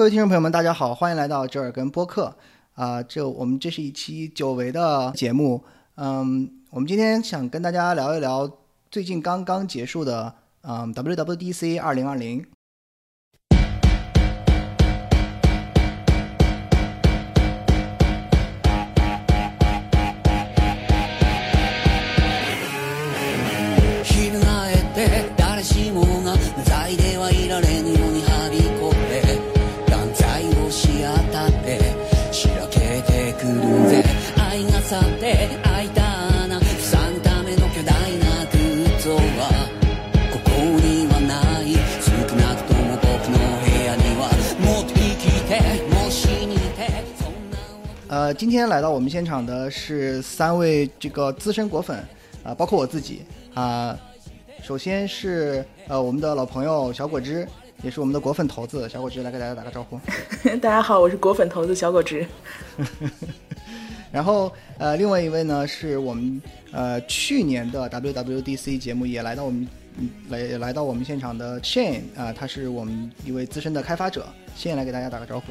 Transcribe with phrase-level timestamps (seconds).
[0.00, 2.34] 各位听众朋友们，大家好，欢迎来到折耳根播客
[2.72, 5.62] 啊、这我们这是一期久违的节目，
[5.96, 8.50] 嗯，我们今天想跟大家聊一聊
[8.90, 10.32] 最近刚刚结束的
[10.62, 12.42] 嗯 WWDC 二零二零。
[48.30, 51.98] 呃，今天来到我们现场的是三位这个资深果粉
[52.44, 53.22] 啊、包括我自己
[53.54, 53.98] 啊、
[54.62, 57.44] 首先是呃我们的老朋友小果汁，
[57.82, 59.98] 也是我们的果粉头子，小果汁来给大家打个招呼。
[60.62, 62.24] 大家好，我是果粉头子小果汁。
[64.12, 69.66] 然后呃，另外一位呢是我们呃去年的 WWDC 节目也来到我们
[69.98, 74.24] 嗯来也来到我们现场的 Shane 啊、他是我们一位资深的开发者
[74.56, 75.46] ，Shane 来给大家打个招呼。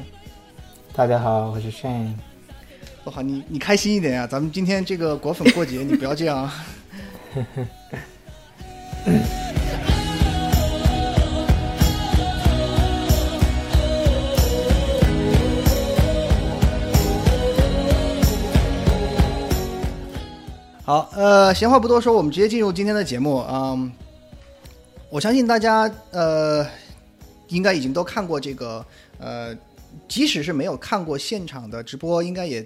[0.94, 2.14] 大家好，我是 Shane。
[3.02, 6.48] 我好，你你开心一点呀、咱们今天这个果粉过节，你不要这样。
[20.84, 23.42] 好，呃，闲话不多说，我们直接进入今天的节目。
[23.48, 23.90] 嗯，
[25.08, 26.66] 我相信大家呃
[27.48, 28.84] 应该已经都看过这个
[29.18, 29.56] 呃，
[30.06, 32.62] 即使是没有看过现场的直播，应该也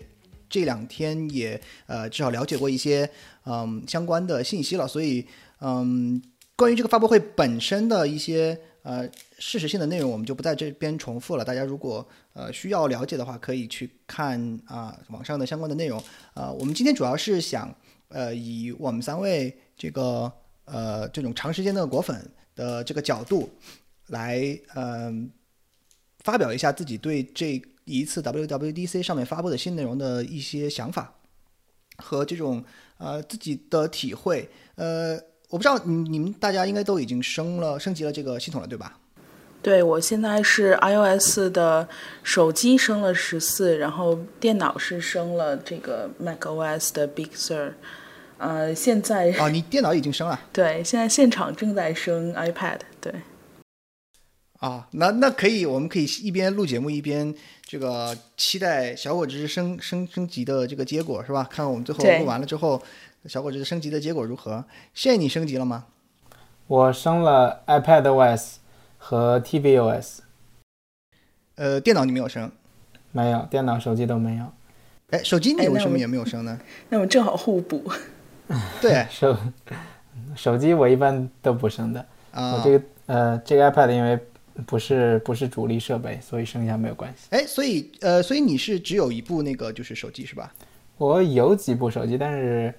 [0.55, 3.11] 这两天也呃至少了解过一些
[3.45, 4.87] 嗯相关的信息了。
[4.87, 5.27] 所以
[5.59, 6.23] 嗯，
[6.55, 9.09] 关于这个发布会本身的一些呃
[9.41, 11.45] 事实性的内容，我们就不在这边重复了。
[11.45, 16.01] 大家如果呃需要了解的话，可以去看啊、网上的相关的内容。
[16.35, 17.75] 呃，我们今天主要是想
[18.09, 20.33] 呃以我们三位这个
[20.67, 23.51] 呃这种长时间的果粉的这个角度
[24.07, 25.29] 来嗯、
[26.21, 31.15] 发表一下自己对这一次 WWDC 上面发布的新内容的一些想法
[31.99, 32.65] 和这种
[32.99, 34.49] 呃自己的体会。
[34.77, 35.19] 呃，
[35.51, 38.99] 我不知道你你们大家应该都已经升了升级了这个系统了，对吧？
[39.63, 41.89] 对我现在是 iOS 的
[42.23, 47.73] 手机升了十四，然后电脑是升了这个 macOS 的 Big Sur。
[48.37, 52.81] 呃，现在哦，你电脑已经升了 对，现在现场正在升 iPad。
[53.01, 53.15] 对，
[54.69, 61.43] 啊、那那可以，我们可以一边录节目一边这个期待小果汁升升升级的这个结果是吧？
[61.45, 62.83] 看看我们最后录完了之后，
[63.27, 64.65] 小果汁升级的结果如何？
[64.95, 65.85] 现在你升级了吗？
[66.67, 68.55] 我升了 iPadOS
[68.97, 70.21] 和 tvOS，
[71.57, 72.51] 呃，电脑你没有升，
[73.13, 74.47] 没有，电脑、手机都没有。
[75.11, 76.59] 哎，手机你为什么也没有升呢？
[76.89, 77.85] 那我们正好互补。
[78.81, 79.37] 对手
[80.35, 82.01] 手机我一般都不升的。
[82.31, 84.19] 啊我，这个呃，这个 iPad 因为
[84.67, 87.27] 不是不是主力设备，所以剩下没有关系。
[87.31, 90.55] 哎，所以呃，所以你是只有一部那个就是手机是吧？
[90.97, 92.73] 我有几部手机，但是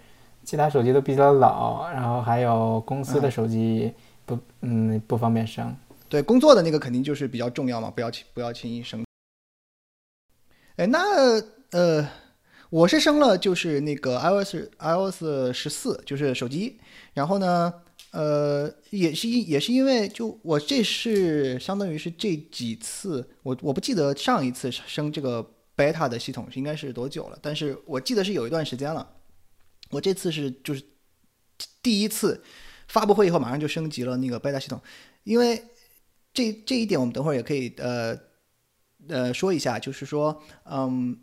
[0.43, 3.91] 其他手机都比较老，然后还有公司的手机
[4.25, 5.75] 不嗯不方便升。
[6.07, 9.03] 对，工作的那个肯定就是比较重要嘛，不要轻不要轻易升。
[10.77, 12.07] 哎，那呃，
[12.69, 16.77] 我是升了就是那个 iOS iOS 十四，就是手机。
[17.13, 17.73] 然后呢，
[18.15, 25.45] 呃，也是因也是因为就我这是相当于是这几次，我我不记得上一次升这个
[25.75, 29.17] beta 的系统是应该是多久了，但是我记得是有一段时间了。
[29.89, 30.81] 我这次是就是
[31.83, 32.41] 第一次
[32.87, 34.79] 发布会以后马上就升级了那个 beta 系统，
[35.25, 35.61] 因为
[36.33, 38.17] 这这一点我们等会儿也可以呃
[39.09, 41.19] 呃说一下，就是说，嗯，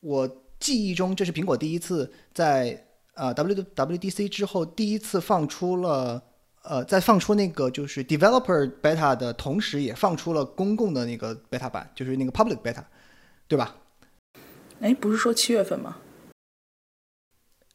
[0.00, 6.22] 我记忆中这是苹果第一次在呃 WWDC 之后第一次放出了
[6.62, 12.82] 呃在放出那个就是 developer beta 的同时，也放出了公共的那个 beta 版，就是那个 public beta，
[13.46, 13.76] 对吧？
[14.80, 15.96] 哎，不是说七月份吗？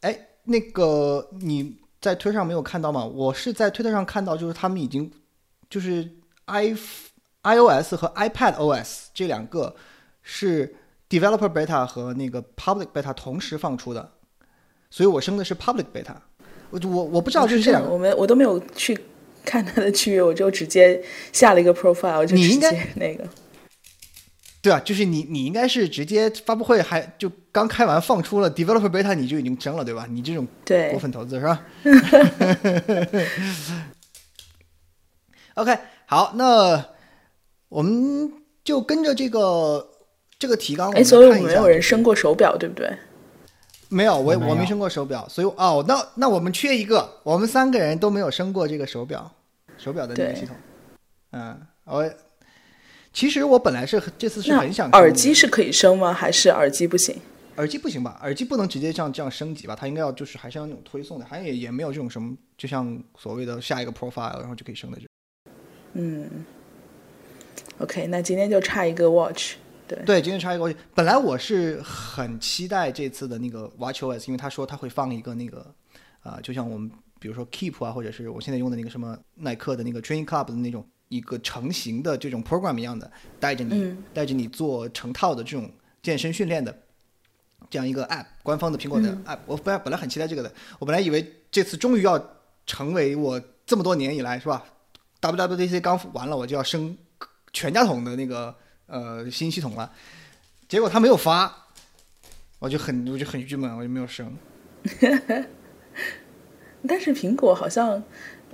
[0.01, 3.05] 哎，那个你在推上没有看到吗？
[3.05, 5.11] 我是在推特上看到，就是他们已经
[5.69, 6.09] 就是
[6.45, 6.75] i
[7.43, 9.75] iOS 和 iPad OS 这两个
[10.21, 10.75] 是
[11.09, 14.16] Developer Beta 和那个 Public Beta 同时放出的，
[14.89, 16.15] 所以我升的是 Public Beta。
[16.69, 18.97] 我我我不知道就是这两个，我们我都没有去
[19.45, 21.01] 看它的区别，我就直接
[21.31, 23.23] 下了一个 profile，就直接那个。
[24.61, 30.05] 对啊，就是你你应该是直接发布会还就刚开完放出了 Developer Beta 你就已经升了对吧？
[30.09, 31.63] 你这种对果粉头子是吧？
[35.55, 36.83] OK，好，那
[37.69, 38.29] 我们
[38.65, 39.87] 就跟着这个
[40.37, 42.91] 这个提纲，我哎，们所以我们没有人升过手表，对不对？
[43.89, 49.31] 没有，我我没升过手表，所以哦，那那我们缺一个，我们三个人都没有升过这个手表，
[49.77, 50.55] 手表的那个系统。
[51.31, 52.09] 嗯，我
[53.13, 56.13] 其实我本来是这次是很想升耳机是可以升吗？
[56.13, 57.15] 还是耳机不行？
[57.55, 58.19] 耳机不行吧？
[58.21, 59.75] 耳机不能直接这样这样升级吧？
[59.75, 65.09] 它应该要就是还是要那种推送的，好像也也没有这种什么，就像所谓的下一个 profile，然后就可以升的这种。
[65.93, 66.45] 嗯
[67.79, 69.55] ，OK，那今天就差一个 watch。
[69.87, 70.77] 对，对，今天插一个过去。
[70.93, 75.73] 本来我是很期待这次的那个 WatchOS，因为他说他会放一个那个，
[76.21, 85.71] 啊、就像我们比如说 Keep 啊，或者是我现在用的那个什么耐克的那个 Training Club 的那种一个成型的这种 program 一样的，带着你、嗯带着你做成套的这种
[86.03, 86.77] 健身训练的
[87.69, 89.39] 这样一个 app，官方的苹果的嗯 app。
[89.45, 92.21] 我本来本来很期待这个的，我本来以为这次终于要
[92.65, 94.65] 成为我这么多年以来是吧
[95.21, 96.97] ？WWDC 刚完了，我就要升
[97.53, 98.55] 全家桶的那个
[98.87, 99.91] 呃新系统了，
[100.67, 101.67] 结果他没有发，
[102.59, 104.35] 我就很我就很郁闷，我就没有升。
[106.87, 108.01] 但是苹果好像，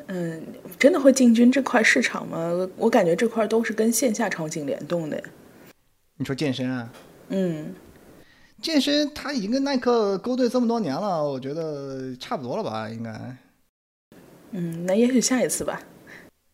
[0.08, 0.44] 嗯，
[0.80, 2.68] 真的会进军这块市场吗？
[2.78, 5.22] 我感觉这块都是跟线下场景联动的。
[6.18, 6.92] 你说健身啊？
[7.30, 7.74] 嗯，
[8.62, 12.90] 健身他已经跟耐克勾兑这么多年了，我觉得差不多了吧？
[12.90, 13.38] 应该。
[14.52, 15.82] 嗯，那也许下一次吧。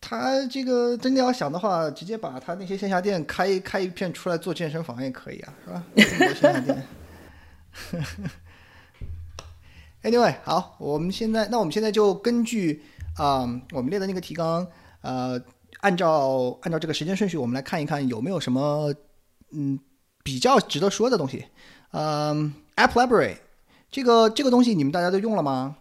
[0.02, 5.84] 他这个真的要想的话，直接把他那些线下店开开一片出来做健身房也可以啊，是吧？
[5.96, 6.84] 线下店。
[10.02, 12.82] Anyway，好，我们现在那我们现在就根据
[13.18, 13.42] 啊、
[13.74, 14.66] 我们列的那个提纲，
[15.02, 15.40] 呃，
[15.82, 18.94] 按照按照这个时间顺序，我们来看一看有没有什么
[19.52, 19.78] 嗯
[20.24, 21.46] 比较值得说的东西。
[21.92, 23.36] 嗯、a p p Library
[23.92, 25.76] 这个这个东西你们大家都用了吗？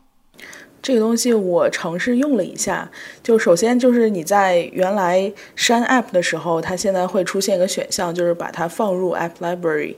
[0.82, 2.90] 这个东西我尝试用了一下，
[3.22, 9.96] 就首先就是你在原来删 App 的时候，它现在会出现一个选项，就是把它放入 App Library，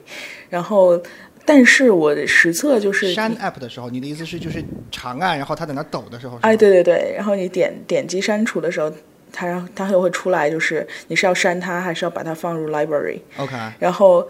[0.49, 1.01] 然后。
[1.43, 6.37] 但是我的实测就是删 App 的时候，你的意思是就是长按，然后它在那抖的时候？
[6.43, 8.93] 哎，对对对，然后你点点击删除的时候，
[9.33, 13.19] 它它就会出来，就是你是要删它，还是要把它放入 library。
[13.37, 14.25] OK，然后，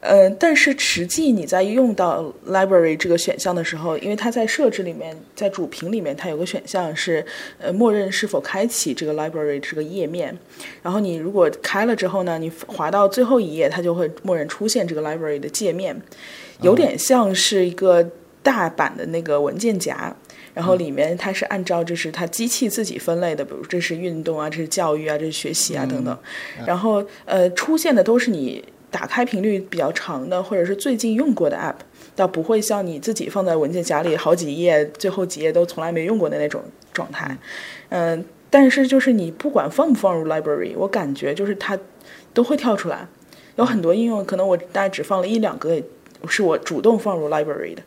[0.00, 7.24] 呃，但是实际你在用到 library 这个选项的时候，因为它在设置里面，在主屏里面，它有个选项是
[7.58, 10.36] 呃默认是否开启这个 library 这个页面。
[10.82, 15.94] 然后你如果开了之后呢，你滑到最后一页，它就会默认出现这个 library 的界面，
[16.62, 18.10] 有点像是一个
[18.42, 20.16] 大版的那个文件夹。
[20.52, 26.18] 然后里面它是按照就是它机器自己分类的，比如这是运动啊，这是教育啊，这是学习啊等等。
[26.66, 31.76] 然后呃出现的都是你打开频率比较长的，或者是最近用过的 app，
[32.14, 37.36] 倒不会像你自己放在文件夹里好几页，最后几页都从来没用过的那种状态。
[37.88, 41.78] 嗯、但是就是你不管放不放入 library，我感觉就是它
[42.34, 43.06] 都会跳出来。
[43.56, 45.80] 有很多应用可能我大概只放了一两个。
[46.28, 47.82] 是我主动放入 library 的，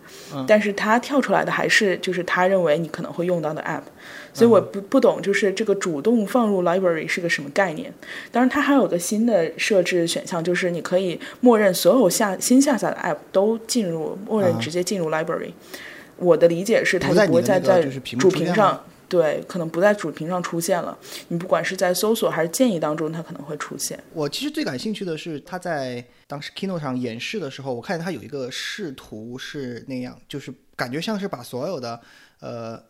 [0.47, 3.83] 但是它跳出来的还是就是他认为你可能会用到的 app，
[4.33, 7.93] 所以我不不懂就是这个主动放入 library 是个什么概念。
[8.31, 15.51] 当然，它还有个新的设置选项，就是你可以默认所有下新下载的 app 都进入默认直接进入 library。
[16.17, 20.97] 我的理解是，它不在就不会再在主屏上，对，可能不在主屏上出现了。
[21.27, 23.99] 你不管是在搜索还是建议当中，它可能会出现。
[24.13, 31.99] 我其实最感兴趣的是它在当时 Keynote 上演示的时候，我看见它有一个视图是那样，就是感觉像是把所有的
[32.39, 32.81] 呃，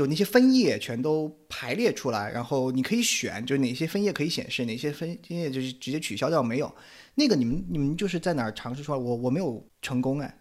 [0.00, 6.74] 就那些分页全都排列出来，然后你可以选，就是哪些分页可以显示，哪些分页就是直接取消掉没有。
[7.16, 8.98] 那个你们你们就是在哪儿尝试出来？
[8.98, 10.38] 我我没有成功哎，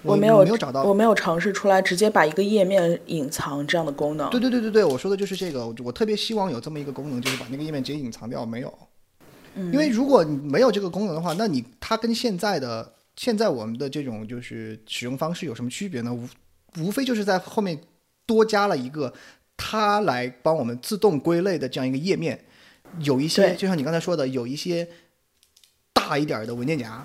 [0.00, 4.30] 我没有我没有找到我没有尝试出来直接把一个页面隐藏这样的功能。
[4.30, 5.66] 对对对对对，我说的就是这个。
[5.66, 8.46] 我我特别希望有这么一个功能，就是把那个页面直接隐藏掉。
[8.46, 8.72] 没有，
[9.54, 16.14] 因为如果你没有这个功能的话，那你它跟现在的现在我们的这种就是使用方式有什么区别呢？
[16.14, 16.26] 无
[16.78, 17.78] 无非就是在后面
[18.26, 19.14] 多加了一个
[19.56, 22.44] 它来帮我们自动归类的这样一个页面。
[23.00, 24.88] 有一些就像你刚才说的，有一些
[25.92, 27.04] 大一点儿的文件夹，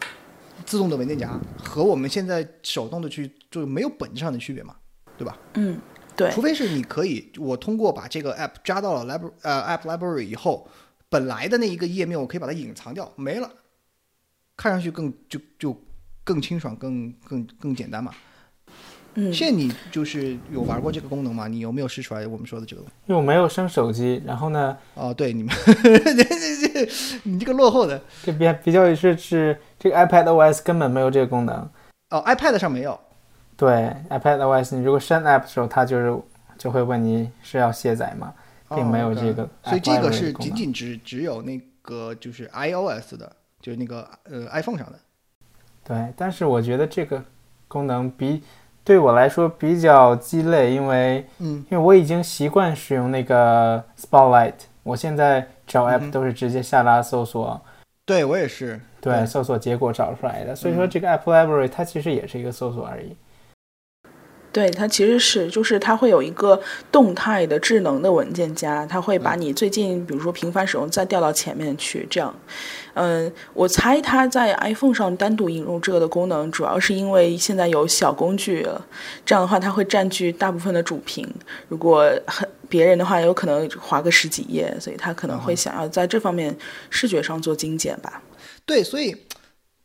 [0.65, 4.75] 自动的文件夹和我们现在手动的去就没有本质上的区别嘛，
[5.17, 5.37] 对吧？
[5.55, 5.79] 嗯，
[6.15, 10.69] 对除非是你可以，我通过把这个 app 加到了 library 呃 app library 以后，
[11.09, 13.51] 本来的那一个页面我可以把它隐藏掉，没了，
[14.55, 15.75] 看上去更就就
[16.23, 18.13] 更清爽，更更更简单嘛。
[19.15, 21.47] 嗯，现在你就是有玩过这个功能吗？
[21.47, 22.81] 你有没有试出来我们说的这个？
[23.05, 25.53] 因为我没有升手机，然后呢，哦，对，你们
[27.23, 31.69] 你这个落后的这边比较是是这个 iPad OS 根本没有这个功能。
[32.09, 32.99] 哦，iPad 上没有。
[33.57, 36.21] 对 iPad OS，你如果删 App 的时候，它就是
[36.57, 38.33] 就会问你是要卸载吗？
[38.73, 44.97] 并没有这个所以这个是仅仅只只有那个就是 iOS 的就是那个呃 iPhone 上的。
[45.83, 47.21] 对，但是我觉得这个
[47.67, 48.41] 功能比
[48.83, 57.59] 对我来说比较鸡肋，因为嗯因为我已经习惯使用那个 Spotlight，我现在找嗯 app 都是直接下拉搜索，
[58.05, 58.79] 对我也是。
[58.99, 60.55] 对，搜索结果找出来的。
[60.55, 63.15] 所以说嗯这个 App Library 它其实也是一个搜索而已。
[64.51, 72.33] 对，它其实是就是它会有一个动态的智能的文件夹，它会嗯把你最近比如说频繁使用再调到前面去，这样。
[72.93, 78.85] 嗯，我猜它在 iPhone 上单独引入这个的功能，主要是因为现在有小工具了，
[79.25, 81.25] 这样的话它会占据大部分的主屏。
[81.69, 86.53] 如果很别人的话，有可能划个十几页，所以他可能会想要在这方面
[86.89, 88.21] 视觉上做精简吧。
[88.65, 89.15] 对，所以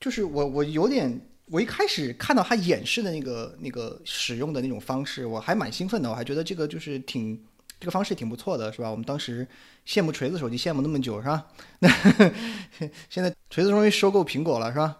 [0.01, 7.41] 就是我我有点，我一开始看到他演示的那个那个使用的那种方式，我还蛮兴奋的，我还觉得这个就是挺
[7.79, 8.91] 这个方式挺不错的，是吧？
[8.91, 9.47] 我们当时
[9.87, 11.47] 羡慕锤子手机羡慕那么久，是吧？
[11.79, 11.89] 那
[13.09, 14.97] 现在锤子终于收购苹果了，是吧？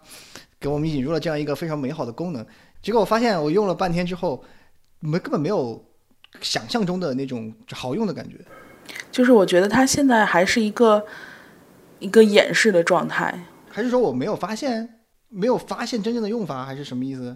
[0.59, 2.45] 给我们引入了这样一个非常美好的功能，
[2.81, 4.43] 结果我发现我用了半天之后，
[4.99, 5.83] 没根本没有
[6.41, 8.37] 想象中的那种好用的感觉。
[9.11, 11.05] 就是我觉得它现在还是一个
[11.99, 14.96] 一个演示的状态，还是说我没有发现，
[15.29, 17.35] 没有发现真正的用法，还是什么意思？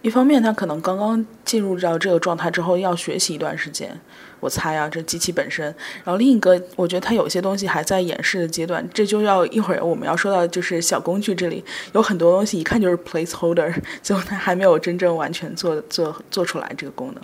[0.00, 4.00] 一方面，他可能刚刚进入到这个状态之后，要学习一段时间，
[4.38, 5.64] 我猜啊，这机器本身。
[6.04, 17.22] 然后另一个，我觉得它有些东西还在演示的阶段，这就要一会儿我们要说到就是小工具这里有很多东西，一看就是 placeholder， 最后它还没有真正完全做做做出来这个功能。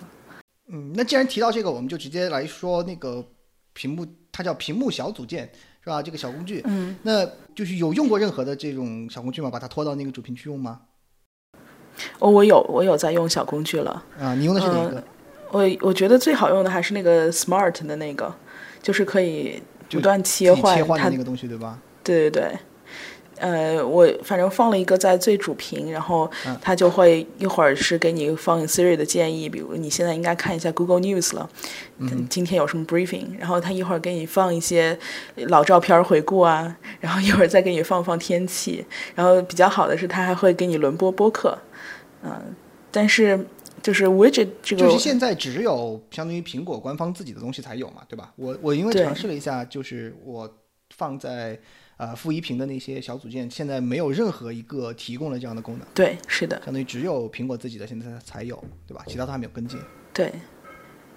[0.67, 3.25] 嗯，那既然提到这个，我们就直接来说那个
[3.71, 5.49] 屏幕，它叫屏幕小组件，
[5.85, 6.01] 是吧？
[6.01, 7.23] 这个小工具，嗯，那
[7.53, 9.51] 就是有用过任何的这种小工具吗？
[9.51, 10.81] 把它拖到那个主屏去用吗？
[12.17, 14.03] 哦，我有我有在用小工具了。
[14.19, 15.03] 啊，你用的是哪个？
[15.51, 18.33] 我我觉得最好用的还是那个 Smart 的那个，
[18.81, 21.79] 就是可以不断切换切换的那个东西，对吧？
[22.03, 22.59] 对对对，
[23.37, 26.57] 呃，我反正放了一个在最主屏，然后嗯。
[26.61, 31.49] 它就会一会儿是给你放 Siri 的建议，比如你现在应该看一下 Google News 了，
[31.97, 32.27] 嗯。
[32.29, 34.97] 今天有什么 briefing，然后它一会儿给你放一些
[35.35, 41.57] 老照片回顾啊，然后一会儿再给你放放天气，然后比较好的是它还会给你轮播播客，
[42.23, 42.55] 嗯、
[42.91, 43.45] 但是
[43.83, 48.31] 就是 widget 这个就是现在只有相当于苹果官方自己的东西才有嘛，对吧？
[48.35, 50.49] 我我因为尝试了一下，就是我
[50.95, 51.59] 放在
[51.97, 59.03] 呃负一屏的那些小组件，现在没有任何一个提供了这样的功能，对是的，相当于只有苹果自己的现在才有，对吧？
[59.07, 59.79] 其他都还没有跟进。
[60.13, 60.31] 对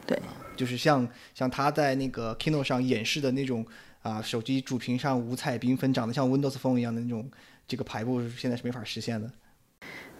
[0.06, 0.18] 对
[0.56, 3.64] 就是像像他在那个 Kindle 上演示的那种
[4.02, 7.30] 啊、手机主屏上五彩缤纷、长得像 Windows Phone 一样的那种
[7.66, 9.30] 这个排布，现在是没法实现的。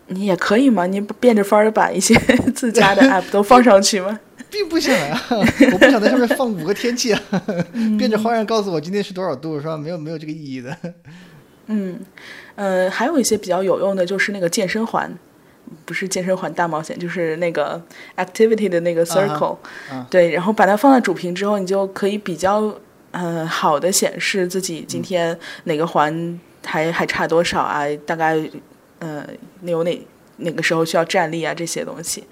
[0.09, 2.15] 你也可以嘛，你变着法儿的把一些
[2.55, 4.19] 自家的 app 都放上去吗？
[4.51, 5.23] 并不想啊，
[5.73, 7.23] 我不想在上面放五个天气啊，
[7.99, 9.77] 变着花样告诉我今天是多少度，是吧？
[9.77, 10.75] 没有没有这个意义的。
[11.67, 12.01] 嗯，
[12.55, 15.13] 呃，还有一些比较有用的，就是那个健身环，
[15.85, 17.79] 不是健身环大冒险，就是那个
[18.17, 19.59] activity 的那个 circle，、
[19.91, 22.75] 啊对，然后把它放在主屏之后，你就可以比较
[23.11, 28.35] 呃好的显示自己今天哪个环还还差多少啊，大概
[28.99, 29.27] 呃
[29.63, 30.01] 有哪。
[30.41, 31.53] 哪个时候需要站立啊？
[31.53, 32.23] 这些东西，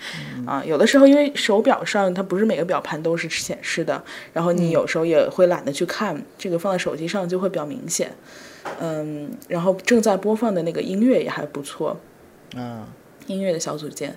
[0.47, 4.01] 啊，有的时候因为手表上它不是每个表盘都是显示的，
[4.33, 8.13] 然后你有时候也会懒得去看，这个放在手机上就会比较明显。
[8.79, 11.99] 嗯，然后正在播放的那个音乐也还不错，
[12.55, 12.87] 啊
[13.27, 14.15] 音乐的小组件。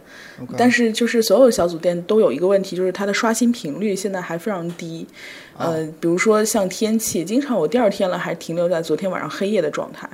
[0.56, 5.08] 但是就是所有小组件都有一个问题，就是它的刷新频率现在还非常低。
[5.58, 10.08] 呃，比如说像天气，经常我第二天了还停留在昨天晚上黑夜的状态，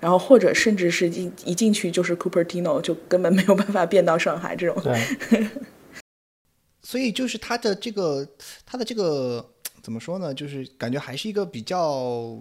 [0.00, 4.82] 然后或者甚至是一一进去就是 Cupertino，就根本没有办法变到上海这种。
[4.82, 5.48] 对，
[6.82, 8.26] 所以就是它的这个
[8.64, 9.44] 它的这个
[9.82, 10.32] 怎么说呢？
[10.32, 12.40] 就是感觉还是一个比较，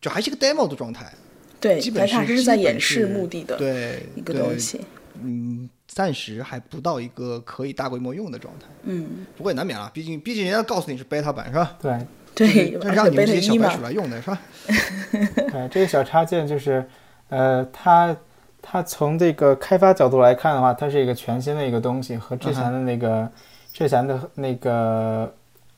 [0.00, 1.12] 就还是一个 demo 的状态。
[1.60, 4.80] 对，基本是它还是在演示目的的对一个东西。
[5.22, 8.66] 嗯，暂时还不到一个可以大规模用的状态。
[8.84, 11.76] 嗯，不过也难免啊，毕竟毕竟人家告诉你是 beta 版是吧？
[11.82, 11.92] 对，
[12.34, 14.40] 对，就是让你们这些 beta 一嘛小白鼠，来用的是吧？
[15.52, 16.84] 对，这个小插件就是，
[17.28, 18.16] 呃，它
[18.62, 23.28] 它从这个开发角度来看的话，它是一个全新的一个东西，和之前的那个、
[23.72, 25.32] 之前的那个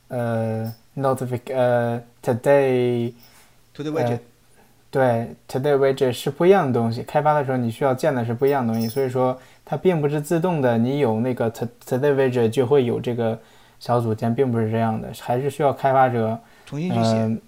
[0.09, 3.11] 呃 notific 呃 today
[3.73, 4.19] To the widget，、
[4.91, 7.01] 对 today widget 是不一样的东西。
[7.03, 13.39] 开发的时候你需要建的是不一样的东西，所以说它并不是自动的，你有那个 to- today widget 就会有这个
[13.83, 17.11] 小组件，并不是这样的，还是需要开发者重新去写。
[17.15, 17.41] 嗯，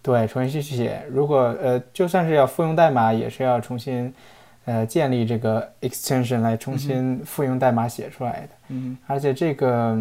[0.00, 1.02] 对，重新去写。
[1.10, 4.10] 如果呃，就算是要复用代码，也是要重新
[4.64, 8.48] 呃建立这个 extension 来重新复用代码写出来的。
[8.68, 9.94] 嗯而且这个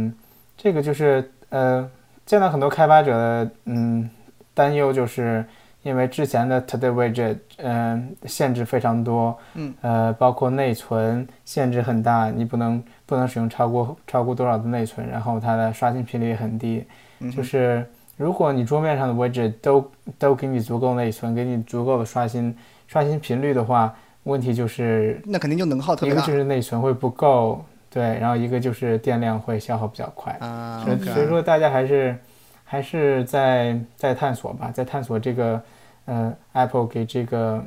[0.56, 1.86] 这个就是呃，
[2.26, 4.10] 见到很多开发者的嗯
[4.54, 5.44] 担忧，就是
[5.82, 12.82] 因为之前的 Today Widget，嗯、限制非常多，嗯，呃，包括内存限制很大，你不能
[13.14, 16.84] 不能使用超过超过多少的内存，然后它的刷新频率也很低，
[17.20, 23.94] 嗯就是如果你桌面上的 widget 都都给你足够内存，给你足够的刷新刷新频率的话，
[24.24, 30.82] 问题就是那肯定就能耗特别大一个就是内存会不够，对，然后一个就是电量会消耗比较快，啊。
[30.84, 32.18] 所以 OK 所以说大家还是
[32.64, 35.62] 还是在在探索吧，在探索这个
[36.06, 37.64] 呃 Apple 给这个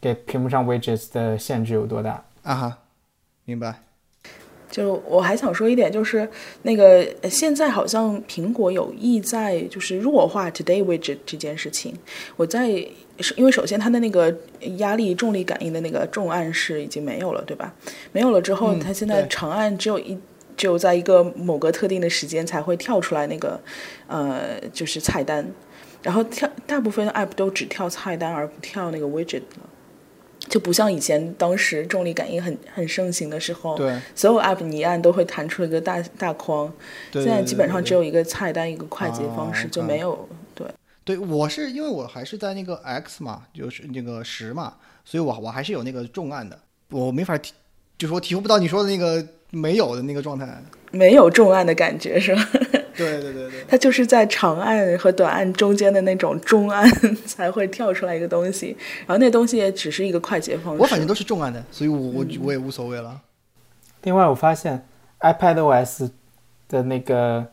[0.00, 2.22] 给屏幕上 widgets 的限制有多大。
[2.44, 2.78] 啊哈，
[3.44, 3.74] 明白。
[4.70, 6.28] 就我还想说一点，就是
[6.62, 11.94] 那个呃现在好像苹果有意在就是弱化 Today Widget 这件事情。
[12.36, 12.68] 我在
[13.36, 14.34] 因为首先它的那个
[14.76, 17.74] 压力重力感应的那个重按是已经没有了，对吧？
[18.12, 20.16] 没有了之后，嗯它现在长按只有一
[20.56, 23.60] 只有在一个某个特定的时间才会跳出来那个
[24.06, 25.44] 呃就是菜单，
[26.02, 29.68] 然后跳大部分的 app 都只跳菜单而不跳那个 widget 了。
[30.48, 36.72] 就不像以前当时重力感应很很盛行的时候，对，所有 app 你一按都会弹出一个大大框，
[37.12, 38.08] 对现在基本上只有。
[38.08, 40.66] 一个菜单一个快捷方式，哦就没有对。
[41.04, 47.52] 对，我是因为我还是在那个 X 嘛，就是那个十嘛，所以我我还是有那个重按的，我没法提，
[47.98, 50.62] 就是我体会不到你说的那个没有的那个状态。
[50.90, 52.48] 没有重按的感觉是吧？
[52.98, 56.86] 对对对对，它就是在长按和短按中间的那种中按
[57.24, 58.76] 才会跳出来一个东西，
[59.06, 60.82] 然后那东西也只是一个快捷方式。
[60.82, 63.20] 我反正都是重按的，所以我我嗯我也无所谓了。
[64.02, 64.86] 另外，我发现
[65.20, 66.10] iPadOS
[66.68, 67.46] 的那个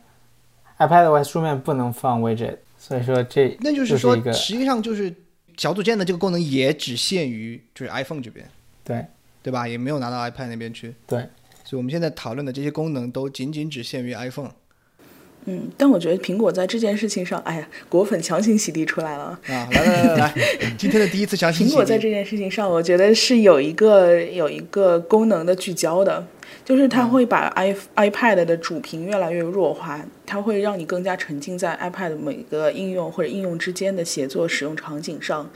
[0.78, 5.14] iPadOS 桌面不能放 widget，所以说这那就是说实际上就是
[5.56, 8.46] 小组件的这个功能也只限于就是 iPhone 这边，
[8.84, 9.04] 对
[9.42, 9.66] 对吧？
[9.66, 10.94] 也没有拿到 iPad 那边去。
[11.06, 11.20] 对，
[11.64, 14.50] 所以我们现在讨论的这些功能都仅仅只限于 iPhone
[15.46, 19.38] 嗯，但我觉得苹果在这件事情上，哎呀，果粉强行洗地出来了。
[19.46, 19.68] 啊！
[19.70, 20.34] 来来来来来，
[20.76, 26.26] 今天的第一次详细苹果在这件事情上，我觉得是有一个有一个功能的聚焦的，
[26.64, 35.48] 就是它会把 i iPad 的主屏越来越弱化，它会让你更加沉浸在 iPad 每个应用或者应用之间的协作使用场景上。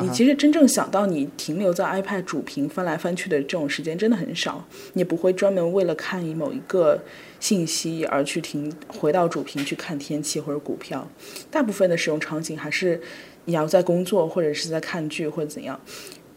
[0.00, 7.00] 你其实真正想到你停留在 iPad 主屏翻来翻去的这种时间真的很少，你不会专门为了看某一个
[7.40, 11.08] 信息而去停回到主屏去看天气或者股票。
[11.50, 13.00] 大部分的使用场景还是
[13.44, 15.78] 你要在工作或者是在看剧或者怎样。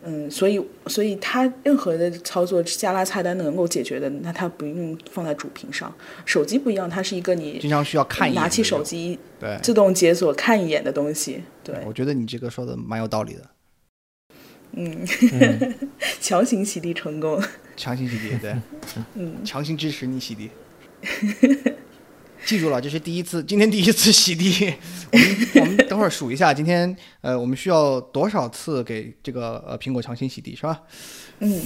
[0.04, 5.94] 嗯，所以所以它任何的操作加拉菜单能够解决的，那它不用放在主屏上。
[6.26, 11.44] 手机不一样，它是一个你经常需要看一眼拿起手机对，自动解锁看一眼的东西。
[11.64, 13.42] 对，我觉得你这个说的蛮有道理的，
[14.72, 15.76] 嗯，嗯，
[16.20, 17.40] 强行洗地成功。
[17.78, 18.56] 强行洗涤，对，
[19.14, 20.50] 嗯，强行支持你洗涤。
[22.46, 24.74] 记住了，这是第一次，今天第一次洗地。
[25.14, 30.82] 我们我们等会儿数一下，今天呃，我们需要多少次给这个呃苹果强行洗地，是吧？
[31.40, 31.62] 嗯，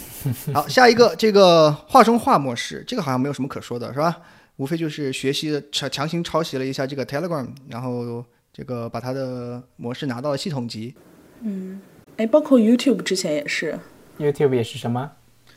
[0.53, 4.17] 好，下一个这个画中画模式，这个好像没有什么可说的，是吧？
[4.57, 10.93] 无非就是学习的强强行抄袭了一下这个 Telegram，然后这个把它的模式拿到了系统级。
[11.41, 11.81] 嗯
[12.17, 13.77] 哎，包括 YouTube 之前也是
[14.17, 15.11] ，YouTube 也是什么？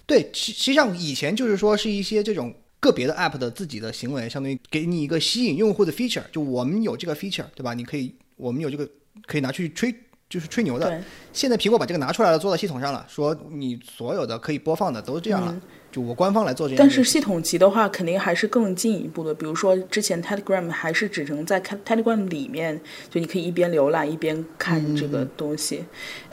[0.06, 7.74] 对，其实际上以前就是说是一些这种个别的 app 的自己的行为，相当于给你一个吸引用户的 feature，就我们有这个 feature，对吧？
[7.74, 8.88] 你可以，我们有这个
[9.26, 9.94] 可以拿去吹，
[10.28, 11.02] 就是吹牛的。
[11.32, 15.60] 现在苹果把这个拿出来了，做到系统上了，说你所有的可以播放的都是这样了，嗯
[15.90, 16.96] 就我官方来做这样的事。
[16.96, 19.34] 但是系统级的话，肯定还是更进一步的。
[19.34, 25.82] 比如说，之前 Telegram 还是只能在 Telegram 里面，就你可以一边浏览一边看这个东西。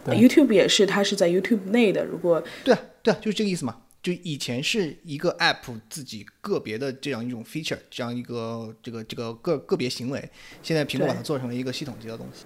[0.04, 2.04] 对 YouTube 也是，它是在 YouTube 内的。
[2.04, 3.78] 如果对啊，对啊，就是这个意思嘛。
[4.06, 5.56] 就以前是一个 app
[5.90, 10.30] 自己个别的这样一种 feature，这样一个这个这个个个别行为，
[10.62, 12.46] 现在苹果把它做成了一个系统级的东西。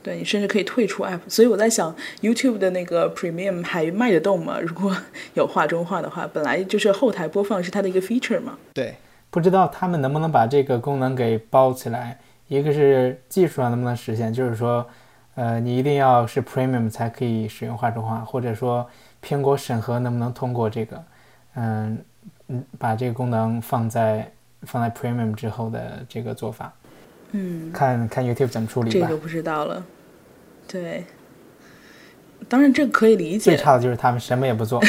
[0.00, 4.60] 对你甚至可以退出 App，所以我在想，YouTube 的那个 Premium 还卖得动吗？
[4.60, 4.96] 如果
[5.34, 8.56] 有画中画的话，本来就是后台播放是它的一个 feature 嘛。
[8.72, 8.94] 对，
[9.30, 12.20] 不知道他们能不能把这个功能给包起来。
[12.46, 14.88] 一个是技术上能不能实现，就是说，
[15.34, 18.88] 呃，你一定要是 Premium 才可以使用画中画，或者说
[19.22, 21.04] 苹果审核能不能通过这个，
[21.54, 22.04] 嗯
[22.48, 24.30] 嗯，把这个功能放在
[24.62, 26.72] 放在 Premium 之后的这个做法，
[27.30, 29.06] 嗯，看看 YouTube 怎么处理吧。
[29.06, 29.84] 这个不知道了。
[30.66, 31.04] 对，
[32.48, 33.38] 当然这个可以理解。
[33.38, 34.82] 最差的就是他们什么也不做。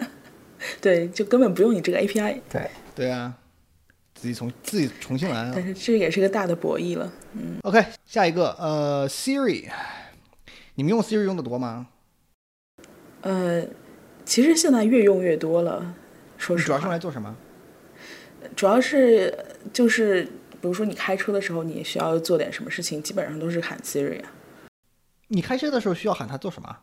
[0.80, 3.34] 对，就根本不用你这个 API，对，对啊，
[4.14, 5.64] 自己重自己重新来啊但。
[5.64, 7.10] 是这也是个大的博弈了。
[7.32, 9.68] 嗯 OK，下一个呃，Siri，
[10.74, 11.86] 你们用 Siri 用的多吗？
[13.24, 13.64] 呃，
[14.24, 15.94] 其实现在越用越多了，
[16.36, 17.34] 说实你主要是用，来做什么？
[18.54, 19.34] 主要是
[19.72, 20.22] 就是
[20.60, 24.30] 比如说你开车的时候，你需要做点什么事情，基本上都是喊 Siri 啊。
[25.28, 26.76] 你开车的时候需要喊他做什么？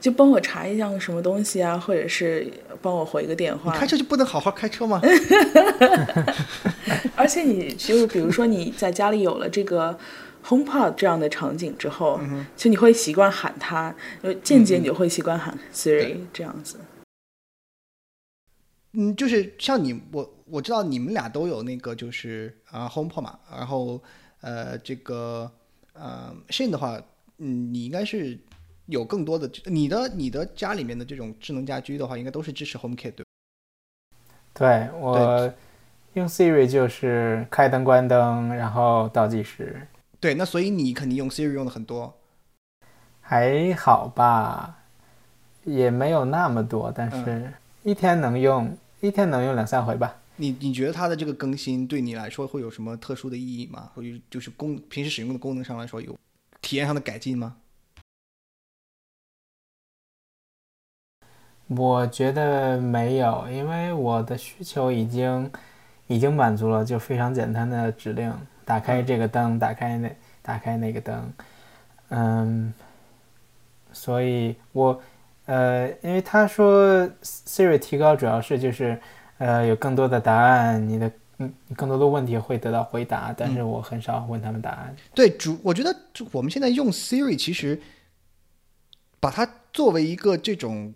[0.00, 3.72] 就帮我查一项什么东西啊，或者是帮我回个电你话。
[3.72, 5.00] 开车就不能好好开车吗？
[7.14, 9.96] 而且你就比如说你在家里有了这个
[10.44, 12.20] HomePod 这样的场景之后，
[12.56, 16.78] 就你会习惯喊它，呃，间接你就会习惯喊 Siri 这样子。
[18.94, 24.02] 嗯，就是像你我我知道你们俩都有那个就是啊 HomePod 嘛，然后
[24.42, 25.50] 呃这个
[25.94, 27.00] 呃 Shane 的话，
[27.38, 28.38] 嗯，你应该是
[28.86, 33.24] 有更多的你的你的家里面的这种智能家居的话，应该都是支持 HomeKit 对？
[34.52, 35.50] 对我
[36.12, 39.80] 用 Siri 就是开灯、关灯，然后倒计时，
[40.22, 42.16] 对，那所以你肯定用 Siri 用的很多。
[43.20, 44.78] 还好吧，
[45.64, 50.16] 也没有那么多，但是一天能用一天能用两三回吧。
[50.36, 53.90] 你你觉得它的这个更新对你来说会有什么特殊的意义吗？
[53.96, 56.16] 或者就是功平时使用的功能上来说有
[56.60, 57.56] 体验上的改进吗？
[61.66, 65.50] 我觉得没有，因为我的需求已经
[66.06, 68.32] 已经满足了，就非常简单的指令，
[68.72, 71.32] 打开这个灯，打开那打开那个灯，
[72.08, 72.72] 嗯，
[73.92, 74.98] 所以我
[75.44, 78.98] 呃，因为他说 Siri 提高主要是就是
[79.36, 84.96] 呃有更多的答案，你的嗯更多的问题会得到回答，但是我很少问他们答案。
[85.14, 87.78] 对，主我觉得就我们现在用 Siri，其实
[89.20, 90.94] 把它作为一个这种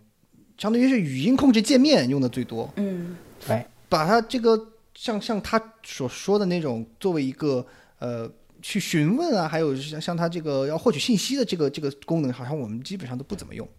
[0.57, 3.15] 相当于是语音控制界面用的最多，嗯。
[3.45, 4.57] 对，把它这个
[4.97, 7.63] 像像他所说的那种作为一个
[7.99, 8.27] 呃
[8.63, 13.69] 去询问啊，还有像像他这个要获取信息的这个这个功能，好像我们基本上都不怎么用，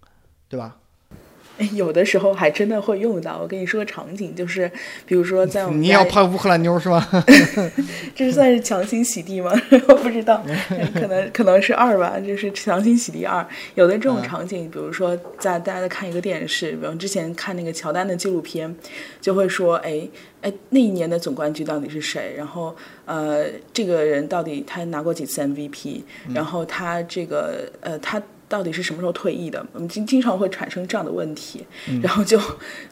[0.49, 0.79] 对吧？
[1.73, 3.39] 有的时候还真的会用到。
[3.41, 4.71] 我跟你说个场景，就是
[5.05, 7.07] 比如说在我们家你要拍乌克兰妞是吧？
[8.15, 9.53] 这算是强行洗地吗？
[9.89, 10.43] 我不知道，
[10.95, 13.47] 可能可能是二吧，就是强行洗地二。
[13.75, 18.75] 有的这种场景，比如说在大家在看一个电视，比方之前看那个乔丹的纪录片，
[19.21, 20.09] 就会说，哎
[20.43, 22.35] 哎，那一年的总冠军到底是谁？
[22.37, 26.03] 然后呃，这个人到底他拿过几次 MVP？
[26.33, 28.23] 然后他这个呃他。
[28.49, 29.65] 到底是什么时候退役的？
[29.73, 31.65] 我们经经常会产生这样的问题，
[32.03, 32.41] 然后就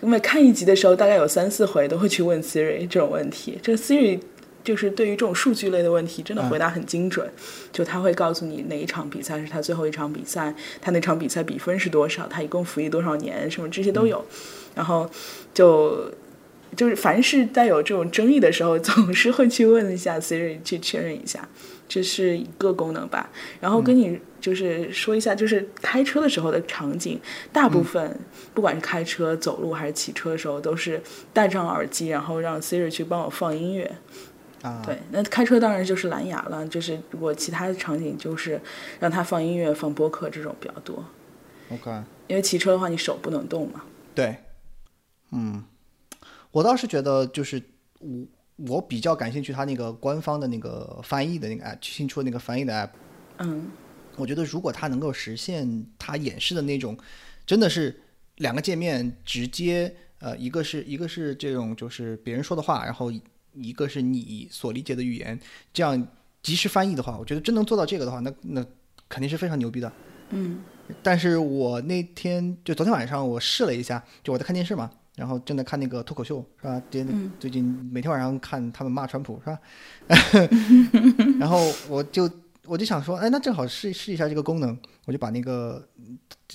[0.03, 3.59] 因为看一集的时候，大概有三四回都会去问 Siri 这种问题。
[3.63, 4.21] 这个 Siri
[4.63, 7.31] 就是对于这种数据类的问题，真的回答很精准。
[7.73, 14.25] 就他会告诉你哪一场比赛是他最后一场比赛，他那场比赛比分是多少，他一共服役多少年，什么这些都有。
[14.75, 15.09] 然后
[15.55, 16.13] 就
[16.77, 21.49] 就是凡是带有这种争议的时候，总是会去问一下 Siri 去确认一下。
[21.89, 23.29] 这是一个功能吧，
[23.61, 27.21] 然后跟你就是说一下，就是开车的时候的场景，
[27.53, 28.19] 大部分
[28.55, 31.01] 不管是开车、走路还是骑车的时候，都是
[31.33, 33.91] 戴上耳机，然后让 Siri 去帮我放音乐。
[34.63, 38.61] 啊，对，那开车当然就是蓝牙了，就是如果其他的场景就是
[38.99, 41.05] 让它放音乐、放播客这种比较多。
[41.71, 41.91] ，OK，
[42.27, 43.83] 因为骑车的话，你手不能动嘛。
[44.15, 44.37] 对，
[45.31, 45.63] 嗯，
[46.51, 47.63] 我倒是觉得就是
[47.99, 52.91] 我我比较感兴趣，它那个官方的那个翻译的那个 app 新出的那个翻译的 app，
[53.39, 53.71] 嗯。
[54.19, 56.97] 我觉得如果它能够实现它演示的那种，
[57.45, 58.01] 真的是
[58.37, 63.13] 两个界面直接，呃，一个是一个是这种就是别人说的话，然后
[63.53, 65.39] 一个是你所理解的语言，
[65.71, 66.09] 这样
[66.43, 68.65] 及时翻译的话，我觉得真能做到这个的话，那那
[69.07, 69.93] 肯定是非常牛逼的。
[70.31, 70.65] 嗯。
[71.03, 76.81] 但是我那天就昨天晚上我试了一下，就我在看电视嘛，然后正在看那个脱口秀，是吧？
[76.89, 79.59] 最嗯最近每天晚上看他们骂川普，是吧？
[81.41, 82.31] 然后我就
[82.67, 85.89] 我就想说，哎，那正好试试一下这个功能，我就把那个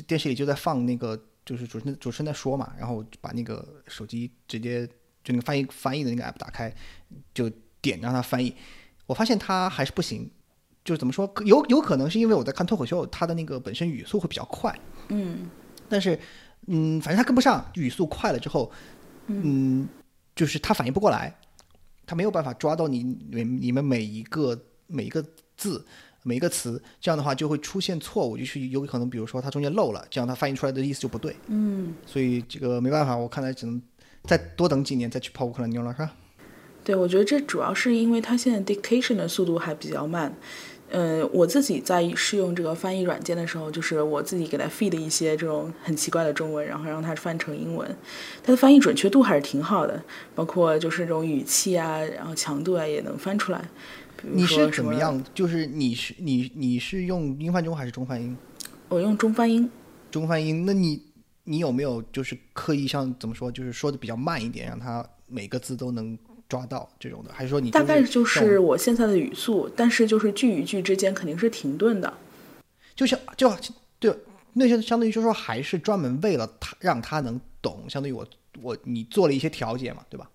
[0.08, 4.88] 电视里就在放那个，就是主持人主持人在说嘛，然后我就把那个手机直接
[5.24, 6.74] 就那个翻译翻译的那个 app 打开，
[7.34, 7.50] 就
[7.82, 8.56] 点让它翻译，
[9.08, 10.30] 我发现它还是不行。
[10.84, 14.76] 就是怎么说，有有可能是因为我在看脱口秀，它的那个本身语速会比较快，
[15.10, 15.48] 嗯
[15.88, 16.18] 但是，
[16.68, 18.72] 嗯，反正他跟不上，语速快了之后，
[19.28, 19.88] 嗯，
[20.36, 21.36] 就是他反应不过来，
[22.06, 25.26] 他没有办法抓到你你你们每一个每一个
[25.58, 25.86] 字
[26.24, 33.82] 每一个词，这样的话就会出现错误，就是有可能比如说他中间漏了，这样他翻译出来的意思就不对，嗯，所以这个没办法，我看来只能
[34.26, 36.14] 再多等几年再去泡乌克兰妞了，是吧？
[36.84, 40.34] 对，我觉得这主要是因为他现在 dictation 的速度还比较慢。
[40.92, 47.88] 呃，我自己在试用这个翻译软件的时候，就是我自己给它 feed 一些这种很奇怪的中文，然后让它翻成英文，
[48.44, 50.04] 它的翻译准确度还是挺好的，
[50.36, 53.62] 包括就是这种语气啊，然后强度啊也能翻出来。
[54.24, 54.94] 你是怎么？
[54.96, 55.24] 样？
[55.34, 58.38] 就是你是你你是用英翻中还是中翻英？
[58.90, 59.68] 我用中翻英。
[60.12, 61.02] 中翻英，那你
[61.46, 66.16] 你有没有就是刻意像怎么说，就是说的比较慢一点，让它每个字都能
[66.52, 72.14] 抓到这种的，还是说你大概就是我现在的语速，但是就是句与句之间肯定是停顿的。
[72.94, 73.50] 就像就
[74.00, 74.14] 对
[74.52, 78.28] 那些相当于就是说还是专门为了他让他能懂，相当于我
[78.62, 80.30] 我你做了一些调节嘛，对吧？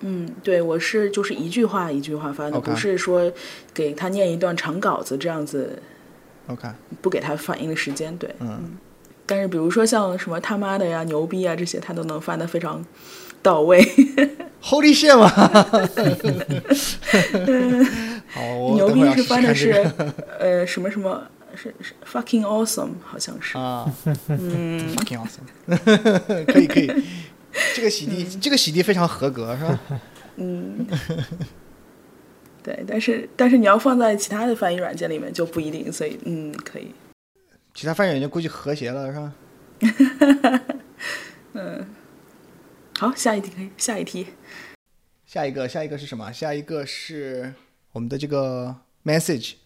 [0.00, 3.32] 嗯，对，我是就是一句话一句话翻的不是说
[3.72, 5.80] 给他念一段长稿子这样子
[6.48, 6.68] ，OK，
[7.00, 8.14] 不给他反应的时间。
[8.18, 8.76] 对，嗯，
[9.24, 12.84] 但是比如说像什么他妈的呀、牛逼啊这些，他都能翻得非常
[13.40, 13.80] 到位。
[14.68, 15.28] Holy shit 嘛！
[18.26, 19.70] 好，我牛逼是翻的是
[20.40, 21.22] 呃什么什么
[21.54, 23.56] 是是 fucking awesome，好像是。
[23.56, 23.88] 啊，
[24.28, 25.46] 嗯， fucking awesome，
[26.52, 26.90] 可以可以，
[27.74, 29.78] 这个洗涤这个洗涤非常合格是吧？
[30.36, 30.84] 嗯，
[32.64, 36.92] 对，但是但是你要放在其他的翻译软件里面就不一定，所以嗯，可以。
[37.72, 39.32] 其他翻译软件估计和谐了是吧？
[42.98, 44.26] 好，下一题可以，下一题。
[45.26, 46.32] 下一个，下一个是什么？
[46.32, 47.52] 下一个是
[47.92, 49.56] 我们的这个 message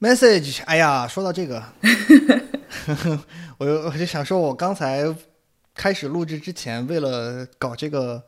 [0.00, 0.62] message。
[0.64, 1.62] 哎呀，说到这个，
[3.58, 5.04] 我 就我就想说，我刚才
[5.74, 8.24] 开始录制之前，为了搞这个，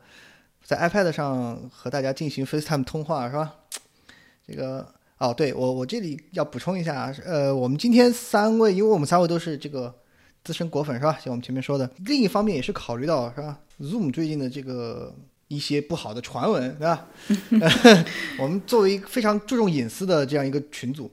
[0.63, 3.55] 在 iPad 上和大家进行 FaceTime 通话，是吧？
[4.47, 9.95] 这个哦，对我我这里要补充一下，呃，我们今天三位，因为我们三位都是这个
[10.47, 11.11] 资深果粉，是吧？
[11.21, 15.13] 像我们前面说的，另一方面也是考虑到，是吧？Zoom 最近的这个
[15.49, 17.05] 一些不好的传闻，对吧？
[18.39, 21.11] 我们作为一个非常注重隐私的这样一个群组，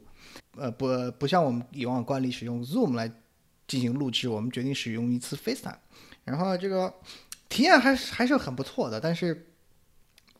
[0.56, 0.86] 呃，不
[1.18, 3.10] 不像我们以往惯例使用 Zoom 来
[3.66, 5.74] 进行录制，我们决定使用一次 FaceTime，
[6.22, 6.94] 然后这个
[7.48, 9.48] 体验还是还是很不错的，但是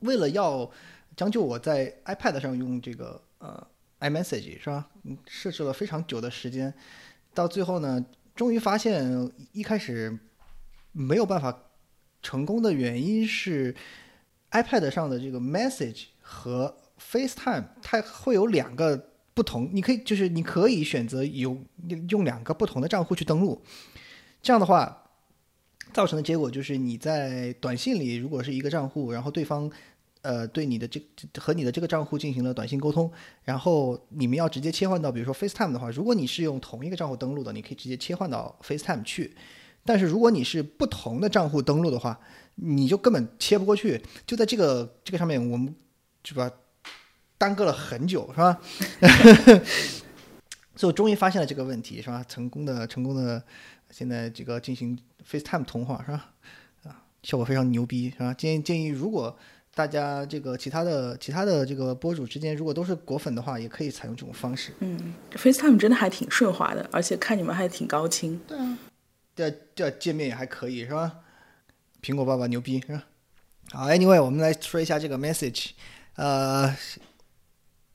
[0.02, 0.70] 为了要
[1.16, 3.66] 将就我在 iPad 上用这个呃
[3.98, 4.86] iMessage 是吧？
[5.02, 6.72] 嗯设置了非常久的时间，
[7.34, 8.04] 到最后呢，
[8.34, 10.18] 终于发现一开始
[10.92, 11.56] 没有办法
[12.22, 13.74] 成功的原因是
[14.50, 21.56] iPad 上的这个 Message 和 FaceTime 它会有两个不同，你可以就是你可以选择有
[22.08, 23.62] 用两个不同的账户去登录，
[24.42, 25.00] 这样的话。
[25.92, 29.70] 造成的结果就是你在短信里如果是一个账户，然后对方
[30.24, 31.00] 呃对你的这
[31.38, 33.12] 和你的这个账户进行了短信沟通，
[33.44, 39.36] 然后你们要直接切换到比如说 FaceTime 的话，如果你是用同一个账户登录的，你可以直接切换到 FaceTime 去。
[39.84, 42.18] 但是如果你是不同的账户登录的话，
[42.54, 44.02] 你就根本切不过去。
[44.26, 45.74] 就在这个这个上面，我们
[46.24, 46.50] 是吧
[47.36, 48.58] 耽搁了很久，是吧？
[50.74, 52.24] 所以我终于发现了这个问题，是吧？
[52.26, 53.44] 成功的成功的，
[53.90, 54.98] 现在这个进行
[55.30, 56.32] FaceTime 通话，是吧？
[56.84, 58.32] 啊，效果非常牛逼，是吧？
[58.32, 59.36] 建建议，如果
[59.74, 64.72] 大家这个其他的其他的这个博主之间如果都是果粉的话，也可以采用这种方式。
[64.78, 68.40] 嗯，FaceTime 真的还挺顺滑的，而且看你们还挺高清。
[68.46, 68.78] 对啊
[69.36, 71.12] 这这界面也还可以，是吧？
[72.00, 73.04] 苹果爸爸牛逼，是吧？
[73.72, 75.70] 好，Anyway，我们来说一下这个 message。
[76.14, 76.72] 呃，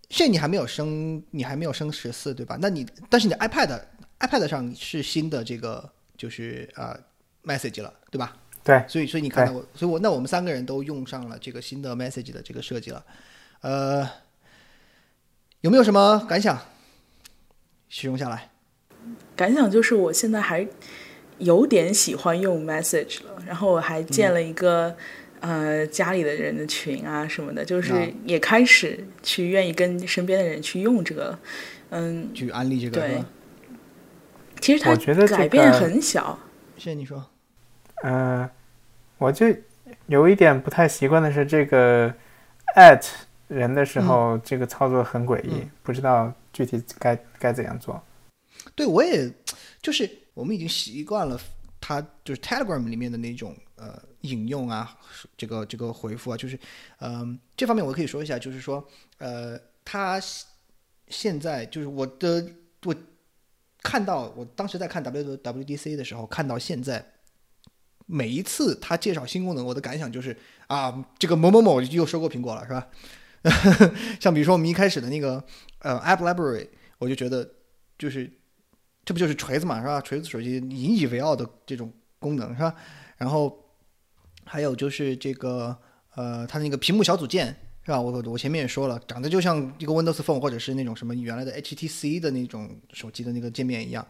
[0.09, 2.57] 现在你还没有升，你还没有升十四，对吧？
[2.59, 3.79] 那你但是你的 iPad
[4.19, 6.99] iPad 上是新的这个就是呃
[7.45, 8.35] message 了，对吧？
[8.63, 13.03] 对，所以所以你看到我，所以我那我们三个人都用上了这个新的 message 的这个设计了。
[13.61, 14.07] 呃，
[15.61, 16.59] 有没有什么感想？
[17.91, 18.51] 使用下来，
[19.35, 20.67] 感想就是我现在还
[21.39, 24.95] 有点喜欢用 Message 了，然后我还建了一个、
[25.39, 31.39] 呃家里的人的群啊什么的，就是啊也开始去愿意跟身边的人去用这个。
[31.89, 33.23] 嗯，去安利这个，对？
[34.61, 36.37] 其实它我觉得改变很小，
[36.77, 37.25] 谢谢你说。
[38.03, 38.49] 嗯、
[39.17, 39.45] 我就
[40.07, 42.13] 有一点不太习惯的是，这个
[42.75, 43.05] at
[43.47, 48.01] 人的时候，这个操作很诡异，嗯不知道具体该该怎样做。
[48.75, 49.29] 对我也
[49.81, 51.39] 就是我们已经习惯了
[51.81, 54.97] 它就是 Telegram 里面的那种呃引用啊，
[55.35, 56.57] 这个这个回复啊，就是
[56.99, 60.21] 嗯、这方面我可以说一下，就是说呃它
[61.07, 62.47] 现在就是我的
[62.85, 62.95] 我
[63.81, 67.05] 看到我当时在看 WWDC 的时候看到现在。
[68.11, 72.87] 每一次他介绍新功能，我的感想就是啊，这个某某某又收购苹果了，是吧？
[74.19, 75.43] 像比如说我们一开始的那个
[75.79, 76.67] 呃 App Library，
[76.97, 77.47] 我就觉得
[77.99, 78.29] 就是
[79.05, 80.01] 这不就是锤子嘛，是吧？
[80.01, 82.73] 锤子手机引以为傲的这种功能，是吧？
[83.17, 83.63] 然后
[84.43, 85.77] 还有就是这个
[86.15, 88.01] 呃，它那个屏幕小组件，是吧？
[88.01, 94.05] 我我前面也说了，长得就像一个 Windows Phone 或者是那种什么原来的 HTC 的那种手机的那个界面一样。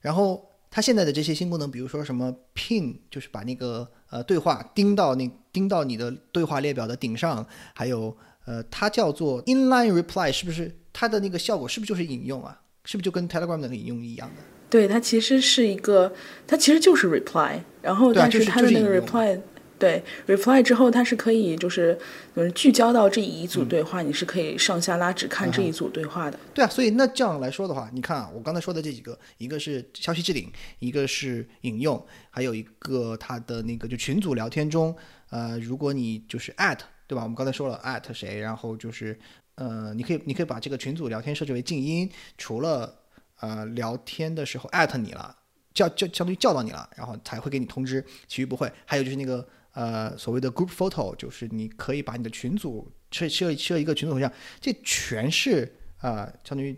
[0.00, 12.60] 然后它现在的这些新功能，比如说什么 Pin，就是把那个呃对话钉到那钉到你的对话列表的顶上，还有呃，它叫做 Inline Reply，是不是它的那个效果是不是就是引用啊？
[12.84, 14.42] 是不是就跟 Telegram 那个引用一样的？
[14.70, 16.12] 对它其实是一个，
[16.46, 19.38] 它其实就是 reply，然后对啊就是它的那个 reply，、
[19.78, 21.96] 对，reply 之后它是可以就是
[22.34, 26.38] 嗯聚焦到这一组对话，你是可以上下拉只看这一组对话的。
[26.52, 34.94] 对啊，所以那这样来说的话，你看啊，我刚才说的这几个，一个是消息置顶，一个是引用，还有一个它的那个就群组聊天中，
[35.30, 37.22] 呃，如果你就是 at 对吧？
[37.22, 39.18] 我们刚才说了 at 谁，然后就是
[39.54, 42.92] 呃，你可以你可以把这个群组聊天设置为静音，除了
[43.40, 45.34] 呃聊天的时候 at 你了，
[45.72, 48.70] 叫叫相当于叫到你了，然后才会给你通知，其余不会。
[48.84, 49.46] 还有就是那个
[49.78, 56.76] 呃所谓的 group photo，就是你可以把你的群组设设设一个群组头像，这全是啊、呃相当于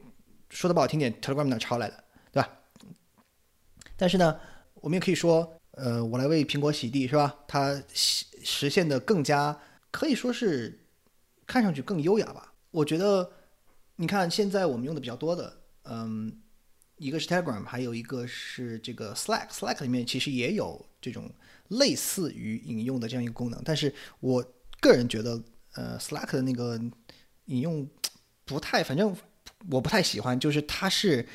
[0.50, 2.60] 说的不好听点，Telegram 那抄来的，对吧？
[3.96, 4.38] 但是呢，
[4.74, 7.34] 我们也可以说，呃，我来为苹果洗地是吧？
[7.48, 9.58] 它实实现的更加
[9.90, 10.86] 可以说是
[11.46, 12.52] 看上去更优雅吧。
[12.70, 13.32] 我觉得，
[13.96, 16.38] 你看现在我们用的比较多的，嗯，
[16.96, 19.48] 一个是 Telegram，还有一个是这个 Slack。
[19.48, 21.30] Slack 里面其实也有这种
[21.70, 24.44] 类似于引用的这样一个功能，但是我
[24.80, 25.42] 个人觉得，
[25.74, 26.80] 呃，Slack 的那个
[27.46, 27.88] 引用
[28.44, 29.14] 不太，反正
[29.70, 31.26] 我不太喜欢，就是它是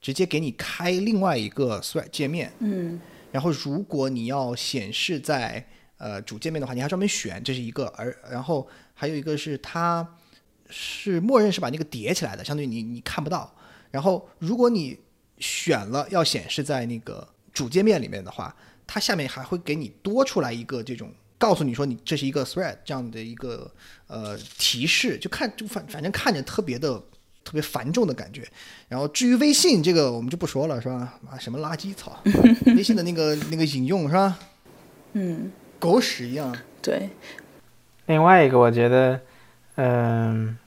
[0.00, 5.66] 直接给你开另外一个 Thread 界面，嗯然后如果你要显示在
[5.96, 10.06] 呃主界面的话，你还专门选，这是一个，而然后还有一个是它
[10.68, 13.54] 是默认是把那个叠起来的，相当于你你看不到。
[13.90, 14.98] 然后如果你
[15.38, 18.54] 选了要显示在那个主界面里面的话，
[18.92, 23.70] 它下面还会给你多出来一个这种告诉你说你这是一个 thread 这样的一个
[24.06, 27.02] 呃提示，就看就反反正看着特别的
[27.42, 28.46] 特别繁重的感觉。
[28.90, 31.18] 然后至于微信这个我们就不说了是吧？
[31.30, 32.22] 啊什么垃圾草，
[32.76, 34.38] 微信的那个那个引用是吧？
[35.14, 36.54] 嗯，狗屎一样。
[36.82, 37.08] 对，
[38.04, 39.18] 另外一个，我觉得，
[39.76, 40.58] 嗯、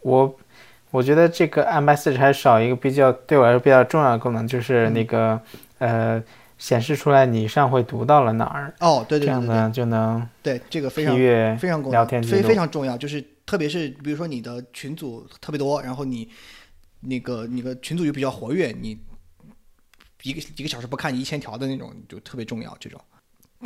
[0.00, 0.38] 我
[0.90, 5.38] 我觉得这个 iMessage 还少一个比较对我来说比较重要的功能，就是那个、
[5.78, 6.22] 呃
[6.58, 9.56] 显示出来你上回读到了哪儿，哦，对对这样对对。
[9.56, 11.14] 呢就能对，这个非常
[11.58, 16.28] 非常聊天非非常重要，就是特别是比如说你的群组特别多，然后你
[17.00, 18.98] 那个你的群组又比较活跃，你
[20.22, 22.76] 一个一个小时不看一千条的那种就特别重要。
[22.80, 23.00] 这种，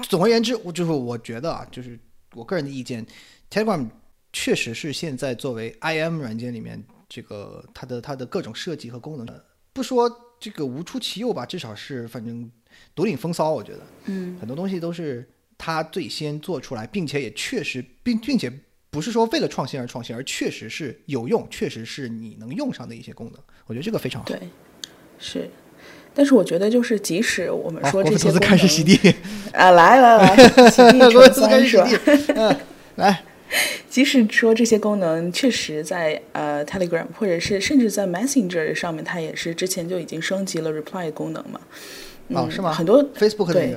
[0.09, 1.98] 总而言之，我就是我觉得啊，就是
[2.35, 3.07] 我个人的意见
[3.50, 3.88] ，Telegram
[4.33, 9.40] 确实是现在作为 IM 软件里面这个它的它的各种设计和功能，
[9.72, 12.50] 不说这个无出其右吧，至少是反正
[12.94, 13.80] 独领风骚，我觉得。
[14.06, 18.50] 嗯很多东西都是他最先做出来，并且也确实并并且
[18.90, 23.40] 不是说为了创新而创新，而确实是有用，确实是你能用上的一些功能。
[23.66, 24.28] 我觉得这个非常好。
[24.28, 24.40] 对，
[25.18, 25.48] 是。
[26.12, 29.14] 但是我觉得，就是即使我们，说这些功能开始洗地，
[29.52, 31.84] 啊，来来来，洗地国 服投资成三是吧？
[31.84, 32.56] 开始洗地， 嗯，
[32.96, 33.22] 来，
[33.88, 41.60] 即使说这些功能确实在呃 Telegram 或者是甚至在 Messenger 上面，它也是之前就已经升级了 Reply 功能嘛。
[42.30, 42.72] 嗯哦是吗？
[42.72, 43.76] 很多 Facebook 对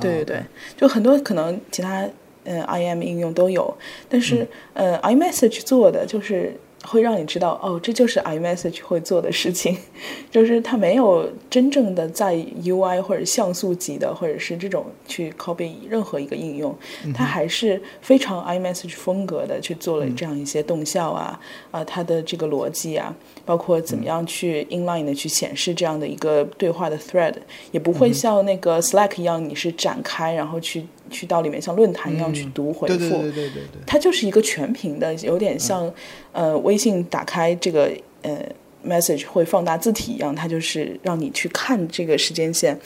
[0.00, 0.42] 对对对，
[0.76, 2.08] 就很多可能其他
[2.44, 3.72] 呃 IM 应用都有，
[4.08, 9.76] 但是、呃 iMessage 做的就是会让你知道哦，这就是 iMessage 会做的事情，
[10.30, 16.76] 就是它没有真正的在 UI 或者像素级的或者是这种去 copy 任何一个应用，
[17.14, 21.38] 它还是非常 iMessage 风格的去做了这样一些动效啊
[21.70, 23.14] 啊、它的这个逻辑啊，
[23.44, 27.34] 包括怎么样去 inline 的去显示这样的一个对话的 thread，
[27.70, 32.98] 也不会像那个 Slack 一样，你是展开然后去去到里面像论坛一样去读回复。
[32.98, 33.80] 对对对对对。
[33.86, 35.88] 它就是一个全屏的，有点像、
[36.32, 38.36] 呃微信打开这个呃
[38.84, 42.76] message 会放大字体一样，它就是让你去看这个时间线，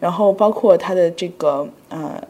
[0.00, 2.20] 然后包括它的这个呃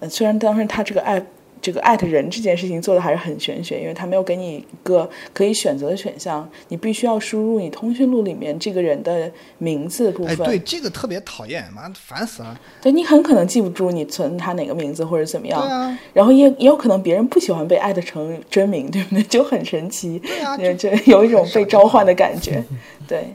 [0.00, 1.22] 呃，虽然当时它这个 app
[1.60, 10.46] 这个艾特人这件事情做的还是很玄学，因为他没有给你一个可以选择的选项，你必须要输入你通讯录里面这个人的名字部哎，分。
[10.46, 12.58] 对，这个特别讨厌，妈烦死了。
[12.80, 19.22] 对你很可能记不住你存他哪个名字或者怎么样，对啊然后也也有可能别人不喜欢被艾特成真名，对不对？
[19.26, 22.62] 就很神奇，对啊就就有一种被召唤的感觉，
[23.08, 23.34] 对，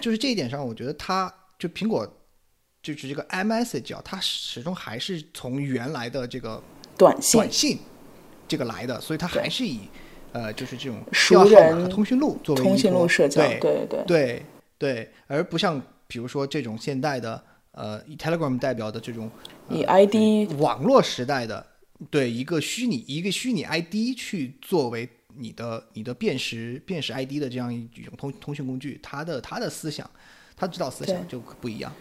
[0.00, 2.06] 就是这一点上，我觉得他就苹果
[2.82, 6.62] 就是这个 iMessage 啊，它始终还是从原来的这个
[6.98, 7.40] 短信。
[7.40, 7.78] 短信
[8.48, 9.80] 这个来的，所以它还是以
[10.32, 14.04] 呃就是这种熟电话号码通讯录作为通讯录社交，对对对。
[14.06, 14.42] 对
[14.76, 17.42] 对，而不像比如说这种现代的
[17.72, 19.30] 呃以 Telegram 代表的这种、
[19.68, 21.64] 呃以 ID 网络时代的
[22.10, 30.08] 对一个虚拟一个虚拟 ID 去作为你的你的辨识辨识 ID 的这样一种通通讯工具，它的它的思想，
[30.56, 31.92] 它指导思想就不一样，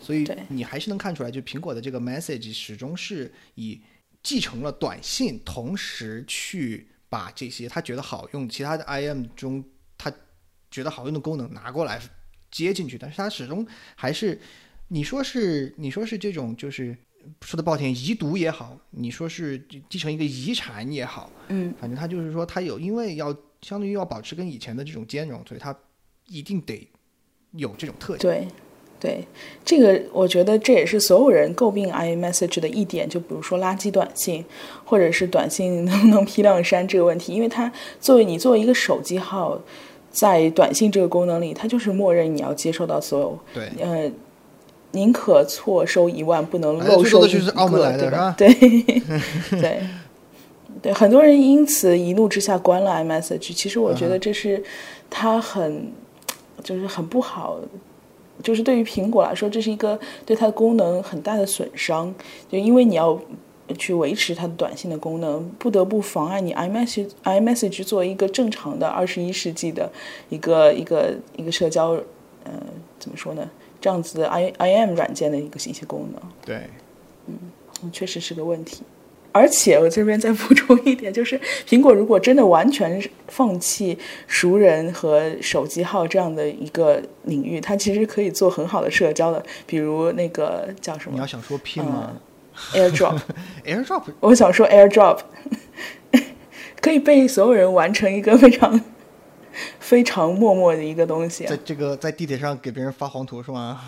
[0.00, 3.80] 所以你还是能看出来，就苹果的这个 message 始终是以
[4.24, 9.62] 继承了短信，同时去把这些他觉得好用，其他的 IM 中
[9.96, 10.12] 他
[10.68, 12.00] 觉得好用的功能拿过来
[12.50, 13.64] 接进去，但是他始终
[13.94, 14.40] 还是
[14.88, 16.96] 你说是你说是这种就是
[17.42, 19.58] 说的不好听，遗毒也好，你说是
[19.88, 25.74] 继承一个遗产也好，嗯，反正他就是说他有，因为要相当于要保持跟以前的这种兼容，所以他
[26.26, 26.90] 一定得
[27.52, 28.22] 有这种特性。
[28.22, 28.48] 对，
[29.04, 29.22] 对，
[29.62, 34.42] 这个我觉得这也是所有人诟病 iMessage 的一点，就比如说垃圾短信，
[34.82, 39.60] 或者是短信能不能批量删这个问题，因为它作为你作为一个手机号，
[40.10, 44.10] 在短信这个功能里，它就是默认你要接收到所有，对，呃，
[44.92, 48.34] 宁可错收一万，不能哎漏收就是澳门个，来的对吧？
[48.38, 48.54] 是吧
[49.50, 49.80] 对， 对。
[50.82, 53.54] 对，很多人因此一怒之下关了 iMessage。
[53.54, 54.62] 其实我觉得这是
[55.08, 55.90] 他很，
[56.62, 57.58] 就是很不好，
[58.42, 62.14] 就是对于苹果来说，这是一个对它的功能很大的损伤。
[62.50, 63.18] 就因为你要
[63.78, 69.90] 去维持它的短信的功能，不得不妨碍你 iMessage iMessage 作为一个正常的二十一世纪的
[70.28, 71.90] 一个一个一个社交，
[72.44, 72.52] 呃，
[72.98, 73.48] 怎么说呢？
[73.80, 76.20] 这样子的 i IM 软件的一个信息功能。
[76.44, 76.68] 对，
[77.26, 78.82] 嗯确实是个问题。
[79.36, 92.12] 而且我这边再补充一点，就是苹果如果真的完全放弃熟人和手机号这样的一个领域，它其实可以做很好的社交的，比如那个叫什么你要想说 pin 吗、
[92.72, 95.18] AirDrop，AirDrop 我想说 AirDrop，
[96.80, 98.80] 可以被所有人完成一个非常
[99.80, 103.80] 非常默默的一个东西啊、在这个在地铁上给别人发黄图是吗？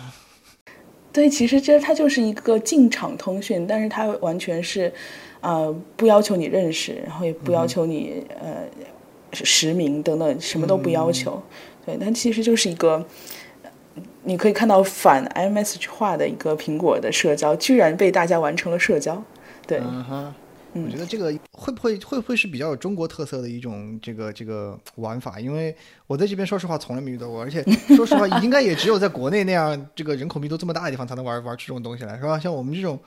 [1.17, 4.93] 对，其实这它就是一个进场通讯，但是它完全是，
[5.41, 8.57] 呃，不要求你认识，然后也不要求你、呃
[9.31, 11.41] 实名等等，什么都不要求。
[11.83, 13.03] 对，它其实就是一个，
[13.63, 13.71] 呃
[14.25, 19.19] 你可以看到反 iMessage 化的一个苹果的社交，居然被大家完成了社交。
[19.65, 20.31] 对，嗯
[20.83, 25.39] 哼，我觉得这个会不会会不会是比较有中国特色的一种这个这个玩法？
[25.39, 25.75] 因为
[26.07, 27.63] 我在这边说实话从来没遇到过，而且
[27.95, 32.39] 说实话 应该也只有在国内那样这个人口密度这么大的地方才能玩玩出这种东西来，是吧？
[32.39, 32.99] 像我们这种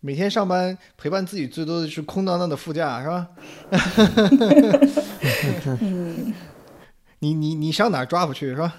[0.00, 3.28] 每天上班陪伴自己最多的是空荡荡的副驾，是吧？
[7.20, 8.74] 你你你上哪儿抓不去是吧？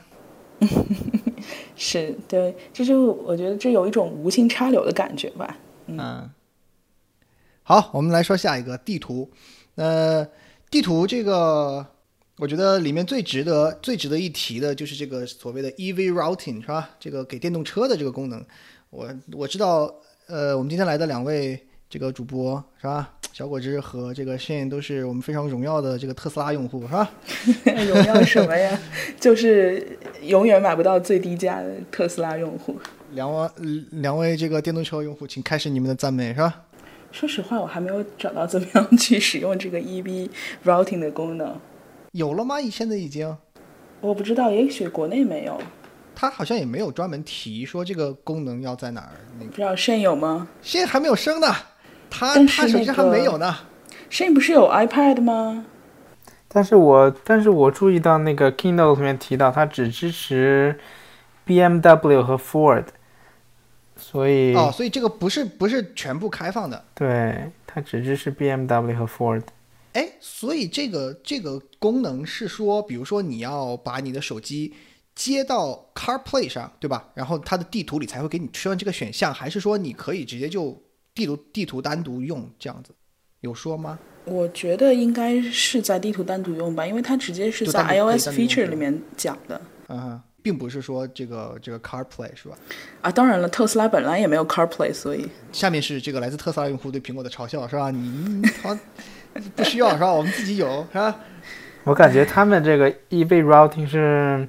[1.76, 5.58] 是对，这就我觉得这有一种无心插柳的感觉吧。
[5.88, 6.30] 嗯，
[7.70, 9.30] 好，我们来说下一个地图。
[9.76, 10.28] 呃，
[10.72, 11.86] 地图这个，
[12.38, 16.90] 我觉得里面最值得最值得一提的就是这个所谓的 EV routing 是吧？
[17.00, 18.44] 这个给电动车的这个功能。
[18.90, 19.94] 我我知道，
[20.26, 23.14] 呃，我们今天来的两位这个主播是吧？
[23.32, 27.12] 小果汁和这个 Shane 都是我们非常荣耀的这个特斯拉用户是吧？
[27.88, 28.80] 荣耀什么呀？
[29.20, 32.76] 就是永远买不到最低价的特斯拉用户。
[33.12, 33.48] 两位
[33.92, 36.64] 两位这个电动车用户，请开始你们的赞美是吧？
[37.12, 40.30] 说实话，我还没有找到怎么样去使用这个 EB
[40.66, 41.60] routing 的功能。
[42.12, 42.60] 有了吗？
[42.72, 43.36] 现在已经。
[44.02, 45.60] 我不知道，也许国内没有，
[46.16, 49.12] 他好像也没有专门提说这个功能要在哪儿。
[49.38, 51.48] 那个不知道 Shane 有吗现在还没有升呢，
[52.10, 53.56] 他但是他手还没有呢。
[54.10, 55.66] ？Shane 不是有 iPad 吗？
[56.48, 60.80] 但是我但是我注意到那个 Keynote 里面提到，它只支持
[61.46, 62.86] BMW 和 Ford，
[64.00, 66.84] 所以、哦，所以这个不是不是全部开放的。
[66.96, 69.44] 对它只支持 BMW 和 Ford。
[69.94, 74.74] 哎，所以这个这个功能是说，比如说你要把你的手机
[75.16, 77.10] 接到 CarPlay 上，对吧？
[77.14, 80.82] 然后它的地图里才会给你出现这个选项，还是说你可以直接就
[81.14, 82.94] 地图地图单独用这样子？
[83.42, 83.98] 有说吗？
[84.26, 92.56] 我觉得应该是在地图单独用吧，因为它直接是在 iOS feature 里面讲的嗯哼，并不是说这个这个 CarPlay 是吧？
[93.02, 93.12] 啊。
[93.12, 97.92] 当然了，特斯拉本来也没有 CarPlay，所以下面是这个来自特斯拉用户对苹果的嘲笑，是吧？
[97.92, 98.78] 你你好
[99.56, 100.12] 不需要是吧？
[100.12, 101.16] 我们自己有是吧？
[101.84, 104.48] 我感觉他们这个 EV routing 是，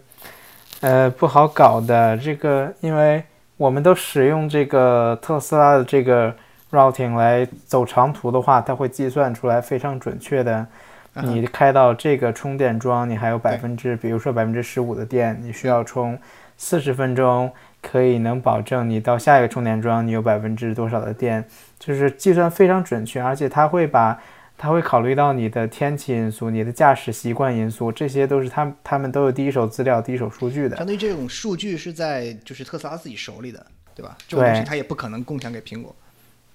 [0.81, 2.17] 呃，不好搞的。
[2.17, 3.23] 这个，因为
[3.57, 6.35] 我们都使用这个特斯拉的这个
[6.71, 10.67] routing 来走长途的话，它会计算出来非常准确的。
[11.15, 16.19] 你开到这个充电桩，你还有百分之，比如说百分之十五的电，你需要充
[16.57, 21.45] 四十分钟，可以能保证你到下一个充电桩你有百分之多少的电，
[21.79, 24.21] 就是计算非常准确，而且它会把。
[24.63, 30.77] 它会考虑到你的天气因素、你的驾驶习惯因素，这些都是他他们都有第一手资料、第一手数据的。
[30.77, 34.19] 相当于这种数据是在就是特斯拉自己手里的，对吧？
[34.29, 35.97] 这种东西它也不可能共享给苹果。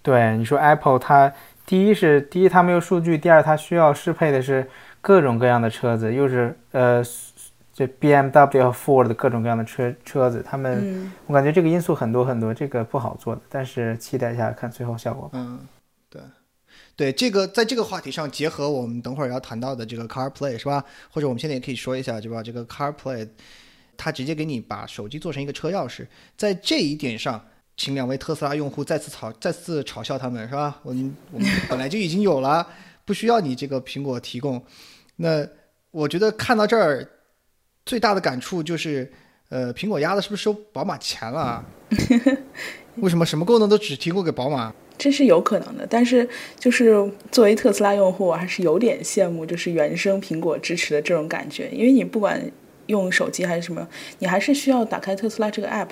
[0.04, 1.34] 对，你说 Apple 它
[1.66, 4.70] 第一是第一它没有数据，第二它需要适配的是
[5.02, 7.04] 各种各样的车子，又是呃
[7.74, 15.32] 这 BMW 和 Ford 的各种各样的车车子，他们、嗯，我感觉这个因素很多很多，这个不好做的，但是期待一下看最后效果吧。
[15.34, 15.60] 嗯，
[16.10, 16.22] 对，
[16.96, 20.86] 对，这个在这个话题上结合我们等会儿要谈到的这个 CarPlay 是吧？
[21.12, 22.42] 或者我们现在也可以说一下，对吧？
[22.42, 23.28] 这个 CarPlay
[23.98, 26.08] 它直接给你把手机做成一个车钥匙，
[26.38, 27.44] 在这一点上，
[27.78, 30.80] 请两位特斯拉用户再次嘲再次嘲笑他们是吧？
[30.84, 32.66] 我们我们 本来就已经有了，
[33.04, 34.64] 不需要你这个苹果提供。
[35.18, 35.46] 那
[35.92, 37.08] 我觉得看到这儿，
[37.86, 39.12] 最大的感触就是，
[39.50, 41.66] 呃，苹果压的是不是收宝马钱了啊？
[42.98, 44.74] 为什么什么功能都只提供给宝马？
[44.98, 52.42] 这是有可能的，但是就是作为特斯拉用户，我还是有点羡慕，就是原生苹果支持的这种感觉，因为你不管
[52.86, 53.86] 用手机还是什么，
[54.20, 55.90] 你还是需要打开特斯拉这个 app，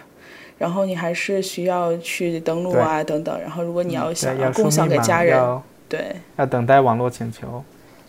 [0.63, 7.61] 然后你还是需要去登录啊等等，然后如果你要想，要共享，给家人，要对要等待网络请求。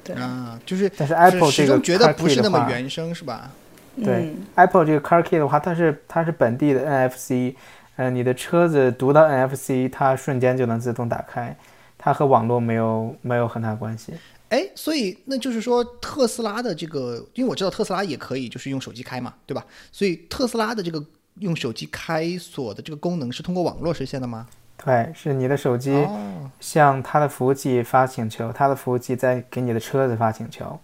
[0.04, 3.50] 对，啊，就是但是 Apple 这个觉得不是那么原生是吧？
[3.96, 7.56] 对、嗯 Apple 这个 Car Key 的话，它是它是本地的 NFC，
[7.96, 11.56] 呃，你的车子读到 NFC，它瞬间就能自动打开，
[11.98, 14.12] 它和网络没有没有很大关系。
[14.50, 19.66] 哎，所以那就是说，特斯拉的这个，因为我知道特斯拉也可以就是用手机开嘛，对吧？
[19.90, 21.04] 所以特斯拉的这个
[21.40, 24.46] 用手机开锁的这个功能是通过网络实现的吗？
[24.84, 30.78] 对，是你的手机哦向它的服务器发请求，它的服务器再给你的车子发请求。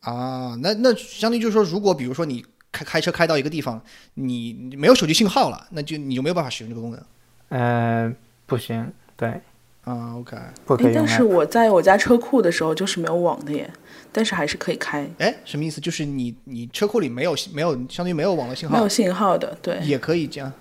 [0.00, 3.80] 啊，那那相当于就是说，如果比如说你开开车开到一个地方，
[4.14, 7.02] 你你没有手机信号了，那就你就没有办法使用这个功能
[7.48, 8.12] 呃，
[8.46, 9.40] 不行，对，
[9.84, 10.16] 啊。
[10.16, 11.22] OK，不可以用但是。
[11.22, 13.70] 我在我家车库的时候就是没有网的耶，
[14.12, 15.80] 但是还是可以开，哎，什么意思？
[15.80, 20.52] 就是你你车库里没有没有，相当于没有网络信号没有，信号的，对，也可以这样。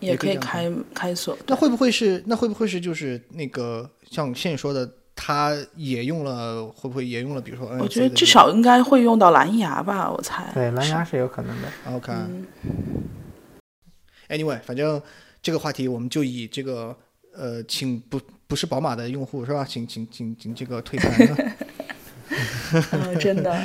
[0.00, 1.38] 也也可以开开锁。
[1.46, 7.40] 那会不会是那会不会是就是那个像现在说的，它也用了，会不会也用了？
[7.40, 10.50] 比如说我觉得至少应该会用到蓝牙吧，我猜。
[10.52, 11.68] 对，蓝牙是有可能的。
[11.96, 12.12] OK。
[12.12, 12.46] 嗯
[14.28, 15.00] Anyway，反正
[15.40, 16.94] 这个话题我们就以这个
[17.34, 19.64] 呃，请不不是宝马的用户是吧？
[19.64, 21.56] 请请请请这个退单。
[22.92, 23.60] 嗯，真的。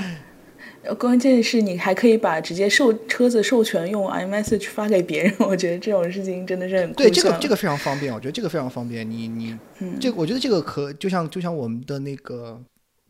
[0.82, 9.07] 呃关键是你还可以把直接授车子授权用 iMessage 发给别人，我觉得这种事情真的是很对，这个这个非常方便，我觉得这个非常方便。
[9.07, 12.57] 你你嗯这个，我觉得这个可就像就像我们的那个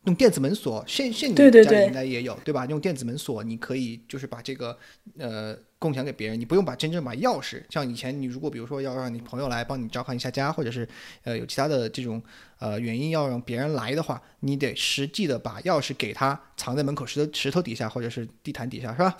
[0.06, 2.66] 用电子门锁，现现你家里应该也有对吧？
[2.66, 4.76] 用电子门锁，你可以就是把这个
[5.20, 10.88] 呃共享给别人，你不用把真正把钥匙，像以前你如果比如说要让你朋友来帮你照看一下家，或者是
[11.24, 12.22] 呃有其他的这种
[12.60, 19.18] 呃原因要让别人来的话，你得实际的把钥匙给他，藏在门口石头石头底下或者是地毯底下，是吧？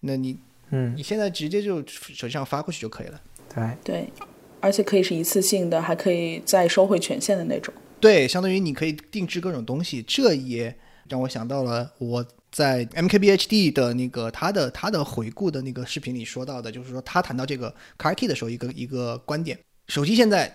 [0.00, 0.38] 那你
[0.70, 3.20] 嗯，你现在直接就手机上发过去就可以了。
[3.52, 4.12] 对，对，
[4.60, 7.74] 而且可以是一次性的，还可以再收回权限的那种。
[7.98, 10.76] 对，相当于你可以定制各种东西，这也
[11.08, 12.26] 让我想到了我
[12.56, 20.50] 在 MKBHD 的那个他的他的回顾的那个视频里说到的，就是说他谈到这个 Car Key 的时候，一个一个观点，手机现在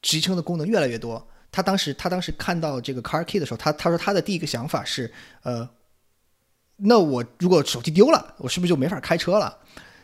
[0.00, 1.26] 集成的功能越来越多。
[1.50, 5.68] 他当时他当时看到这个 Car Key 的时候，他他说他的第一个想法是，呃，
[6.76, 9.58] 那我如果手机丢了，我是不是就没法开车了？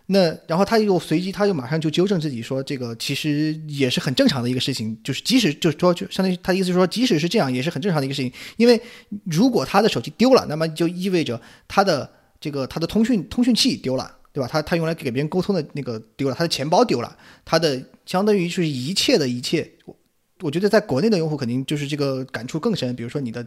[0.09, 8.81] 那然后他又随即他又马上就纠正自己说，这个其实也是很正常的一个事情，就是即使就是说就相当于他的意思说，即使是这样也是很正常的一个事情，因为
[9.25, 12.09] 如果他的手机丢了，那么就意味着他的
[12.41, 14.49] 这个他的通讯通讯器丢了，对吧？
[14.49, 19.97] 他他用来给别人沟通的那个丢了，他的钱包丢了，他的相当于就是一切的一切，我
[20.43, 23.45] 我觉得在国内的用户肯定就是这个感触更深，比如说你的。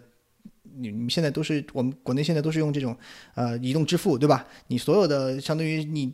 [0.81, 2.95] 你你现在都是我们国内现在都是用这种
[3.35, 4.47] 呃移动支付，对吧？
[4.67, 6.09] 你所有的相当于你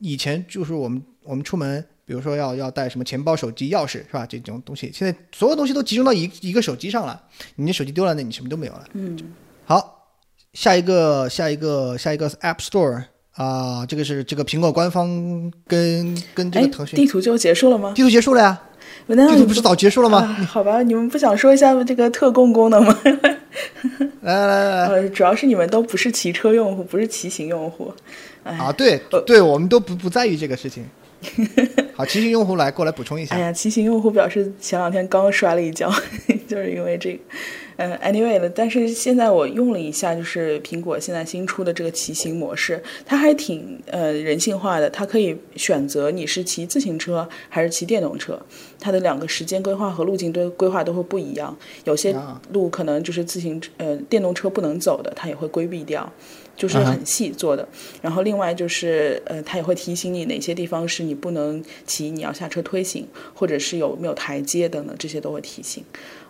[0.00, 4.26] 以前就是我们我们出门，比如说要要带什么钱包、手机、钥匙，是吧？
[4.26, 7.22] 这种东西，现在所有东西都集中到一一个手机上了。
[7.56, 8.84] 你的手机丢了，那你什么都没有了。
[8.92, 9.18] 嗯，
[9.64, 10.08] 好，
[10.52, 17.92] 下一个下一个下一个 App Store 啊、这个是这个苹果官方跟跟这哎个腾，讯地图就结束了吗？
[17.94, 18.62] 地图结束了呀？
[19.08, 20.18] 地图不是早结束了吗？
[20.18, 22.96] 啊好吧，你们不想说一下这个特供功能吗？
[24.22, 27.92] 来来来来呃，主要是你们都不是骑车用户，不是骑行用户。
[28.44, 30.84] 哎啊，对对，我们都不不在意这个事情。
[31.96, 33.40] 好，骑行用户来过来补充一下哎。
[33.40, 35.90] 呀，骑行用户表示前两天刚摔了一跤，
[36.46, 37.18] 就是因为这个。
[37.76, 48.40] 嗯，anyway 了，但是现在我用了一下，就是苹果现在新出的这个骑行模式，它还挺呃人性化的，它可以选择你是骑自行车还是骑电动车，
[48.78, 56.12] 它的两个时间规划和路径都规划都会不一样，有些啊路可能就是自行呃电动车不能走的，它也会规避掉。
[56.56, 57.68] 就是嗯很细做的，
[58.00, 65.82] 然后另外就是，呃，它也会提醒你哪些地方是你不能骑，你要下车推行，或者是有没有台阶等等，这些都会提醒。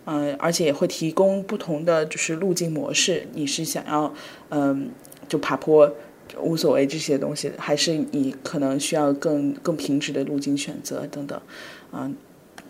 [0.07, 4.13] 嗯、而且也会提供不同的就是路径模式，你是想要，
[4.49, 4.91] 嗯、
[5.27, 5.91] 就爬坡
[6.39, 11.41] 无所谓这些东西，还是你可能需要更更平直的路径选择等等，
[11.91, 12.15] 嗯、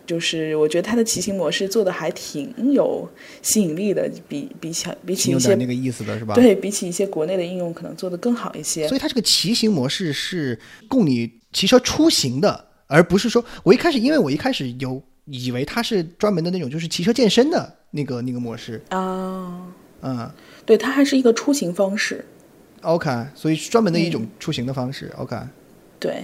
[0.06, 3.08] 就是我觉得它的骑行模式做的还挺有
[3.42, 6.36] 吸引力的，比比起比起一些那个意思的是吧？。
[6.36, 8.96] 对比起一些国内的应用，可能做的更好一些所。
[8.96, 19.66] 以它这个骑行模式是供你骑车出行的而不是说我一开始，因为我一开始有以为它是专门的那种就是骑车健身的那个那个模式，啊，
[20.02, 20.32] 嗯
[20.66, 22.24] 对，它还是一个出行方式。
[22.82, 25.36] ，OK，所以是专门的一种出行的方式，OK，
[26.00, 26.24] 对，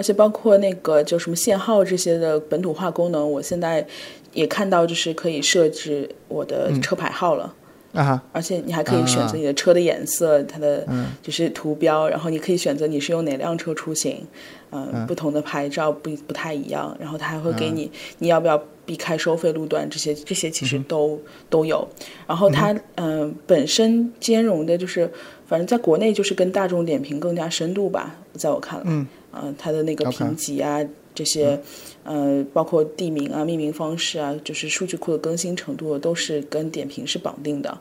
[0.00, 3.86] 而且包括那个就什么限号这些的本土化功能，我现在
[4.32, 7.54] 也看到，就是可以设置我的车牌号了。
[7.92, 10.86] 啊，而且你还可以选择你的车的颜色，它的
[11.20, 14.26] 就是图标，然后你可以选择你是用哪辆车出行，
[14.70, 17.90] 嗯，不同的牌照不不太一样，然后它还会给你、
[18.20, 21.20] 你要不要避开收费路段，这些这些其实都、
[21.50, 21.86] 都有。
[22.26, 25.12] 然后它嗯、呃本身兼容的就是，
[25.46, 30.80] 反正在国内就是跟大众点评更加深度吧，在我看来，嗯，呃，它的那个评级啊
[31.14, 31.60] 这些。
[32.02, 37.78] 呃，包括地名啊、命名方式啊，就是数据库的更新程度，都是跟点评是绑定的。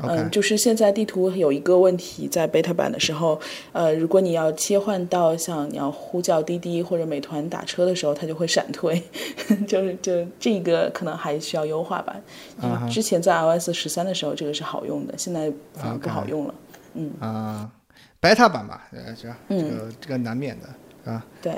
[0.00, 3.38] 嗯，就是现在地图有一个问题，在 beta 版的时候，
[3.72, 9.00] 呃，如果你要切换到像你要呼叫滴滴或者美团打车的时候，它就会闪退，
[9.68, 12.16] 就是就这个可能还需要优化吧。
[12.62, 16.54] 啊之前在 iOS 十三的时候，这个是好用的，现在反而不好用了。
[16.94, 17.70] 嗯啊、
[18.18, 19.36] b e t a 版吧，呃，是吧？
[19.50, 21.24] 这个这个难免的，是吧？
[21.42, 21.52] 对，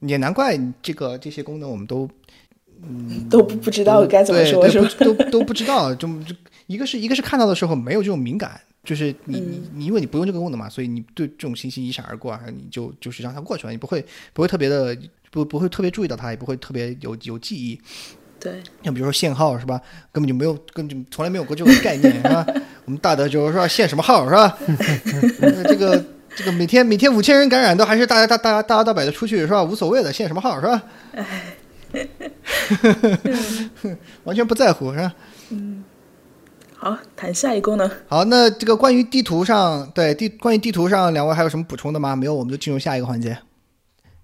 [0.00, 2.08] 也难怪这个这些功能我们都
[2.82, 4.68] 嗯都不不知道该怎么说，
[4.98, 6.34] 都都不知道，就就
[6.66, 14.96] 一个是一个是看到的时候没有这种敏感，就是你你你因为你不用这个功能嘛，所以你对这种信息一闪而过啊，你就就是让它过去了，你不会不会特别的
[15.30, 17.80] 不不会特别注意到它，也不会特别有有记忆。
[18.40, 19.80] 对，像比如说限号是吧，
[20.10, 22.44] 根本就没有，根本就从来没有过这种概念是吧？
[22.84, 24.58] 我们大德就是说，限什么号是吧？
[25.40, 26.04] 呃这个
[26.36, 29.62] 这个每天每天五千人感染都还是大家大大大摇大摆的出去是吧？
[29.62, 30.82] 无所谓的，限什么号是吧？
[34.24, 35.14] 完全不在乎是吧？
[35.50, 35.84] 嗯
[36.74, 37.88] 好，谈下一功能。
[38.08, 42.16] 好，那这个关于地图上，对地关于地图上，两位还有什么补充的吗？
[42.16, 43.38] 没有，我们就进入下一个环节。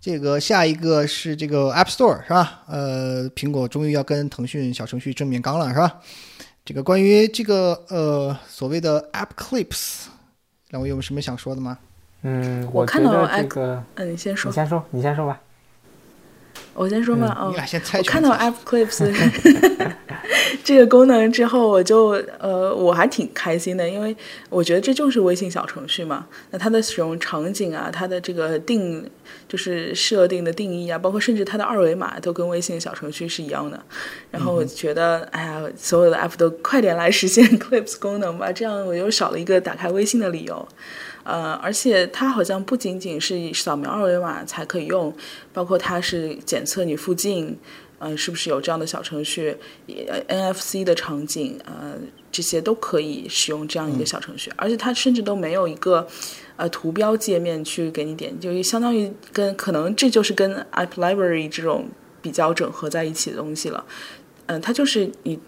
[0.00, 2.62] 这个下一个是这个 App Store 是吧？
[2.66, 6.00] 呃，苹果终于要跟腾讯小程序正面刚了是吧？
[6.64, 10.06] 这个关于这个呃所谓的 App Clips，
[10.70, 11.78] 两位有什么想说的吗？
[12.22, 15.40] 嗯，我看到这个，嗯，你先说你，先说，你先说吧。
[16.74, 17.36] 我先说吧。
[17.40, 18.06] 哦你，俩先猜拳。
[18.06, 19.12] 我看到 App Clips
[20.64, 24.16] 这个功能之后，我就呃，我还挺开心的，因为
[24.50, 26.26] 我觉得这就是微信小程序嘛。
[26.50, 29.08] 那它的使用场景啊，它的这个定
[29.48, 33.80] 就是设定的定义啊，包括甚至它的二维码都跟微信小程序是一样的。
[34.30, 40.68] 然后我觉得，哎呀，所有的 App 都快点来实现 Clips 功能吧，这样我又少了一个打开微信的理由。
[41.28, 45.14] 呃，而且它好像不仅仅是扫描二维码才可以用，
[45.52, 47.54] 包括它是检测你附近，
[47.98, 49.54] 呃，是不是有这样的小程序
[50.26, 51.92] ，NFC 的场景，呃，
[52.32, 56.08] 这些都可以使用这样一个小程序，而且它甚至都没有一个
[56.56, 61.90] 呃图标界面去给你点，就相当于跟可能这就是跟 App Library 这种
[62.22, 63.84] 比较整合在一起的东西了。
[64.46, 65.38] 嗯、它就是你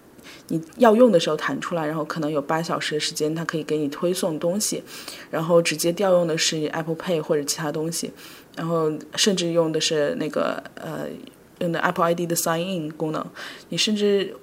[0.47, 4.83] 你要用的时候弹出来，然后可能有八小时的时间，它可以给你推送东西，
[5.29, 8.11] 然后直接调用的是 Apple Pay 或者其他东西，
[8.55, 11.07] 然后甚至用的是那个呃
[11.59, 13.25] 用的 Apple ID 的 Sign In 功能，
[13.69, 14.35] 你甚至。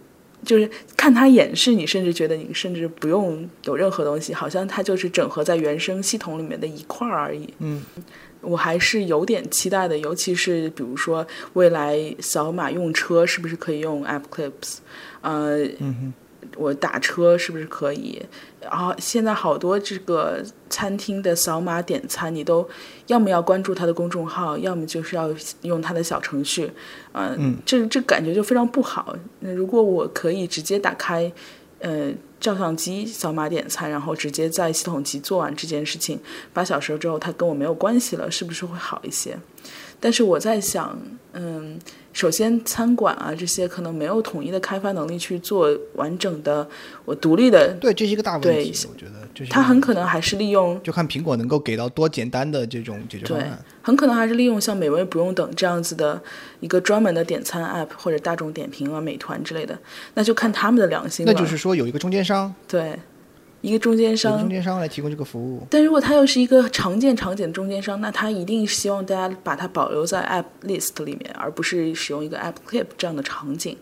[0.44, 7.52] 就是看它演示，你甚至觉得你甚至不用有任何东西，好像它就是整合在原生系统里面的一块而已。
[7.58, 7.82] 嗯，
[8.40, 14.76] 我还是有点期待的，尤其是比如说未来扫码用车是不是可以用 App Clips？
[15.20, 15.66] 呃，
[16.56, 18.20] 我打车是不是可以？
[18.60, 22.68] 然后现在好多这个餐厅的扫码点餐，你都
[23.06, 25.28] 要么要关注他的公众号，要么就是要
[25.62, 26.70] 用他的小程序。
[27.12, 29.16] 呃、嗯，这这感觉就非常不好。
[29.40, 31.30] 那如果我可以直接打开，
[31.80, 36.18] 呃，照相机扫码点餐，然后直接在系统级做完这件事情，
[36.52, 39.38] 八小时之后它跟我没有关系了，是不是会好一些？
[40.00, 40.96] 但是我在想，
[41.32, 41.78] 嗯，
[42.12, 46.68] 首先餐馆啊这些可能没有统一的开发能力去做完整的
[47.04, 56.20] 我独立的，对，这是一个大问题，我觉得就是它很可能还是利用就看苹果能够给到多简单的这种解决方对案。，很可能还是利用像美味不用等这样子的
[56.60, 59.78] 一个专门的点餐 app 或者大众点评啊、美团之类的，
[60.14, 61.32] 那就看他们的良心了。
[61.32, 62.98] 那就是说有一个中间商，对
[63.60, 65.66] 一个中间有一个商中，间商来提供这个服务。
[65.70, 73.76] 但如果他又是一个常见场景的中间商，那他一定希望大家把它保留在 App List 里面，而不是使用一个 App Clip 这样的场景。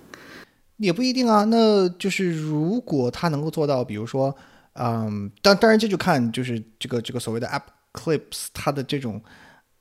[0.78, 4.34] 也不一定啊，那就是如果他能够做到，比如说，
[4.74, 7.62] 嗯，当当然这就看就是这个这个所谓的 App
[7.92, 9.22] Clips 它的这种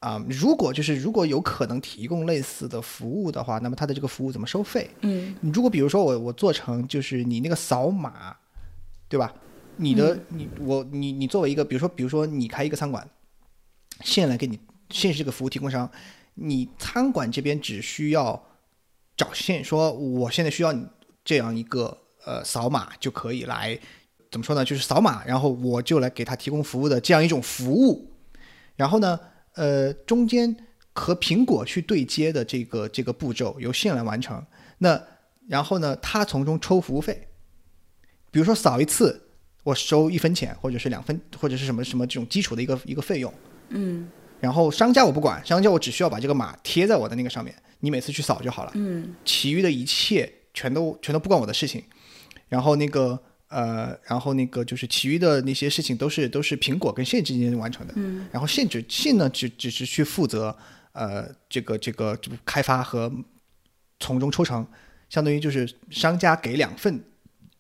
[0.02, 4.88] 啊、如果就是如果有可能提供类似的服务的话，那么它的这个服务怎么收费？
[5.02, 8.36] 嗯你如果比如说我我做成就是你那个扫码，
[9.10, 9.34] 对吧？
[9.78, 13.08] 你的、你我你你作为一个比如说比如说你开一个餐馆，
[14.02, 14.60] 现来给你
[14.90, 15.90] 现是这个服务提供商，
[16.36, 18.42] 你餐馆这边只需要
[19.18, 20.86] 找线，说我现在需要你
[21.24, 23.80] 这样一个呃扫码就可以来，
[24.32, 24.64] 怎么说呢？
[24.64, 28.12] 就是扫码，然后我就来给他提供服务的这样一种服务。
[28.76, 29.20] 然后呢，
[29.54, 30.56] 呃，中间
[30.94, 34.46] 和苹果去对接的这个这个步骤由线来完成。
[34.80, 35.02] 那
[35.48, 37.30] 然后呢，他从中抽服务费，
[38.32, 39.25] 比如说扫一次
[39.66, 43.34] 我收一分钱，或者是两分，或者是什么什么这种基础的一个一个费用。
[43.70, 44.08] 嗯
[44.40, 48.72] 然后商家我不管，商家我只需要把这个码贴在我的那个上面，你每次去扫就好了。
[48.76, 51.84] 嗯其余的一切全都全都不关我的事情。
[52.48, 57.94] 然后那个呃，然后那个就是其余的那些事情都是都是苹果跟线之间完成的。
[57.98, 60.56] 嗯然后线只线呢只只是去负责
[60.92, 63.12] 呃这个这个这个开发和
[64.00, 64.68] 从中抽成，
[65.10, 67.04] 相当于就是商家给两份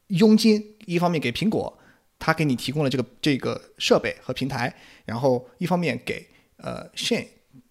[0.07, 1.75] 佣金，一方面给苹果，
[2.17, 4.73] 他给你提供了这个这个设备和平台，
[5.05, 6.25] 然后一方面给
[6.57, 7.27] 呃线，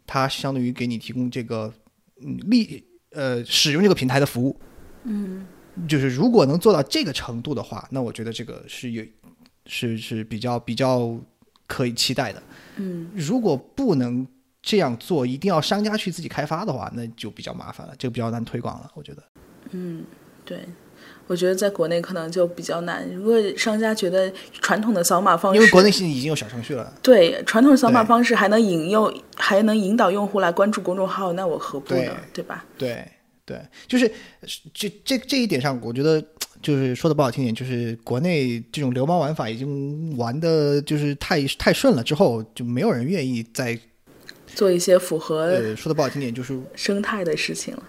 [0.06, 1.72] 它相当于给你提供这个
[2.22, 4.58] 嗯利呃使用这个平台的服务。
[5.04, 5.46] 嗯
[5.88, 9.04] 就是如果能做到这个程度的话，那我觉得这个是有
[9.66, 11.18] 是是比较比较
[11.66, 12.42] 可以期待的。
[12.76, 14.26] 嗯如果不能
[14.62, 18.90] 这样做，一定要商家去自己开发的话，那就比较麻烦了，这个比较难推广了。
[18.94, 19.22] 我觉得，
[19.72, 20.04] 嗯，
[20.44, 20.64] 对。
[21.26, 23.08] 我觉得在国内可能就比较难。
[23.14, 32.12] 如果商家觉得传统的扫码方式，因为国内现在已经有小程序了，对传统扫码方式还能引诱，还能引导用户来关注公众号，那我何不对呢？
[32.32, 32.64] 对吧？
[32.76, 33.02] 对
[33.46, 34.10] 对，就是
[34.72, 36.22] 这这这一点上，我觉得
[36.62, 43.78] 就是说的不好听点，就是国内这种流氓玩法已经玩的就是太太顺了，之后就没有人愿意再
[44.46, 47.82] 做一些符合呃说的不好听点，就是生态的事情了。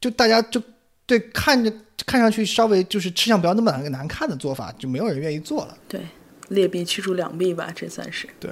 [0.00, 0.60] 就大家就
[1.06, 1.72] 对看着
[2.06, 5.76] 看上去稍微就是吃相不要那么难难看的做法，就没有人愿意做了。
[5.88, 6.00] 对，
[6.48, 8.28] 劣币驱逐良币吧，这算是。
[8.40, 8.50] 对，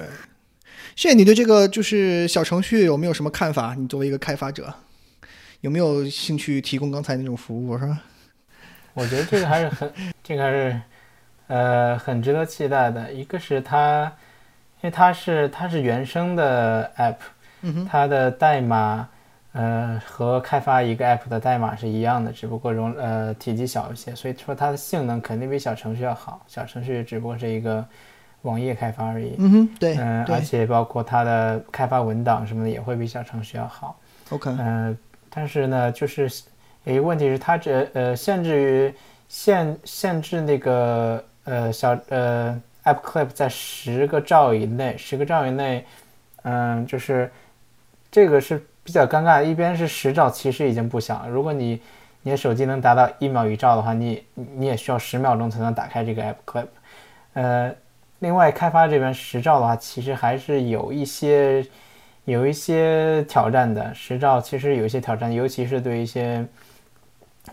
[0.95, 3.75] 现在你对这个就是小程序有没有什么看法？
[3.77, 4.73] 你作为一个开发者，
[5.61, 7.77] 有没有兴趣提供刚才那种服务？
[7.77, 8.01] 是吧？
[8.93, 9.91] 我觉得这个还是很，
[10.21, 10.81] 这个还是，
[11.47, 13.11] 呃，很值得期待的。
[13.13, 14.03] 一个是它，
[14.81, 17.15] 因为它是它是原生的 app，
[17.61, 19.07] 嗯，它的代码，
[19.53, 26.41] 呃，和开发一个 app 的代码是一样的，只不过容呃体积小一些，所以说它的性能肯定比小程序要好。
[26.47, 27.85] 小程序只不过是一个
[28.43, 29.35] 网页开发而已。
[29.39, 33.99] 嗯哼，对嗯，对而且包括它的开发文档什么的也会比小程序要好。
[34.29, 34.97] ，OK，嗯，
[35.29, 36.29] 但是呢，就是
[36.85, 38.95] 有一个问题是，它这呃限制于
[39.27, 45.85] 限限制那个呃小呃 App Clip 在十个兆以内，十个兆以内，
[46.43, 47.29] 嗯，就是
[48.09, 49.43] 这个是比较尴尬。
[49.43, 51.29] 一边是十兆，其实已经不小了。
[51.29, 51.81] 如果你
[52.23, 56.67] 你的手机能达到一秒一兆的话，你你也需要十秒钟才能打开这个 App Clip。
[57.33, 57.73] 呃，
[58.19, 61.65] 另外开发这边十兆的话，其实还是有一些
[62.25, 63.93] 有一些挑战的。
[63.93, 66.45] 十兆其实有一些挑战，尤其是对一些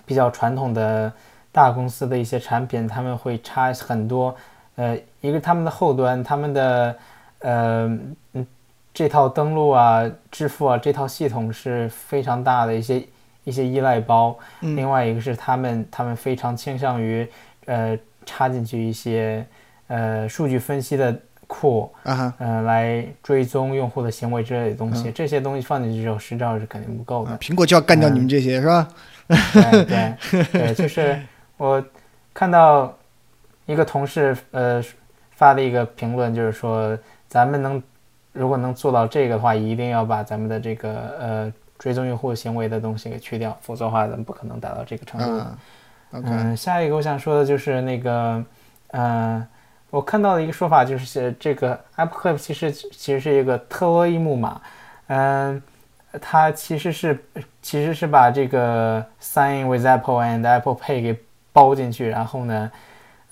[0.04, 1.10] 比较传统的
[1.50, 4.34] 大公司的一些产品，他们会差很多。
[4.76, 6.96] 呃，一个他们的后端，他们的
[7.40, 7.86] 呃
[8.34, 8.46] 嗯
[8.98, 13.00] 这套登录啊、支付啊这套系统是非常大的一些
[13.44, 14.36] 一些依赖包。
[14.60, 17.24] 嗯另外一个是他们他们非常倾向于
[17.66, 17.96] 呃
[18.26, 19.46] 插进去一些
[19.86, 25.12] 呃数据分析的库，啊哈，呃来追踪用户的行为之类的东西。
[25.12, 27.30] 这些东西放进去之后，十兆是肯定不够的。
[27.30, 28.88] 啊苹果就要干掉你们这些，是吧？
[29.28, 31.16] 对对对，就是
[31.56, 31.80] 我
[32.34, 32.92] 看到
[33.64, 34.82] 一个同事呃
[35.30, 37.80] 发的一个评论，就是说咱们能
[38.38, 45.44] 如果能做到这个的话，一定要把咱们的这个呃追踪用户行为的东西给去掉，否则的话咱们不可能达到这个程度。
[46.12, 48.44] 嗯，下一个我想说的就是那个，
[48.92, 49.46] 呃，
[49.90, 54.60] 我看到的一个说法就是这个 App Clip 其实其实是一个特洛伊木马，
[55.08, 55.62] 嗯、
[56.20, 57.22] 它其实是
[57.60, 61.18] 其实是把这个 Sign with Apple and Apple Pay 给
[61.52, 62.70] 包进去，然后呢，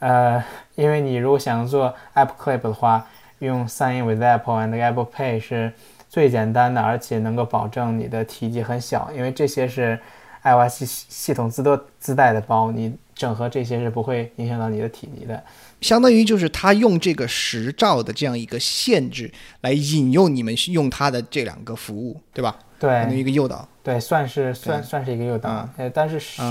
[0.01, 0.45] 呃，
[0.75, 3.07] 因为你如果想做 App Clip 的话，
[3.41, 5.73] 用 Sign with Apple and Apple Pay 是
[6.09, 9.99] 最简单的，而且能够保证你的体积很小，因为这些是
[10.43, 15.43] iOS 系系统自多自带的包，你整合这些是不会影响到你的体积的。
[15.81, 19.31] 相当于就是他用这个十兆的这样一个限制
[19.61, 22.57] 来引诱你们用他的这两个服务，对吧？
[22.81, 23.67] 相当于一个诱导。
[23.83, 26.43] 对，算是算算是一个诱导啊，呃，但是十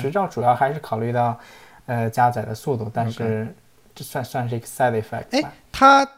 [0.00, 1.38] 十兆主要还是考虑到
[1.86, 3.54] 呃加载的速度，但是
[3.96, 5.52] 这算算是一个 side effect 哎吧。
[5.72, 6.08] 它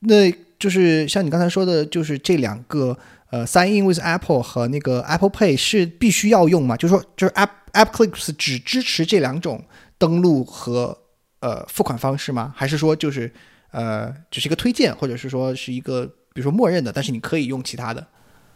[0.00, 2.98] 那就是像你刚才说的，就是这两个
[3.30, 6.76] 呃，Sign in with Apple 和那个 Apple Pay 是必须要用吗？
[6.76, 9.64] 就是说，就是 App App Clips 只支持这两种
[9.96, 10.98] 登录和
[11.40, 12.52] 呃付款方式吗？
[12.54, 13.32] 还是说就是
[13.70, 16.04] 呃只是一个推荐，或者是说是一个
[16.34, 18.06] 比如说默认的，但是你可以用其他的？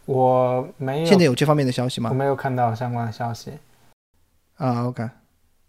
[0.05, 2.09] 我没有，现在有这方面的消息吗？
[2.09, 3.51] 我没有看到相关的消息。
[4.55, 5.09] 啊，OK，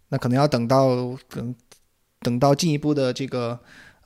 [0.09, 0.95] 那可能要等到
[1.27, 1.53] 等
[2.21, 3.57] 等到进一步的这个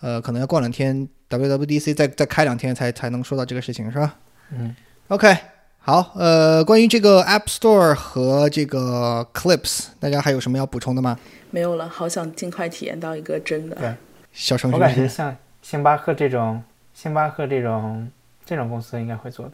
[0.01, 4.15] 呃，可能要过两天 WWDC 再再开两天才才能说到这个事情，是吧？
[4.51, 4.75] 嗯
[5.07, 5.35] ，OK，
[5.79, 11.17] 好，呃，关于这个 App Store 和这个 Clips，大家还有什么要补充的吗？
[11.49, 13.75] 没有了，好想尽快体验到一个真的。
[13.77, 13.95] 对
[14.31, 18.11] 小程序我感觉像星巴克这种，星巴克这种
[18.45, 19.53] 这种公司应该会做的。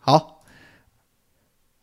[0.00, 0.42] 好，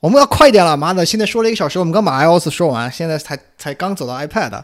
[0.01, 1.06] 我们要快点了，妈的！
[1.06, 4.64] 现在说了一个小时，我们刚把 iOS 说完，现在才才刚走到 iPad。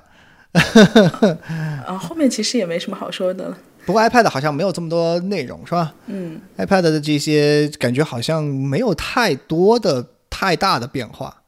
[0.54, 3.58] 啊， 后面其实也没什么好说的了。
[3.86, 11.42] 不过 iPad 好像没有这么多内容，是吧嗯，？iPad 的这些感觉好像没有太多的太大的变化。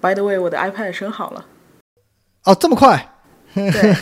[0.00, 1.44] By the way，我的 iPad 升好了，
[2.44, 3.12] 哦，这么快？
[3.54, 3.96] 对，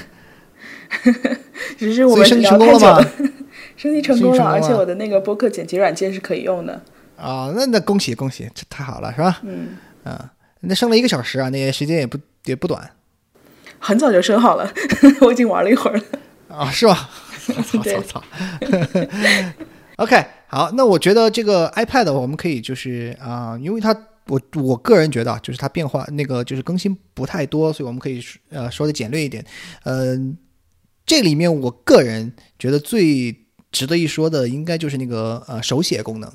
[1.79, 3.11] 只是我们 升级成功了吗？
[3.77, 6.81] 升级成功了，而且我的那个播客剪辑软件是可以用的。
[7.17, 9.41] 啊、那那恭喜恭喜，这太好了，是吧？
[9.43, 9.69] 嗯，
[10.05, 12.89] 啊，那升了一个小时啊，那个时间也不也不短
[13.85, 14.73] 很早就升好了，
[15.21, 16.05] 我已经玩了一会儿了。
[16.49, 17.11] 啊，是吧？
[17.65, 18.25] 操 对操操！
[19.97, 23.95] OK，好，那我觉得这个 iPad 我们可以就是啊、因为它
[24.29, 29.45] 我我个人觉得啊，就是它变化那个就是更新不太多，所以我们可以呃说的简略一点。
[29.85, 30.39] 嗯、
[31.05, 33.37] 这里面我个人觉得最
[33.71, 36.31] 值得一说的，应该就是那个呃手写功能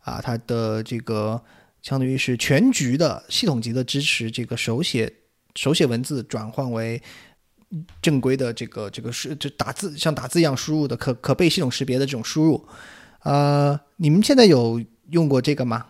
[0.00, 1.42] 啊，它的这个
[1.82, 5.12] 相当于是全局的系统级的支持这个手写
[5.54, 7.00] 手写文字转换为
[8.00, 12.64] 正规的这个这个是就打字像打字一样输入的可可被系统识别的这种输入，
[13.22, 14.80] 呃，你们现在有
[15.10, 15.86] 用过这个吗？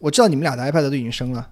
[0.00, 1.50] 我知道你们俩的 iPad 都已经升了，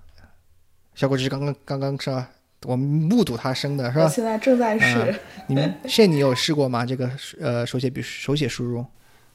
[0.95, 2.31] 小果汁刚刚刚刚是吧？
[2.65, 4.05] 我们目睹它升的是吧？
[4.05, 4.99] 我现在正在试。
[4.99, 6.85] 嗯你们 现在你有试过吗？
[6.85, 8.85] 这个呃手写笔手写输入？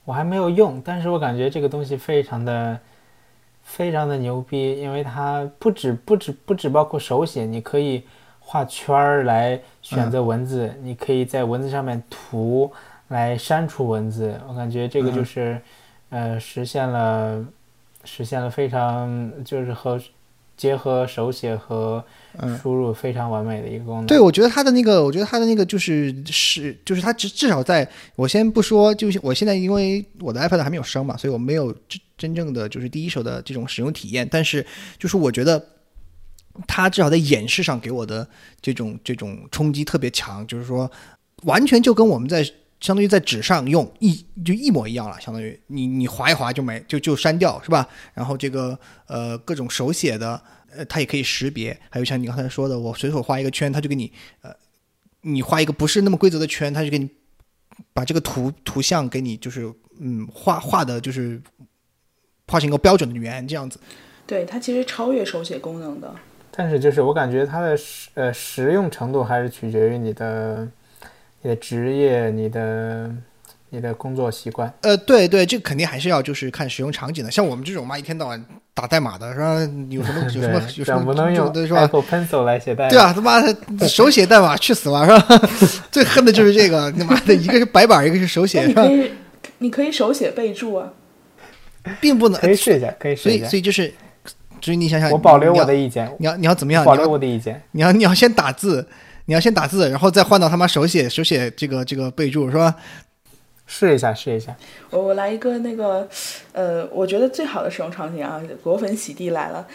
[0.04, 2.78] 我还没有用，但是我感觉这个东西非常的
[3.76, 8.04] 非常的牛逼，因为它不止不止不止包括手写，你可以
[8.40, 12.72] 画圈儿来选择文字，你可以在文字上面涂
[13.08, 14.40] 来删除文字。
[14.48, 15.60] 我感觉这个就是、
[16.10, 17.44] 呃实现了
[18.04, 20.00] 实现了非常就是和
[20.64, 22.02] 结合手写和
[22.38, 24.06] 嗯输入非常完美的一个功能。
[24.06, 27.86] 对，我觉得它的那个，我觉得它的那个就是是，就是它至至少在
[28.16, 34.26] 我先不说，就是我现在因为我的 iPad 还没有升嘛，所以我没有真真正的就是第一手的这种使用体验。
[34.32, 34.66] 但是
[34.98, 35.62] 就是我觉得
[36.66, 38.26] 它至少在演示上给我的
[38.62, 40.90] 这种这种冲击特别强，就是说
[41.44, 42.42] 完全就跟我们在
[42.84, 44.14] 相当于在纸上用一
[44.44, 47.88] 就一模一样了，相当于你你划一划就没就就删掉是吧？
[48.14, 48.78] 然后这个
[49.08, 50.40] 呃各种手写的。
[50.76, 54.12] 呃，它也可以识别，还有像你刚才说的，我随手画一个圈，它就给你
[54.42, 54.52] 呃，
[55.22, 57.08] 你画一个不是那么规则的圈，它就给你
[57.94, 61.40] 把这个图图像给你就是嗯画画的就是
[62.48, 63.80] 画成一个标准的圆这样子。
[64.26, 66.12] 对，它其实超越手写功能的。
[66.50, 70.68] 但是就是我感觉它的实呃实用程度还是取决于你的
[71.44, 73.12] 你的职业、你的
[73.70, 74.74] 你的工作习惯。
[74.82, 77.30] 呃，对对，这个肯定还是要就是看使用场景的。
[77.30, 79.60] 像我们这种嘛，一天到晚打代码的是吧？
[79.90, 82.90] 有什么有什么有什么不能用对是吧？Apple Pencil 来写代码。
[82.90, 85.48] 对啊，他妈的手写代码去死吧是吧？
[85.92, 89.04] 最恨的就是这个，他妈的一个是白板，一个是手写是吧你可？
[89.04, 89.12] 以，
[89.60, 90.92] 你可以手写备注啊。
[92.00, 93.50] 并不能可以试一下，可以所以试一下。
[93.50, 93.94] 所以就是，
[94.62, 96.86] 所以你想想，我保留我的意见，你要你要怎么样？
[96.86, 97.62] 保留我的意见。
[97.72, 98.88] 你要你要先打字，
[99.26, 102.76] 你要先打字，然后再换到他妈手写手写这个这个备注是吧？
[103.66, 104.54] 试一下，试一下。
[104.90, 106.08] 我我来一个那个，
[106.52, 109.66] 呃，我觉得最好的使用场景啊，果粉洗地来了。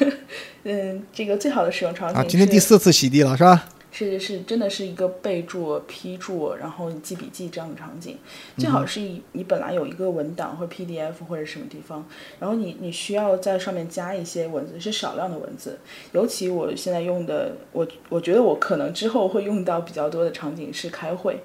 [0.64, 3.66] 嗯，这个最好的使用场景啊，今天第四次洗地了是吧？
[3.92, 8.16] 是是真的是一个备注、批注，然后记笔记这样的场景。
[8.56, 12.06] 最好是以你本来有一个文档或 PDF 或者什么地方，
[12.38, 15.78] 然后你你需要在上面加一些文字，是少量的文字。
[16.12, 21.40] 尤其我现在用的，我我觉得我可能之后会用到比较多的场景是开会。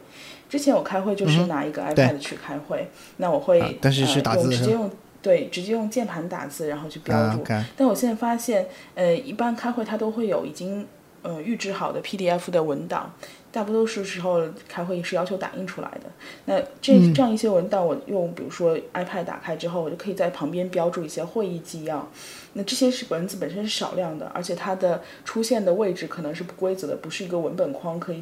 [0.47, 2.87] 之前我开会就是拿一个 iPad 去开会，
[3.17, 4.89] 那我会、啊但是是呃打字直接用
[5.21, 7.43] 对直接用键盘打字，然后去标啊注。
[7.75, 10.85] 但我现在发现，呃，一般开会它都会有已经
[11.25, 13.11] 呃预制好的 PDF 的文档，
[13.51, 16.11] 大多数时候开会是要求打印出来的。
[16.45, 22.07] 那这这样一些文档，我用比如说 iPad 打开之后，我就可以在旁边标注一些会议纪要。
[22.53, 28.21] 那这些是文字本身是少量的，而且它的出现的位置可能是不规则的，不是一个文本框可以。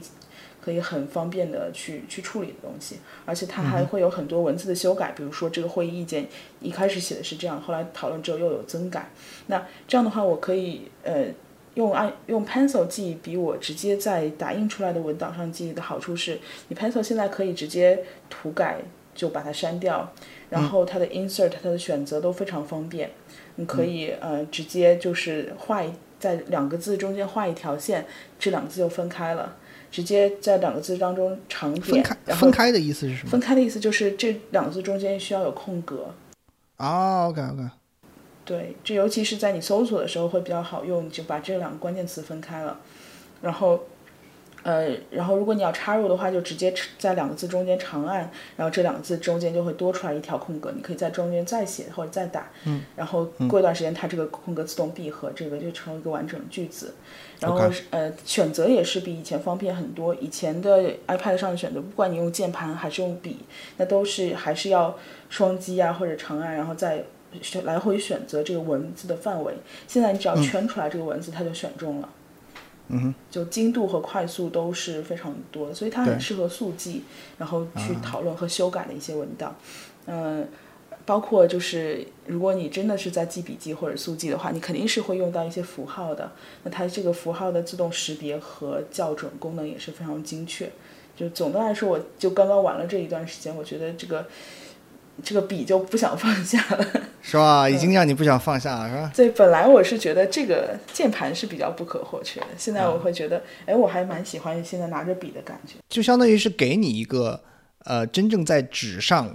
[0.64, 2.96] 可以很方便的去去处理的东西，
[3.26, 6.26] 而且它还会有很多文字的修改，比如说这个会议意见
[6.62, 9.12] 一开始写的是这样，后来讨论之后又有增改。
[9.48, 11.26] 那这样的话，我可以呃
[11.76, 18.80] 用按用 Pencil 记忆，比我直接在打印出来的文档上记忆的好处是，你 Pencil 现在可以直接涂改
[19.16, 20.12] 就把它删掉，
[20.50, 23.10] 然后它的 insert 它的选择都非常方便，
[23.56, 28.06] 你可以呃直接就是画一在两个字中间画一条线，
[28.40, 29.56] 这两个字就分开了，
[29.92, 33.30] 直接在两个字当中长点分开，然后分开的意思是什么？
[33.32, 36.14] 分开的意思就是这两个字中间需要有空格。
[36.78, 37.64] 啊，OK OK，
[38.46, 42.78] 对，这尤其是在你搜索的时候会比较好用，你就把这两个关键词分开了，
[43.42, 43.80] 然后，
[44.64, 56.94] 呃，然后如果你要插入的话，就直接在两个字中间长按，然后这两个字中间就会多出来一条空格，你可以在中间再写或者再打，嗯，然后过一段时间它这个空格自动闭合，这个就成为一个完整的句子。
[57.40, 60.16] 然后呃，选择也是比以前方便很多。
[60.16, 63.40] 以前的 iPad 上的选择，不管你用键盘还是用笔，
[63.76, 64.98] 那都是还是要
[65.30, 67.04] 双击啊或者长按，然后再
[67.42, 69.54] 选来回选择这个文字的范围。
[69.88, 72.10] 现在你只要圈出来这个文字，它就选中了。
[72.90, 77.04] 嗯哼，就精度和快速都是非常多的，所以它很适合速记，
[77.38, 79.56] 然后去讨论和修改的一些文档。
[80.06, 80.46] 嗯、
[81.06, 86.34] 包括就是如果你真的是在记笔记或者速记的话，你肯定是会用到一些符号的。
[86.64, 90.70] 那它这个符号的自动识别和校准功能也是非常精确。
[91.16, 94.28] 就总的来说，我就刚刚玩了这一段时间，我觉得这个
[95.22, 96.88] 这个笔就不想放下了。
[97.22, 97.70] 是吧？
[97.70, 99.12] 已经让你不想放下了，是吧？
[99.16, 105.76] 对，本来我是觉得这个键盘是比较不可或缺的，现在我会觉得，哎，我还蛮喜欢现在拿着笔的感觉。
[105.88, 107.42] 就相当于是给你一个
[107.86, 109.34] 呃真正在纸上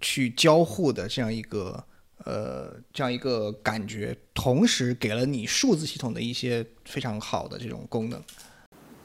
[0.00, 1.82] 去交互的这样一个
[2.24, 8.22] 呃这样一个感觉，同时给了你数字系统的一些非常好的这种功能。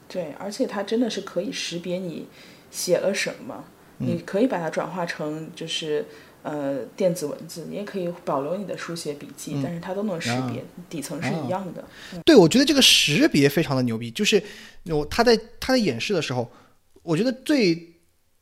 [0.06, 2.28] 对，而且它真的是可以识别你
[2.70, 3.64] 写了什么，
[4.00, 6.04] 你可以把它转化成就是
[6.42, 11.84] 呃电子文字，你也可以保留你的书写笔记，但是它都能识别，底层是一样的。
[12.24, 14.42] 对，我觉得这个识别非常的牛逼，就是
[14.86, 16.50] 我他在他在演示的时候，
[17.02, 17.94] 我觉得最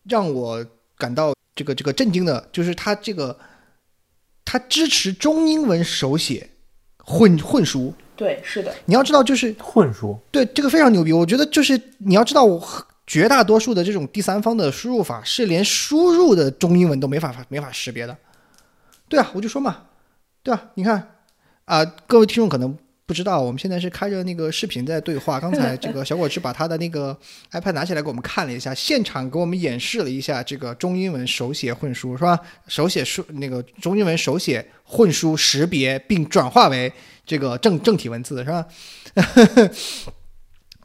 [0.04, 0.64] 让我
[0.96, 3.36] 感到这个这个震惊的，就是他这个
[4.44, 6.48] 他支持中英文手写
[7.04, 7.92] 混混书。
[8.16, 11.12] 对，是的，你要知道，就是混书，对这个非常牛逼。
[11.12, 12.58] 我觉得就是你要知道，我
[13.08, 18.16] 绝大多数的这种第三方的输入法是连输入的中英文都没法没法识别的。
[19.08, 19.84] 对啊，我就说嘛，
[20.42, 21.14] 对吧、你看
[21.64, 25.40] 啊、各位听众可能不知道，我们现在是开着那个视频在对话。
[25.40, 27.18] 刚才这个小果汁把他的那个
[27.52, 32.38] iPad 拿起来给我们看了一下，现场给我们演示了一下这个中英文手写混输，是吧？
[32.66, 36.92] 手写输那个中英文手写混输识别并转化为
[37.24, 38.66] 这个正正体文字，是吧？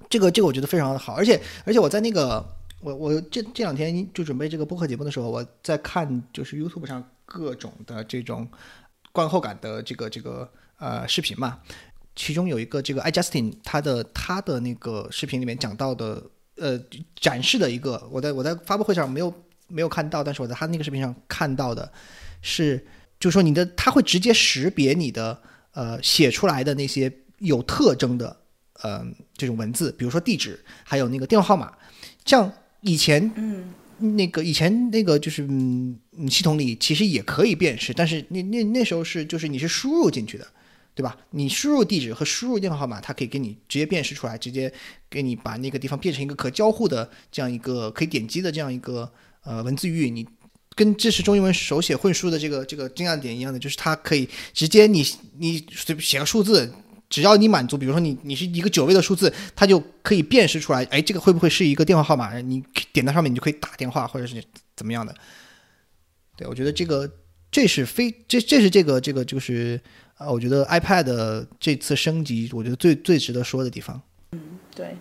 [0.09, 2.45] 这个这个我觉得非常的好，而且而且我在那个
[2.81, 8.47] 我我这这两天就准备这个播客节目的时候，我在看就是 YouTube 上各种的这种
[9.11, 11.59] 观后感的这个这个呃视频嘛，
[12.15, 16.21] 其中有一个这个 iJustin 他的他的那个视频里面讲到的
[16.57, 16.79] 呃
[17.15, 19.33] 展示的一个，我在我在发布会上没有
[19.67, 21.91] 没有看到，但是我在他那个视频上看到的
[22.41, 22.85] 是，
[23.19, 25.41] 就是说你的他会直接识别你的
[25.71, 28.35] 呃写出来的那些有特征的
[28.83, 29.03] 呃
[29.35, 31.73] 这种文字，比如说地址，还有那个电话号码，
[32.23, 33.73] 像以前嗯，
[34.15, 40.47] 那个以前那个就是嗯嗯系统里其实也可以辨识，但是那那那时候是就是你是输入进去的，
[40.93, 41.17] 对吧？
[41.31, 44.71] 你输入地址和输入电话号码，它可以给你直接辨识出来，直接
[45.09, 49.11] 给你把那个地方变成一个可交互的这样一个可以点击的这样一个
[49.43, 50.27] 呃文字域，你。
[50.75, 55.05] 跟支持中英文手写混输的这个这个惊讶点一样的，就是它可以直接你
[55.37, 56.73] 你随便写个数字，
[57.13, 62.35] 只要你满足，比如说你你是一个九位的数字，它就可以辨识出来，哎，这个会不会是一个电话号码？
[62.39, 64.43] 你点到上面，你就可以打电话或者是
[64.75, 65.13] 怎么样的。
[66.35, 67.07] 对，我觉得这个
[67.51, 69.79] 这是非这这是这个这个就是
[70.15, 74.01] 啊，我觉得 iPad 这次升级，我觉得最最值得说的地方。
[74.31, 74.97] 嗯对。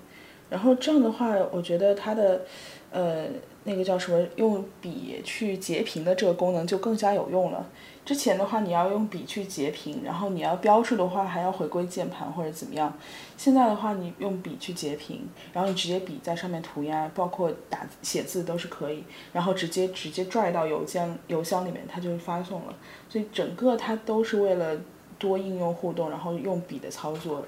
[0.50, 2.42] 然后这样的话，我觉得它的
[2.90, 3.24] 呃
[3.64, 7.70] 那个叫什么，用笔去截屏的这个功能就更加有用了。
[8.04, 12.92] 之前的话，你要用笔去截屏，然后你要标注的话，还要回归键盘或者怎么样。
[13.36, 22.74] 现在的话，你用笔去截屏，然后你直接笔在上面涂鸦，包括打写字都是可以，然后直接直接拽到邮箱邮箱里面，它就发送了。
[23.08, 24.76] 所以整个它都是为了
[25.18, 27.46] 多应用互动，然后用笔的操作，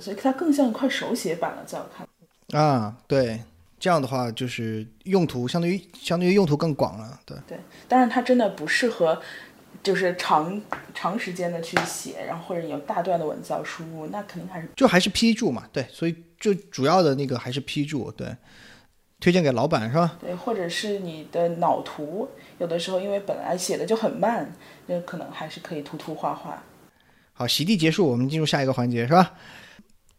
[0.00, 2.60] 所以它更像一块手写板了，在我看。
[2.60, 3.40] 啊，对，
[3.78, 7.38] 这样的话就是用途相对于相对于用途更广了，对。
[7.46, 9.20] 对，当然它真的不适合，
[9.86, 10.60] 就是长
[10.92, 18.36] 长时间的去写，然后或者有大段的文字要输入，那肯定还是就还是批注嘛，对，所以就主要的那个还是批注，对，
[19.20, 20.18] 推荐给老板是吧？
[20.20, 22.28] 对，或者是你的脑图，
[22.58, 24.52] 有的时候因为本来写的就很慢，
[24.86, 26.60] 那可能还是可以涂涂画画。
[27.32, 29.34] 好，洗地结束，我们进入下一个环节是吧？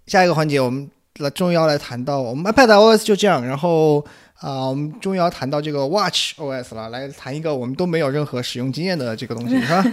[0.05, 0.89] 下一个环节我们
[1.19, 4.05] 来终于要来谈到我们 iPad OS 就这样，然后
[4.39, 9.83] 啊、我们终于要谈到这个 Watch OS 了，来谈一个我们都没有任何使用经验的这个东西， 是吧？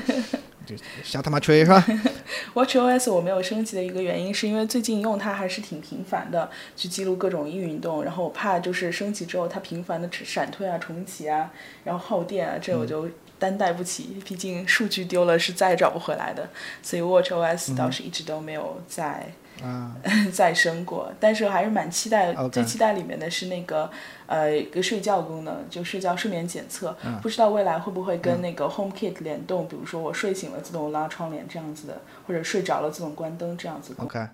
[0.66, 1.84] 就瞎他妈吹是吧？
[2.55, 8.03] WatchOS 我没有升级的一个原因，是因为最近用它还是挺频繁的，去记录各种运动。
[8.03, 11.51] 然后我怕就是升级之后它频繁的闪退啊、重启啊，
[11.84, 13.07] 然后耗电啊，这我就
[13.38, 14.16] 担待不起。
[14.24, 16.49] 毕竟数据丢了是再也找不回来的，
[16.82, 19.30] 所以 WatchOS 倒是一直都没有再、
[19.62, 19.94] 啊，
[20.32, 21.12] 再生过。
[21.20, 23.90] 但是我还是蛮期待最期待里面的是那个
[24.26, 26.96] 呃一个睡觉功能，就睡觉睡眠检测。
[27.05, 34.02] 嗯不知道未来会不会跟那个 HomeKit 联动，比如说我睡醒了自动拉窗帘这样子的，或者睡着了自动关灯这样子的。
[34.02, 34.26] OK。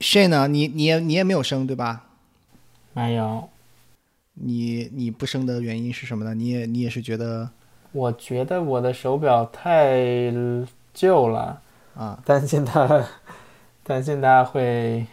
[0.00, 0.48] Shane 呢？
[0.48, 2.06] 你你也你也没有生对吧？
[2.92, 3.48] 没有，
[4.34, 6.34] 你你不生的原因是什么呢？
[6.34, 7.48] 你也你也是觉得
[7.92, 10.00] 我觉得我的手表太
[10.92, 11.62] 旧了，
[11.94, 13.06] 啊，担心它，
[13.84, 15.06] 担心它会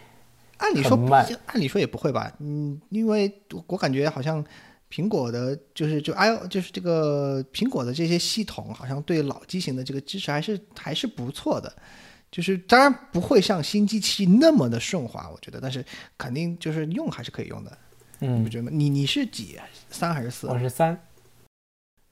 [0.58, 0.96] 按理说
[1.46, 2.32] 按理说也不会吧？
[2.38, 4.44] 嗯，因为我我感觉好像
[4.90, 11.72] 苹果的，就是就 i 就是这个苹果的这些系统，好像对老机型的这个支持还是还是不错的。
[12.30, 15.84] 就是当然不会像新机器那么的顺滑，我觉得，但是
[16.16, 17.78] 肯定就是用还是可以用的，
[18.20, 18.70] 嗯你不嗯，觉得吗？
[18.72, 19.58] 你你是几
[19.90, 20.46] 三还是四？
[20.46, 20.96] 我是三，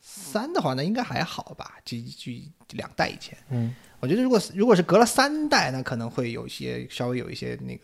[0.00, 1.74] 三的话，那应该还好吧？
[1.84, 2.32] 就就
[2.70, 3.38] 两代以前。
[3.50, 7.82] 嗯，我觉得如果如果是隔了三代，那可能会有一些稍微有一些那个，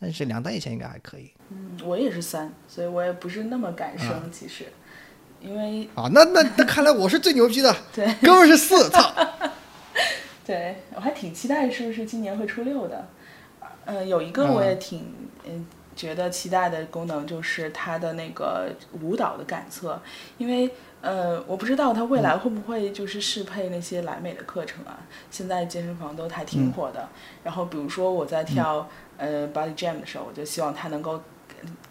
[0.00, 4.66] 但是两代以前应该还可以嗯，我也是三，所以我也不是那么敢生，嗯其实，
[5.40, 6.08] 因为啊。
[6.12, 9.12] 那那那看来我是最牛逼的，对哥们儿是四，操！
[10.46, 13.08] 对我还挺期待是不是今年会出六的。
[13.84, 15.12] 呃，有一个我也挺
[15.48, 20.00] 嗯、觉得期待的功能就是它的那个舞蹈的感测，
[20.38, 20.68] 因为
[21.06, 24.98] 呃我不知道它未来会不会就是适配那些莱美的课程啊，
[25.30, 27.08] 现在健身房都还挺火的。
[27.44, 31.22] 然后比如说我在跳、呃 Body Jam 的时候，我就希望它能够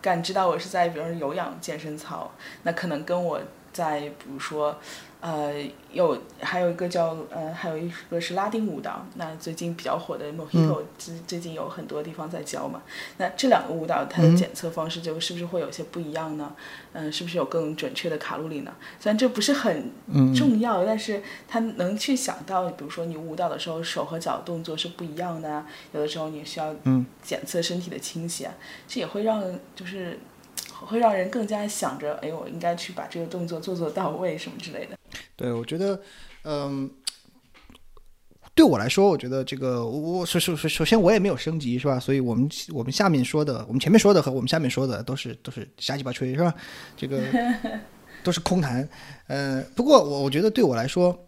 [0.01, 2.29] 感知到我是在比如说有氧健身操，
[2.63, 3.39] 那可能跟我
[3.71, 4.77] 在比如说。
[5.25, 5.51] 呃，
[5.91, 12.83] 有还有一个叫呃，还有一个是拉丁舞蹈，那最近比较火的 Mojito，、最最近有很多地方在教嘛。
[13.17, 16.55] 那这两个舞蹈它的检测方式就是不是会有些不一样呢？
[16.93, 18.71] 嗯、是不是有更准确的卡路里呢？
[18.99, 19.89] 虽然这不是很
[20.35, 26.71] 重要，但是他能去想到，比如说你舞蹈的时候手和脚动作是不一样的啊，有的时候你需要
[27.23, 28.53] 检测身体的倾斜啊，
[28.87, 29.43] 这也会让
[29.75, 30.19] 就是。
[30.85, 34.97] 会让人更加想着，哎，我应该去把这个动作做做到位，什么之类的。
[35.35, 35.99] 对，我觉得，
[36.43, 36.89] 嗯，
[38.53, 41.99] 对我来说，我觉得这个我我首首首首先我也没有升级是吧？
[41.99, 46.53] 所以我们我们下面说的，我们前面说的和我们下面说的都是都是瞎鸡巴吹是吧？
[46.95, 47.21] 这个
[48.23, 48.87] 都是空谈。
[49.27, 51.27] 呃，不过我我觉得对我来说，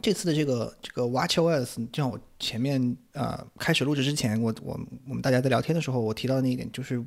[0.00, 7.04] 这次的这个这个 WatchOS，就像我前面呃开始录制之前，我我我们大家在聊天的时候，我提到的那一点就是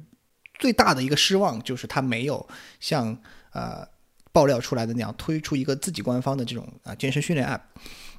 [0.60, 2.48] 最大的一个失望，就是它没有
[2.80, 3.18] 像
[3.52, 3.88] 呃
[4.32, 7.62] 爆料出来的那样推出一个自己官方的这种啊、健身训练 App。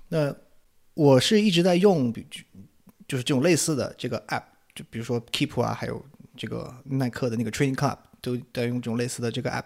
[0.09, 0.35] 那
[0.95, 2.13] 我是一直在用，
[3.09, 4.43] 就是这种类似的这个 App，
[4.75, 6.05] 就比如说 Keep 啊，还有
[6.37, 9.65] 这个耐克的那个 Training Club 都在用这种类似的这个 App。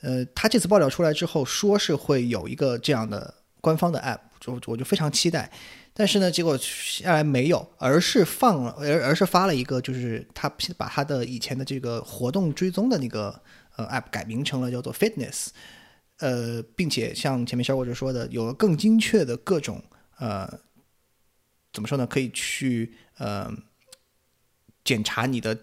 [0.00, 5.50] 呃，它这次爆料出来之后，说是会有一个这样的官方的 App，就我就非常期待。
[5.94, 13.42] 但是呢，结果下来没有，而是放了，而而是发了一个，就是他把他的以前的这个活动追踪的那个
[13.76, 15.48] 呃 App 改名成了叫做 Fitness，
[16.18, 19.84] 呃，并且像前面小伙子说的，有了更精确的各种
[20.16, 20.60] 呃，
[21.74, 22.06] 怎么说呢？
[22.06, 23.52] 可以去呃
[24.82, 25.58] 检查你的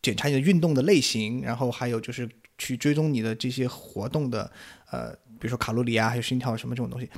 [0.00, 2.28] 检查你的运动的类型，然后还有就是
[2.58, 4.48] 去追踪你的这些活动的
[4.92, 7.10] 呃，比如说卡路里啊，还有心跳什么这种东西。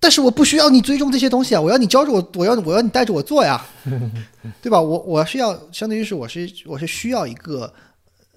[0.00, 3.64] 但是我不需要你追踪这些东西啊，我要你教着我，我要我要你带着我做呀，
[4.62, 4.80] 对吧？
[4.80, 7.72] 我我是要相当于是我是我是需要一个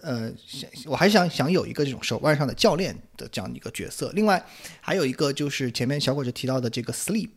[0.02, 4.12] 呃，想我还是想想有一个这种手腕上的教练的这样一个角色。
[4.16, 4.44] 另外
[4.80, 7.30] 还有一个就是前面小伙子提到的这个 Sleep，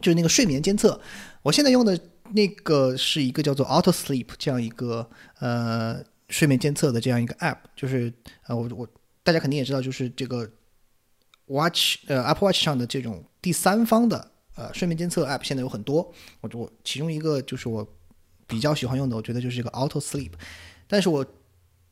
[0.00, 1.00] 就是那个睡眠监测。
[1.42, 1.98] 我现在用的
[2.32, 5.98] 那个是一个叫做 Auto Sleep 这样一个呃
[6.28, 8.12] 睡眠监测的这样一个 App，就是
[8.46, 8.88] 呃我我
[9.24, 10.48] 大家肯定也知道，就是这个
[11.46, 17.86] Watch 呃 Apple Watch 上的这种第三方的呃睡眠监测 App 现在有很多，我我其中一个就是我
[18.46, 20.32] 比较喜欢用的，我觉得就是这个 Auto Sleep，
[20.86, 21.24] 但是我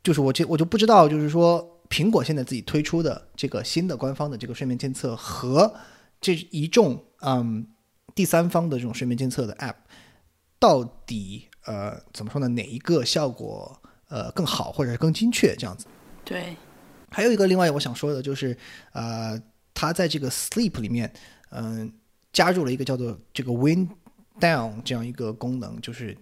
[0.02, 5.74] 就是我这我就不知道，就是说苹果现在自己推出的这个新的官方的这个睡眠监测和
[6.20, 7.66] 这一众嗯
[8.14, 9.76] 第三方的这种睡眠监测的 App，
[10.58, 12.48] 到底呃怎么说呢？
[12.48, 15.86] 哪一个效果呃更好，或者是更精确这样子？
[16.24, 16.56] 对，
[17.14, 18.56] 还有一个另外我想说的就是，
[18.92, 19.40] 呃，
[19.72, 21.12] 它在这个 Sleep 里面，
[21.50, 21.92] 嗯、
[22.32, 23.88] 加入了一个叫做这个 Wind
[24.40, 26.18] Down 这样一个功能，就是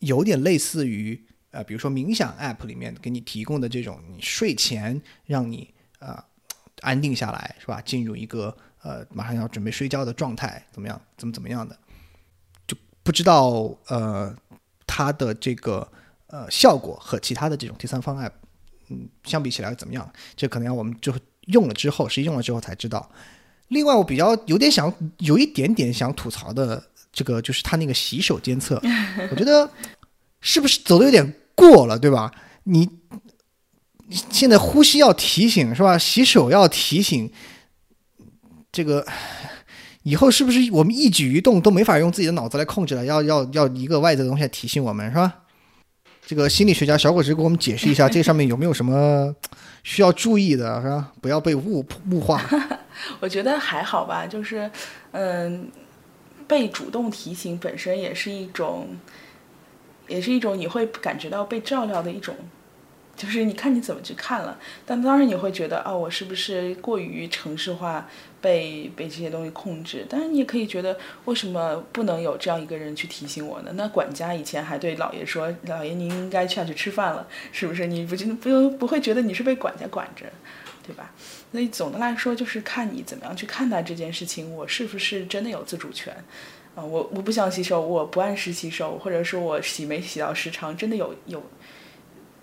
[0.00, 6.22] 有点类似于呃，比如说冥想 App 里面给你提供的这种，你睡前让你呃
[6.80, 7.80] 安定下来，是吧？
[7.80, 11.00] 进入一个呃马上要准备睡觉的状态，怎么样？
[11.16, 11.78] 怎么怎么样的？
[12.66, 14.34] 就不知道呃
[14.86, 15.86] 它的这个
[16.26, 18.32] 呃效果和其他的这种第三方 App
[18.92, 20.12] 嗯相比起来怎么样？
[20.36, 21.12] 这可能要我们就
[21.46, 23.10] 用了之后，实际用了之后才知道。
[23.68, 28.80] 另外，我比较有点想有一点点想吐槽的，这个就是它那个洗手监测，
[29.30, 29.70] 我觉得
[30.40, 32.30] 是不是走的有点过了，对吧？
[32.64, 32.86] 你
[34.08, 35.96] 现在呼吸要提醒是吧？
[35.96, 37.32] 洗手要提醒，
[38.70, 39.06] 这个
[40.02, 43.04] 以后是不是我们一举一动都没法用自己的脑子来控制了？
[43.06, 45.41] 要要要一个外在的东西来提醒我们是吧？
[46.24, 49.34] 这个心理学家小果子给我们解释一下，这上面有没有什么
[49.82, 51.12] 需要注意的，是吧？
[51.20, 52.40] 不要被物物化。
[53.20, 54.70] 我觉得还好吧，就是，
[55.10, 55.68] 嗯，
[56.46, 58.96] 被主动提醒本身也是一种，
[60.06, 62.36] 也是一种你会感觉到被照料的一种，
[63.16, 64.56] 就是你看你怎么去看了。
[64.86, 68.08] 但当然你会觉得，哦，我是不是过于城市化，
[68.42, 70.04] 被被这些东西控制？
[70.10, 73.72] 但是你也可以觉得，为什么不能有这样一个人去提醒我呢？
[73.76, 80.26] 那管家以前还对老爷说：“老爷，您应该下去吃饭了，是不是？”你不就不用不会觉得你是被管家管着，
[80.86, 81.12] 对吧？
[81.52, 86.12] 所以总的来说，就是看你怎么样去看待这件事情，我是不是真的有自主权？
[86.74, 91.42] 啊、我我不想洗手，我不按时洗手，或者说我洗没洗到时长，真的有有，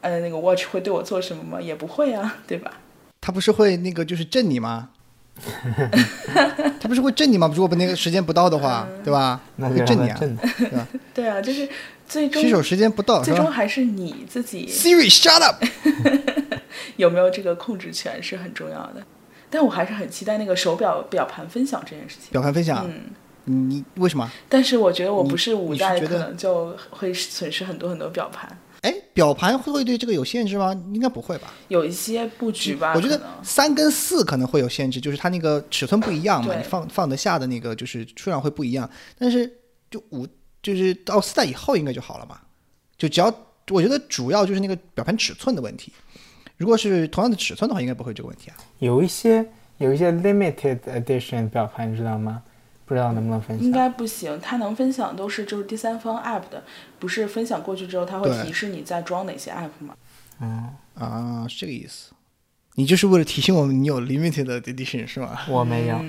[0.02, 1.60] 呃，那个 watch 会对我做什么吗？
[1.60, 2.72] 也不会啊，对吧？
[3.20, 4.92] 他不是会那个就是震你吗？
[6.80, 7.50] 他不是会震你吗？
[7.54, 9.40] 如果不那个时间不到的话，对吧？
[9.58, 10.42] 那会震你啊，震的。
[10.58, 10.88] 对吧？
[11.14, 11.68] 对啊，就是
[12.08, 15.64] 最终洗手时间不到最终还是你自己？Siri shut up。
[16.98, 19.04] 有没有这个控制权是很重要的。
[19.50, 22.30] 但我还是很期待那个手表表盘分享这件事情。
[22.32, 22.86] 表盘分享，
[23.46, 24.30] 嗯，你为什么？
[24.48, 28.48] 但是我觉得我不是五代，可能就会损失很多很多表盘。
[28.82, 30.74] 哎，表盘会不会对这个有限制吗？
[30.94, 31.54] 应该不会吧？
[31.68, 38.90] 有一些布局吧，我觉得三跟四可能会有限制，就是它那个尺寸不一样嘛，你放放得下的那个就是数量会不一样。
[39.18, 39.52] 但是
[39.92, 40.26] 就五
[40.64, 42.40] 就是到四代以后应该就好了嘛，
[42.98, 43.34] 就只要
[43.70, 45.92] 我觉得主要就是那个表盘尺寸的问题。
[46.58, 48.58] 如果是同样的尺寸的话，应该不会这个问题啊。
[48.80, 49.46] 有一些
[49.78, 52.44] 有一些 limited edition 表盘，你知道吗？
[52.90, 53.64] 不知道能不能分享？
[53.64, 56.64] 应该不行，它能分享都是就是第三方 app 的，
[56.98, 59.94] 不是分享过去之后，它会提示你在装哪些 app 吗？
[60.42, 62.14] 嗯，啊，是这个意思。
[62.74, 65.38] 你就是为了提醒我们你有 limited edition 是吗？
[65.48, 66.00] 我没有。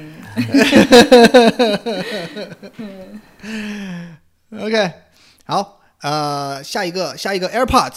[3.42, 4.18] 嗯
[4.58, 4.92] OK，
[5.44, 7.96] 好，呃，下一个下一个 AirPods，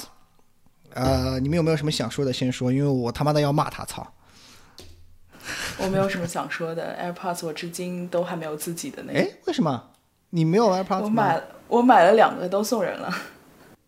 [0.94, 2.34] 呃，你们有没有什么想说的？
[2.34, 4.06] 先说，因为我他妈的要骂他，操！
[5.80, 9.90] 我没有什么想说的，AirPods 我至今都还没有自己的那个哎个，，为什么
[10.30, 11.04] 你没有 AirPods？
[11.04, 13.14] 我买我买了两个都送人了，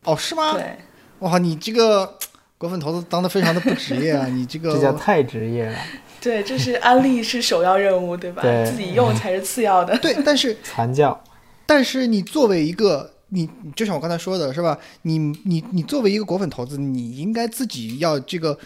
[0.04, 0.54] 哦，是吗？
[0.54, 0.78] 对，
[1.20, 2.18] 哇，你这个
[2.58, 4.26] 果粉头子当的非常的不职业啊！
[4.32, 5.78] 你这个这叫太职业了，
[6.20, 8.42] 对，这是安利是首要任务，对吧？
[8.42, 9.98] 对自己用才是次要的。
[10.00, 11.24] 对，但是 传教。
[11.66, 14.78] 但是你作为一个你，你就像我刚才说的是吧？
[15.04, 18.58] 你你你作为一个果粉投资，你应该自己要这个。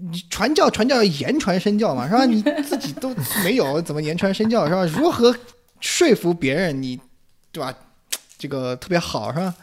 [0.00, 2.24] 你传教传教言传身教嘛，是吧？
[2.24, 3.12] 你自己都
[3.44, 4.84] 没有，怎么言传身教是吧？
[4.86, 5.34] 如何
[5.80, 7.00] 说服别人你，
[7.50, 7.74] 对吧？
[8.38, 9.54] 这个特别好是吧？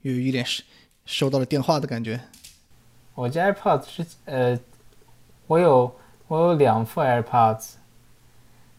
[0.00, 0.62] 有一点收
[1.04, 2.18] 收到了电话的感觉。
[3.14, 4.58] 我家 AirPods 是呃，
[5.46, 5.94] 我有
[6.28, 7.72] 我有两副 AirPods，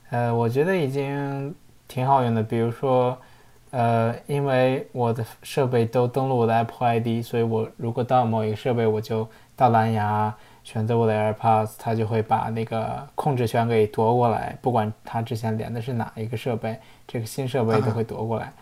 [0.10, 1.54] 呃，我觉得已经
[1.88, 2.42] 挺好用的。
[2.42, 3.16] 比如说，
[3.70, 18.54] 呃，因为我的设备都登录我的 Apple ID，所以我如果到某一个设备，我就到蓝牙选择我的 AirPods，它就会把那个控制权给夺过来，不管它之前连的是哪一个设备，这个新设备都会夺过来。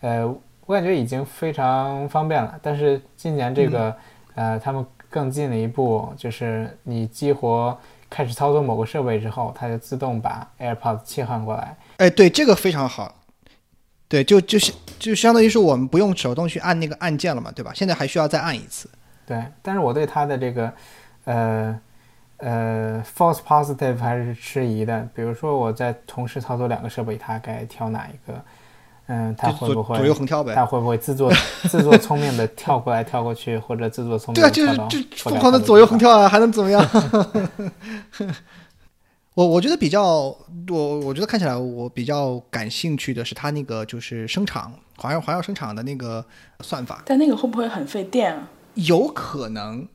[0.00, 0.26] 呃，
[0.66, 2.58] 我感觉已经非常方便了。
[2.62, 3.94] 但是今年这个，
[4.34, 7.76] 呃，他们更进了一步，就是你激活
[8.08, 11.76] 开始操作某个设备之后，它就自动把 AirPods 切换过来。
[11.96, 13.16] 哎，对，这个非常好。
[14.08, 17.72] 对，就就是就相当于是我们不用手动去按那个按键了嘛，对吧？
[17.74, 18.88] 现在还需要再按一次。
[19.24, 20.72] 对，但是我对它的这个，
[21.24, 21.80] 呃
[22.38, 25.06] 呃，false positive 还是迟疑的。
[25.14, 28.42] 比如说我在同时操作两个设备，它该挑哪一个？
[29.12, 31.32] 嗯，它会不会左右横跳呗它会不会自作
[31.68, 36.80] 自作聪明的跳过来跳过去，或者自作聪明对啊，的跳到就是就疯狂的左右横跳啊， 还能怎么样？
[39.34, 40.04] 我我觉得比较，
[40.68, 46.24] 我我觉得看起来我比较感兴趣的是它那个就是声场环绕环绕声场的那个
[46.60, 48.48] 算法，但那个会不会很费电啊？
[48.74, 49.88] 有可能，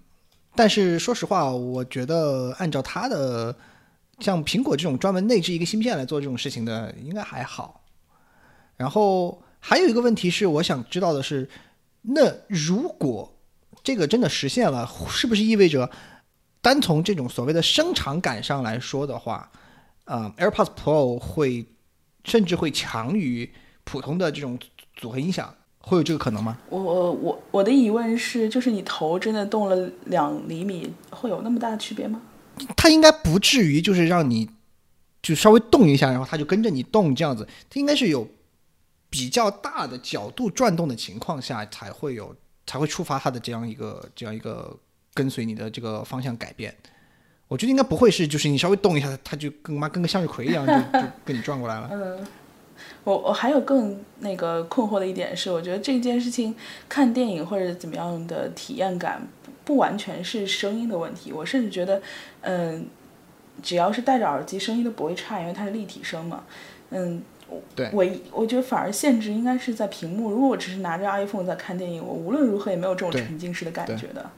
[0.56, 3.56] 但是说实话，我觉得按照它的
[4.20, 7.84] 像苹果这种专门内置一个芯片来做这种事情的，应该还好。
[8.78, 11.50] 然后还有一个问题是，我想知道的是，
[12.02, 13.38] 那如果
[13.84, 15.90] 这个真的实现了，是不是意味着
[16.62, 19.52] 单从这种所谓的声场感上来说的话，
[20.06, 21.66] 呃，AirPods Pro 会
[22.24, 23.52] 甚至会强于
[23.84, 24.58] 普通的这种
[24.96, 25.54] 组合音响，
[25.86, 26.58] 会有这个可能吗？
[26.70, 32.20] 我我我我的疑问是，就是你头真的动了两厘米，会有那么大的区别吗？
[32.76, 34.50] 它应该不至于就是让你
[35.22, 38.28] 就稍微动一下，然后它就跟着你动这样子，它应该是有
[39.10, 42.36] 比较大的角度转动的情况下才会有
[42.66, 44.76] 才会触发它的这样一个这样一个
[45.14, 46.76] 跟随你的这个方向改变。
[47.48, 51.88] 我觉得应该不会是就是你稍微动一下，它就跟妈跟个向日葵一样就 就跟你转过来了。
[51.92, 52.28] 嗯，
[53.06, 56.54] 我我还有更那个困惑的一点是，我觉得这件事情
[56.90, 59.26] 看电影或者怎么样的体验感
[59.64, 62.02] 不不完全是声音的问题，我甚至觉得，
[62.42, 62.86] 嗯，
[63.64, 66.44] 只要是戴着耳机，声音都不会差，因为它是立体声嘛。
[66.92, 70.30] 嗯，我对我我觉得反而限制应该是在屏幕。
[70.30, 74.30] 如果我只是拿着 iPhone 在看电影，我无论如何也没有这种沉浸式的感觉的。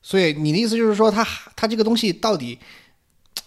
[0.00, 1.26] 所以你的意思就是说它，
[1.56, 2.58] 它这个东西到底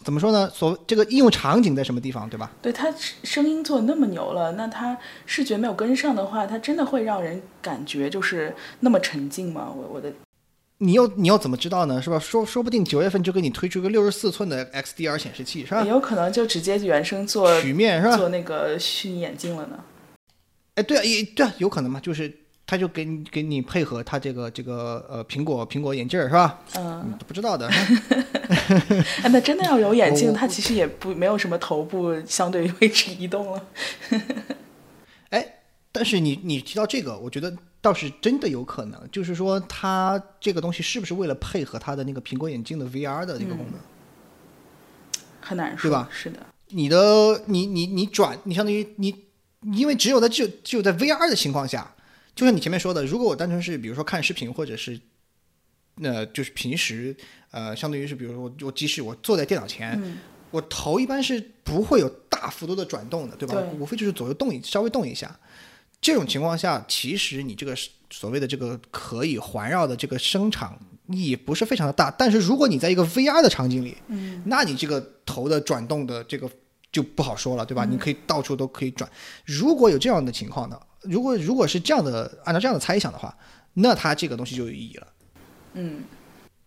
[0.04, 0.50] 怎么说呢？
[0.50, 2.52] 所这个应用场景在什么地方，对吧？
[2.62, 9.72] 对它声音做那么牛了，那它视觉没有跟上的话，它真的会让人感觉就是那么沉浸吗？
[9.76, 10.12] 我我的
[10.80, 12.02] 你又你又怎么知道呢？
[12.02, 12.18] 是吧？
[12.18, 15.90] 说说不定九月份就给你推出一个六十四寸的 XDR 显示器，是吧也？
[15.90, 18.18] 有可能就直接原声做曲面是吧？
[18.18, 19.80] 做那个虚拟眼镜了呢。
[20.76, 22.34] 哎，对啊，也对啊，有可能嘛，就是
[22.72, 26.58] 他就给你给你配合他这个这个呃苹果苹果眼镜儿是吧？
[26.78, 27.68] 嗯，嗯，不知道的。
[29.22, 33.66] 哎，那真的要有眼镜，我它其实也不没有什么头部相对位置移动了。
[35.32, 35.46] 哎，
[35.92, 43.82] 但是你你提到这个，我觉得倒是真的有可能，就是说它这个东西是不是为了配合它的那个苹果眼镜的 VR 的那个功能？
[45.42, 46.40] 很难说，对吧是的，
[46.70, 49.14] 你的你你你转，你相当于你，
[49.74, 51.94] 因为只有在只有只有在 VR 的情况下，
[52.36, 55.00] 就像你前面说的，如果我单纯是比如说看视频或者是，
[56.02, 57.16] 呃，就是平时
[57.52, 60.18] 呃，相当于是比如说我我即使我坐在电脑前，嗯
[60.52, 63.56] 我头一般是不会有大幅度的转动的，对吧？
[63.56, 65.34] 对无非就是左右动一稍微动一下。
[66.02, 67.74] 这种情况下，其实你这个
[68.10, 70.78] 所谓的这个可以环绕的这个声场
[71.08, 72.12] 意义不是非常的大。
[72.12, 76.50] 但是如果你在一个 VR 的场景里，嗯，那你这个头的转动的这个
[76.92, 77.86] 就不好说了，对吧？
[77.86, 79.10] 嗯你可以到处都可以转。
[79.46, 83.36] 如果有这样的情况呢，如果如果是这样的，按照这样的猜想的话，
[83.74, 85.08] 那它这个东西就有意义了，
[85.74, 86.04] 嗯，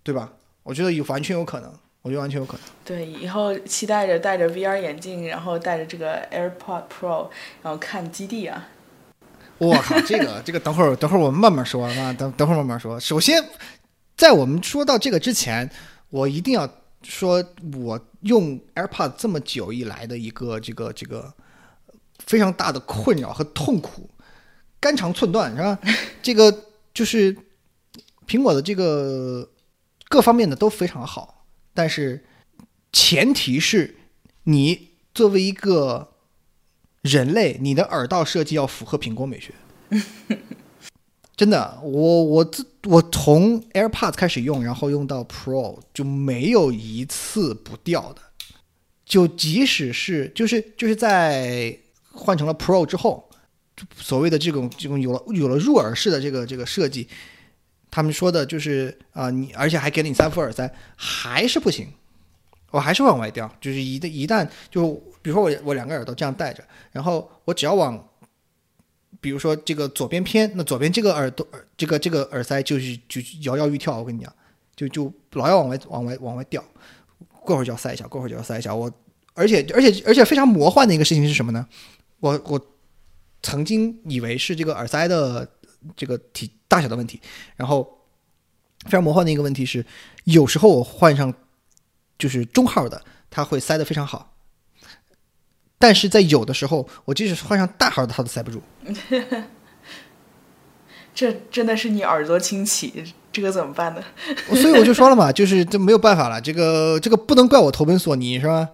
[0.02, 0.32] 对吧？
[0.62, 1.70] 我觉得有完全有可能，
[2.02, 2.62] 我觉得完全有可能。
[2.84, 7.28] 对，以后期待着戴着 VR 眼镜，然后戴着这个 AirPod Pro，
[7.62, 8.68] 然后看基地啊。
[9.58, 12.98] 我靠， 这个这个，等会儿等会儿我们慢慢说啊，等等会儿慢慢说。
[12.98, 13.44] 首先，
[14.16, 15.70] 在我们说到这个之前，
[16.10, 16.68] 我一定要
[17.02, 17.44] 说，
[17.74, 21.32] 我用 AirPod 这么久以来的一个这个这个
[22.26, 24.08] 非常大的困扰和痛苦，
[24.84, 25.78] 肝肠寸断是吧？
[26.22, 27.34] 这个就是
[28.26, 29.48] 苹果的这个
[30.10, 32.22] 各方面的都非常好，但是
[32.92, 33.96] 前提是
[34.42, 36.12] 你作为一个
[37.00, 39.54] 人类，你的耳道设计要符合苹果美学。
[41.34, 48.20] 真的，我我自我从 AirPods 开始用，然后用到 Pro 就没有一次不掉的。
[49.06, 51.78] 就即使是就是就是在
[52.12, 53.33] 换成了 Pro 之后，就
[53.96, 57.08] 所谓的这种这种有了有了入耳式的这个这个设计，
[57.90, 61.88] 他们说的就是啊、你而且还给了你三副耳塞，还是不行，
[62.70, 63.52] 我还是往外掉。
[63.60, 68.08] 就是一旦一旦就比如说我我两个耳朵这样戴着，然后我只要往，
[69.20, 74.32] 比如说这个左边偏，那左边这个耳朵耳这个这个耳塞就是就摇摇欲跳，我跟你讲，
[74.76, 76.62] 就就老要往外往外往外掉，
[77.42, 78.74] 过会儿就要塞一下，过会儿就要塞一下。
[78.74, 78.90] 我
[79.34, 81.66] 而且而且而且非常魔幻的一个事情是什么呢？
[82.20, 82.60] 我我
[83.44, 85.46] 曾经以为是这个耳塞的
[85.94, 87.20] 这个体大小的问题，
[87.56, 87.86] 然后
[88.86, 89.84] 非常魔幻的一个问题是，
[90.24, 91.32] 有时候我换上
[92.18, 94.34] 就是中号的，它会塞得非常好。
[95.78, 98.62] 但是在有的时候，我即使换上大号的，它都塞不住。
[101.14, 104.02] 这真的是你耳朵清奇，这个怎么办呢？
[104.48, 108.70] 所以我就说了嘛， 就是这没有办法了，这个这个不能怪我投奔索尼是吧？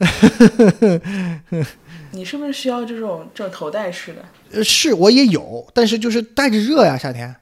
[2.14, 4.24] 你是不是需要这种这种头戴式的？
[4.52, 7.34] 呃，是我也有，但是就是戴着热呀，夏天，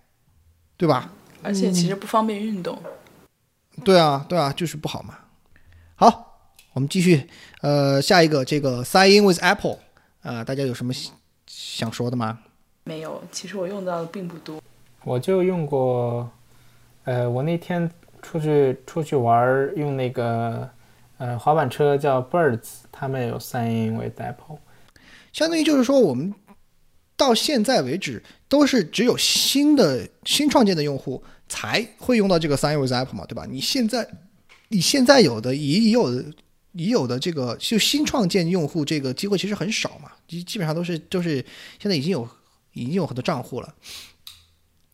[0.78, 1.12] 对吧？
[1.42, 2.78] 而且其实不方便运动。
[3.84, 5.18] 对啊，对啊，就是不好嘛。
[5.94, 6.38] 好，
[6.72, 7.28] 我们继续，
[7.60, 9.78] 呃，下一个这个 Sign in with Apple，
[10.22, 11.12] 呃，大家有什么想
[11.46, 12.38] 想说的吗？
[12.84, 14.60] 没有，其实我用到的并不多。
[15.04, 16.30] 我就用过，
[17.04, 17.90] 呃，我那天
[18.22, 20.68] 出去出去玩儿，用那个
[21.22, 24.58] 呃滑板车叫 Birds，他们有 Sign in with Apple。
[25.32, 26.34] 相当于就是说，我们
[27.16, 33.46] 到现在为止都是只有新的新创建的用户才会用到这个 Sign with Apple 嘛，对吧？
[33.48, 34.08] 你现在
[34.70, 36.24] 你现在有的已有的
[36.72, 41.36] 已有的这个就新创建用户这个机会其实很少嘛，基基本上都是都是
[41.78, 42.28] 现在已经有
[42.72, 43.72] 已经有很多账户了。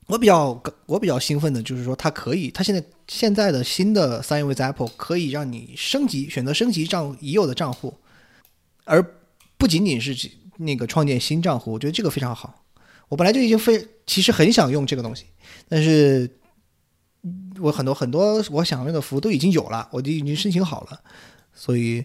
[0.08, 7.94] 我比较我比较兴奋的就是说，它可以，它现在现在的新的 Sign with Apple 可以让你升级，选择升级账已有的账户，
[8.84, 9.04] 而
[9.58, 10.16] 不仅仅是
[10.56, 11.72] 那个创建新账户。
[11.72, 12.64] 我觉得这个非常好。
[13.08, 15.26] 我本来就已经非其实很想用这个东西，
[15.68, 16.30] 但是
[17.60, 21.00] 我很多很多我想用的服务都已经有了，我就已经申请好了。
[21.52, 22.02] 所以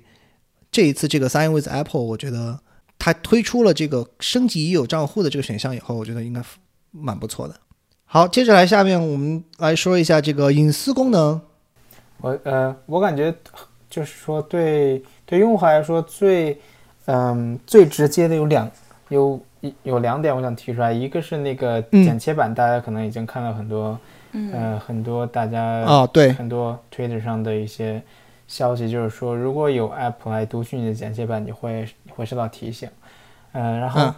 [0.69, 2.59] 这一次这个 Sign with Apple，我觉得
[2.99, 6.43] 它推出了这个升级已有账户的这个选项以后，我觉得应该
[6.91, 7.59] 蛮不错的。
[8.13, 11.41] 好，接着来，下面我们来说一下这个隐私功能。
[12.21, 13.33] 我呃，我感觉
[13.89, 16.61] 就是说，对对用户来说最
[17.05, 18.69] 嗯最直接的有两
[19.09, 19.39] 有
[19.81, 23.99] 有两点，我想提出来，一个是那个剪切板，大家可能已经看到很多，
[24.51, 27.99] 呃很多大家啊对很多 Twitter 上的一些
[28.47, 32.87] 消息，就是说如果有 App 来读取你的剪切板，你会你会收到提醒，
[33.53, 34.13] 呃，然后。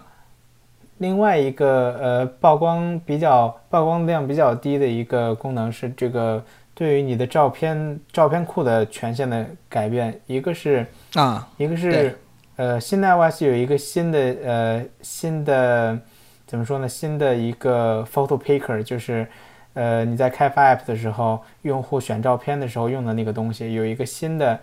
[0.99, 6.41] 另外一个呃曝光比较曝光量比较低的一个功能是这个
[6.73, 10.85] 对于你的照片照片库的权限的改变，一个是
[11.15, 12.17] 啊，一个是
[12.55, 15.99] 呃新的 iOS 有一个新的呃新的
[16.47, 16.87] 怎么说呢？
[16.87, 19.27] 新的一个 Photo Picker，就是
[19.73, 24.59] 呃你在开发 App 的时候，用户选照片的时候用的那个东西，有一个新的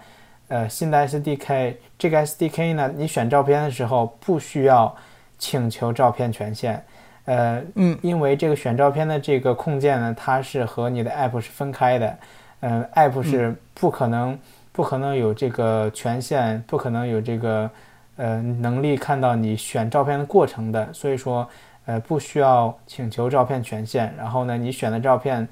[0.48, 1.74] 呃新的 SDK。
[1.98, 4.96] 这个 SDK 呢，你选照片的时候不需要。
[5.42, 6.80] 请求照片权限，
[7.24, 12.16] 呃，嗯，因为这个选照片的这个控件呢，它是和你的 app 是分开的，
[12.60, 14.38] 嗯，app 是不可能
[14.70, 17.68] 不可能有这个权限，不可能有这个
[18.14, 21.48] 呃能力看到你选照片的过程的，所以说，
[21.86, 24.14] 呃，不需要请求照片权限。
[24.16, 25.46] 然后呢，你选的照片，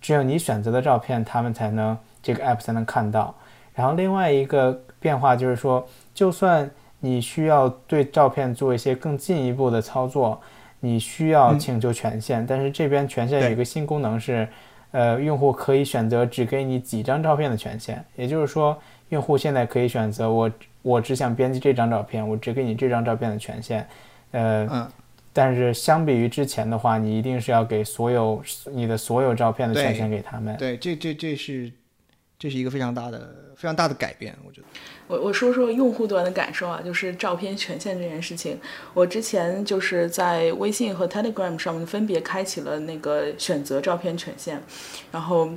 [0.00, 3.32] 只有你选择的照片，他们才能这个 app 才能看到。
[3.72, 6.68] 然后另外一个变化就是说，就算
[7.06, 10.40] 你需要对照片做一些更进一步的操作，
[10.80, 14.48] 你需要请求权限，但是这边权限有一个新功能是，
[14.90, 18.76] 呃，用户可以选择只给你几张照片的权限，也就是说，
[19.10, 20.50] 用户现在可以选择我
[20.82, 23.86] 我只想编辑这张照片，我只给你这张照片的权限，
[24.32, 24.90] 呃，
[25.32, 28.42] 但是相比于之前的话，你一定是要给所有
[28.72, 30.56] 你的所有照片的权限给他们。
[30.56, 31.70] 对，这这这是
[32.36, 34.66] 这是一个非常大的非常大的改变，我觉得。
[35.08, 38.58] 我我说说用户端的感受啊，就是照片权限这件事情。
[38.92, 44.60] 我之前就是在微信和 Telegram 上面分别开启了那个选择照片权限，
[45.12, 45.50] 然后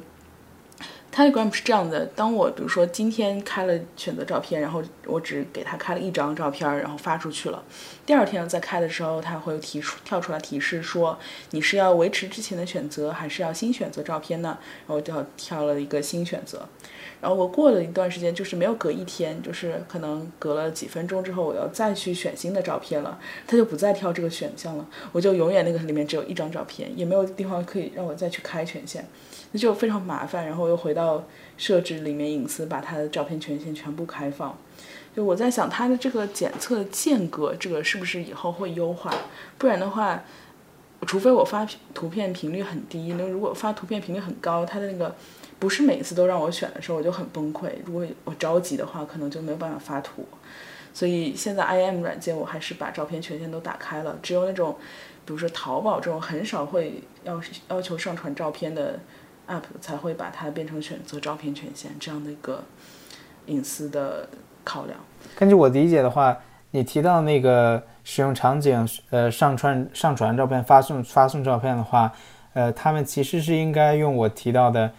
[1.12, 7.64] Telegram 是这样的：当我比如说今天开了选择照片，然后我只给他开了一张照片，然后发出去了。
[8.06, 11.18] 第二天再开的时候，他会提出跳出来提示说
[11.50, 14.60] 你是要维持之前的选择，还是要新选择照片呢？
[14.88, 16.70] 然后就挑了一个新选择。
[17.22, 29.06] 然后我过了一段时间，就是没有隔一天，就是可能隔了几分钟之后，我要再去选新的照片了，它就不再挑这个选项了，我就永远那个里面只有一张照片，也没有地方可以让我再去开权限，
[29.52, 30.46] 那就非常麻烦。
[30.46, 31.24] 然后又回到
[31.58, 34.58] 设置里面隐私，把它的照片权限全部开放。
[35.16, 39.14] 就我在想，它的这个检测间隔，这个是不是以后会优化？
[39.58, 40.24] 不然的话，
[41.08, 45.16] 除非我发图片频率很低，那如果发图片频率很高，它的那个。
[45.60, 47.70] 不是每次都让我选的时候，我就很崩溃。
[47.84, 50.26] 如果我着急的话，可能就没有办法发图。
[50.94, 54.18] 所以现在 i m 软件我还是把照片权限都打开了。
[54.24, 54.78] 只有那种，
[55.26, 58.98] 比如说淘宝这种很少会要要求上传照片的
[59.50, 62.64] app 才会把它变成选择照片权限这样的一个
[63.48, 64.30] 隐私的
[64.64, 64.98] 考量。
[65.36, 66.38] 根据我理解的话，
[66.72, 72.12] 你提到那个使用场景，呃，上传上传照片、发送发送照片的话，
[72.54, 74.92] 呃，他们其实是应该用我提到的。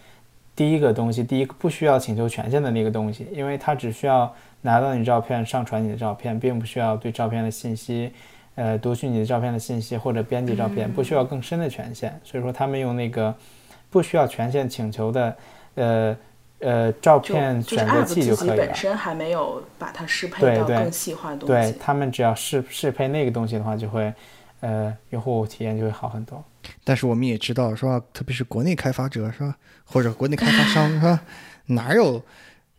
[0.53, 8.11] 第一个东西，第一个不需要请求权限的那个东西，因为它只需要拿到你照片，上传你的照片，并不需要对照片的信息，
[8.55, 12.19] 呃，读取你的照片的信息或者编辑照片，不需要更深的权限。
[12.23, 13.33] 所以说，他们用那个
[13.89, 15.35] 不需要权限请求的，
[15.75, 16.15] 呃
[16.61, 18.55] 呃，照片选择器就可以了。
[18.57, 21.71] 本身还没有把它适配到更细化的东西。
[21.71, 24.13] 对他们只要适适配那个东西的话，就会，
[24.59, 26.43] 呃，用户体验就会好很多。
[26.83, 27.99] 但是我们也知道，是吧？
[28.13, 29.55] 特别是国内开发者，是吧？
[29.83, 31.19] 或者国内开发商，是吧？
[31.65, 32.21] 哪有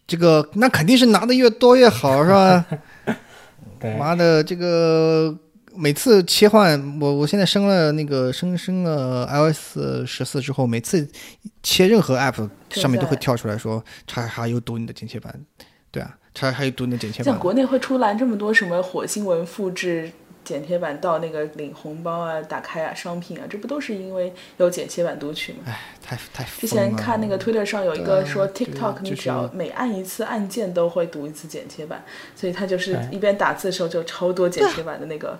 [0.06, 0.48] 这个？
[0.54, 2.64] 那肯定是拿的越多越好，是吧？
[3.98, 5.36] 妈的，这个
[5.74, 11.08] 每次切换，我我现在升了那个升升了 iOS 十四之后，每次
[11.62, 15.34] 切任何 app 上面都会跳出来说，叉叉又读你的剪切板，
[15.90, 17.24] 对啊，叉叉又读你的剪切板。
[17.24, 20.10] 像国内会出来这么多什么火星文复制。
[20.44, 25.58] 剪贴板到那个领红包啊、打开啊、商品啊，这不都是因为有剪切板读取吗？
[26.02, 32.04] 太太之前看那个 Twitter 上有一个说 TikTok，你只要每按一次按键都会读一次剪切板，
[32.34, 35.38] 所以它就是一边打字的时候就超多剪切板的那个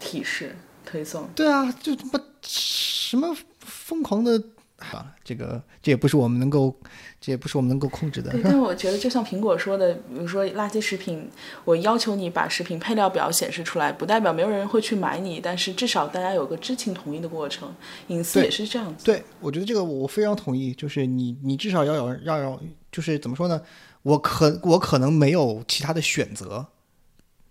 [0.00, 0.54] 提示
[0.84, 1.28] 推送。
[1.34, 4.42] 对啊，就他妈什么疯狂的，
[4.90, 6.74] 好了，这个这也不是我们能够，
[7.20, 11.30] 这也不是我们能够控制的，但我觉得就像苹果说的，比如说垃圾食品，
[11.64, 17.74] 我要求你把食品配料表显示出来，不代表没有人会去买你，但是至少大家有个知情同意的过程，
[18.08, 19.04] 隐私也是这样子。
[19.04, 22.60] 对，我觉得这个我非常同意，就是你你至少要有要有，
[22.92, 23.60] 就是怎么说呢？
[24.02, 26.66] 我可我可能没有其他的选择，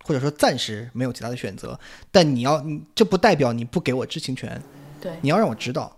[0.04, 1.78] 或者说暂时没有其他的选择，
[2.12, 4.62] 但你要，你这不代表你不给我知情权，
[5.00, 5.96] 对你要让我知道，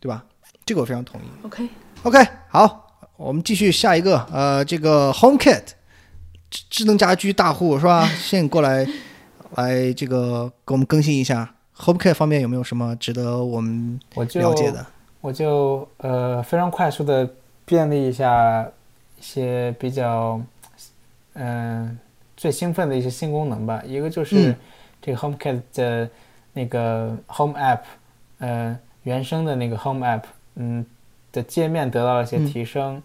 [0.00, 0.26] 对吧？
[0.64, 1.24] 这个我非常同意。
[1.44, 2.86] ，OK，OK，好，
[3.16, 5.62] 我们继续下一个，呃，这个 HomeKit
[6.50, 8.06] 智智能家居大户是吧？
[8.18, 8.86] 现在过来
[9.56, 14.86] 来这个给我们更新一下 HomeKit 方面有没有什么值得我们我了解的？
[15.20, 17.28] 我就呃非常快速的
[17.64, 18.66] 便利一下
[19.18, 20.40] 一些比较
[21.34, 21.98] 嗯、
[22.36, 23.82] 最兴奋的一些新功能吧。
[23.86, 24.56] 一个就是嗯
[25.00, 26.10] 这个 HomeKit 的
[26.52, 27.80] 那个 Home App，
[28.38, 30.22] 呃原生的那个 Home App，
[30.56, 30.84] 嗯
[31.32, 33.02] 的界面得到了一些嗯提升。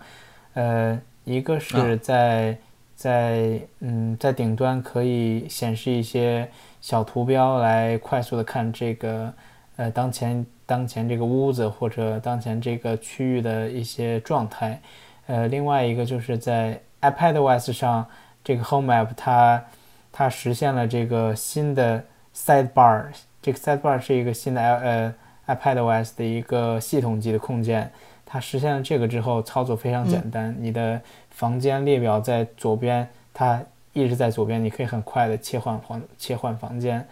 [0.53, 2.57] 呃，一个啊是在、
[2.95, 6.49] 在嗯在顶端可以显示一些
[6.82, 9.32] 小图标来快速的看这个
[9.76, 14.80] 呃当前当前这个屋子或者当前这个区域的一些状态。
[15.28, 18.07] 呃，另外一个就是在 iPadOS 上，
[18.44, 19.64] 这个 Home App 它
[20.11, 22.03] 它实现了这个新的
[22.34, 23.07] Sidebar，
[23.41, 25.14] 这个 Sidebar 是一个新的呃
[25.48, 27.90] iPadOS 的一个系统级的控件。
[28.26, 30.56] 它实现了这个之后，操作非常简单。
[30.60, 33.61] 你的房间列表在左边，它
[33.94, 37.07] 一直在左边，你可以很快的切换房切换房间。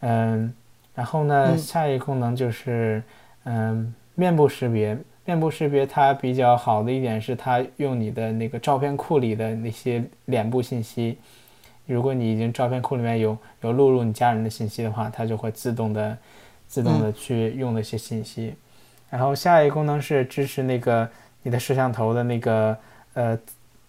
[0.00, 0.54] 嗯，
[0.94, 3.02] 然后呢，嗯下一个功能就是
[3.44, 4.96] 嗯面部识别。
[5.24, 11.18] 面部识别它比较好的一点是，它用你的那个照片库里的那些脸部信息。
[11.86, 16.16] 如果你已经照片库里面有有录入你家人的信息的话，它就会自动的
[16.72, 18.54] 自动的去用那些信息。
[19.10, 21.06] 然后下一个功能是支持那个
[21.42, 22.74] 你的摄像头的那个
[23.12, 23.38] 呃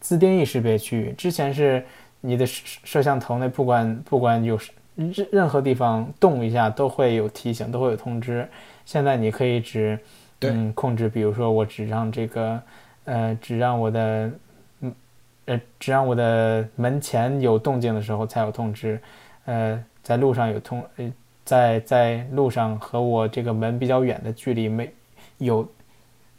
[0.01, 1.14] 自定义识别区域。
[1.14, 1.81] 之前是
[2.19, 4.60] 你的摄摄像头那不管不管有
[4.95, 8.45] 任任何地方动一下都会有提醒，都会有通知。
[8.84, 9.97] 现在你可以只
[10.38, 12.61] 对嗯控制，比如说我只让这个
[13.05, 14.30] 呃只让我的
[14.81, 14.93] 嗯
[15.45, 18.99] 呃只让我的门前有动静的时候才有通知，
[19.45, 21.10] 呃在路上有通呃
[21.44, 24.91] 在在路上和我这个门比较远的距离没
[25.38, 25.68] 有，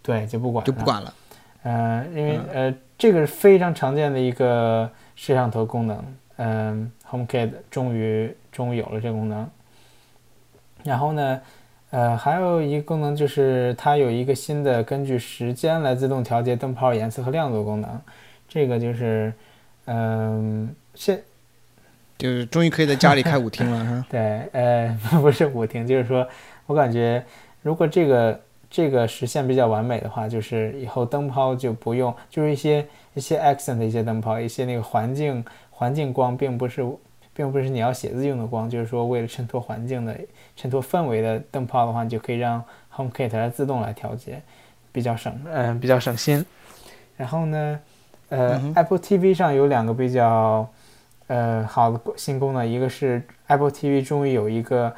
[0.02, 1.14] 对就不管了就不管了。
[1.62, 6.04] 呃，因为呃，这个是非常常见的一个摄像头功能。
[6.36, 9.48] 嗯、h o m e k i t 终于终于有了这个功能。
[10.82, 11.40] 然后呢，
[11.90, 18.00] 呃，还有一个功能就是它有一个新的根据时间来自动调节灯泡颜色和亮度功能。
[18.48, 19.32] 这个就是，
[19.86, 21.22] 嗯、现
[22.16, 24.06] 就是终于可以在家里开舞厅了， 哈？
[24.10, 26.26] 对，呃，不是舞厅，就是说
[26.66, 27.24] 我感觉
[27.62, 36.84] 如果这个这个实现比较完美的话，就是以后灯泡就不用，就是一些一些 accent 的一些灯泡，一些那个环境环境光，并不是
[37.34, 40.16] 并不是你要写字用的光，就是说为了衬托环境的、
[40.56, 42.62] 衬托氛围的灯泡的话，你就可以让
[42.94, 44.40] HomeKit 来自动来调节，
[44.92, 46.44] 比较省，嗯、比较省心。
[47.16, 47.80] 然后呢，
[48.28, 50.68] 呃、嗯 Apple TV 上有两个比较
[51.26, 54.94] 呃好的新功能，一个是 Apple TV 终于有一个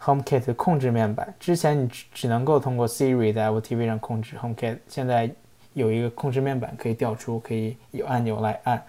[0.00, 5.30] HomeKit 的控制面板，之前你只只能够通过 Siri 在 Apple TV 上控制 HomeKit，现在
[5.74, 8.82] 有一个控制面板可以调出，可以有按钮来按。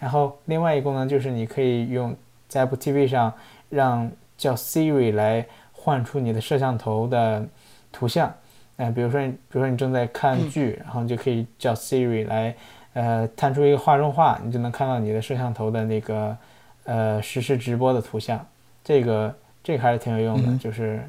[0.00, 2.16] 然后另外一个功能就是你可以用
[2.48, 3.32] 在 Apple TV 上
[3.68, 7.46] 让叫 Siri 来换出你的摄像头的
[7.92, 8.32] 图像。
[8.76, 12.54] 呃，比如说你，比如说你正在看剧，然后你就可以叫 Siri 来，
[12.98, 16.36] 呃，弹出一个画中画，你就能看到你的摄像头的那个，
[16.82, 18.44] 呃，实时直播的图像。
[18.82, 21.08] 这个这个还是挺有用的，嗯就是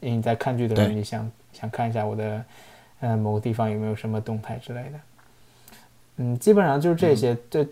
[0.00, 2.44] 你在看剧的时候，你想想看一下我的，
[3.00, 5.00] 呃，某个地方有没有什么动态之类的。
[6.18, 7.34] 嗯，基本上就是这些。
[7.48, 7.66] 对，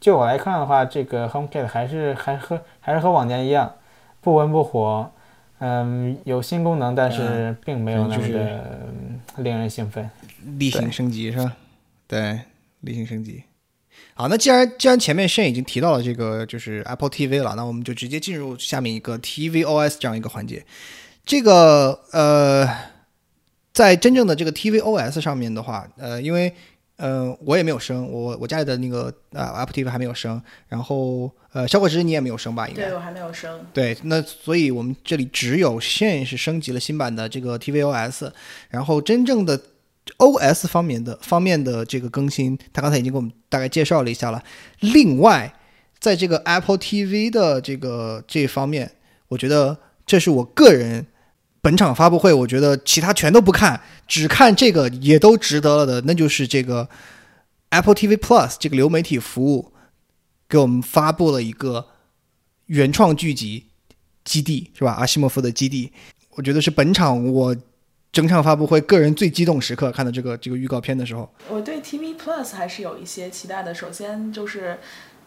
[0.00, 3.70] 就我来看的话，这个 HomeKit 还是还和还是和往年一样，
[4.22, 5.10] 不温不火。
[5.58, 10.08] 嗯，有新功能，但是并没有那么的嗯令人兴奋。
[10.58, 11.52] 例行升级是吧？
[12.08, 12.40] 对，
[12.84, 13.42] 例行升级。
[14.14, 20.64] 好，那既然既然前面现已经提到了这个就是 Apple TV 了，那我们就直接进入下面一个 tvOS 这样一个环节。
[21.24, 22.68] 这个呃，
[23.72, 26.52] 在真正的这个 tvOS 上面的话，呃，因为
[26.96, 32.68] 呃，我也没有升，我我家里的那个呃 Apple TV 还没有升，然后呃，小果汁你也没有升吧？
[32.68, 33.66] 应该对我还没有升。
[33.72, 38.30] 对，那所以我们这里只有线是升级了新版的这个 tvOS，
[38.68, 39.60] 然后真正的
[40.18, 44.42] OS 方面的方面的这个更新，他刚才已经给我们大概介绍了一下了。
[44.80, 45.54] 另外，
[45.98, 48.92] 在这个 Apple TV 的这个这方面，
[49.28, 51.06] 我觉得这是我个人
[51.62, 56.88] 本场发布会，我觉得其他全都不看，只看这个也都值得了的，那就是这个
[57.70, 59.72] Apple TV Plus 这个流媒体服务
[60.48, 61.86] 给我们发布了一个
[62.66, 63.64] 原创剧集
[64.24, 64.92] 《基地》，是吧？
[64.92, 65.86] 阿西莫夫的《基地》，
[66.36, 67.56] 我觉得是本场我
[68.14, 71.28] 整场发布会个人最激动时刻，看到这个这个预告片的时候。
[71.48, 73.74] 我对 TV Plus 还是有一些期待的。
[73.74, 74.78] 首先就是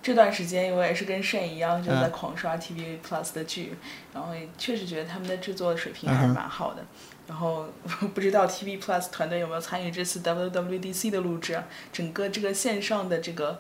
[0.02, 3.74] 这段时间，我也是跟 Shane 一样，就是在狂刷 TV Plus 的剧，
[4.14, 6.86] 然后也确实觉得他们的制作水平还是蛮好的。
[7.28, 7.66] 然后
[8.16, 11.66] 不知道 TV Plus 团队有没有参与这次 WWDC 的录制啊？
[11.92, 13.60] 整个这个线上的这个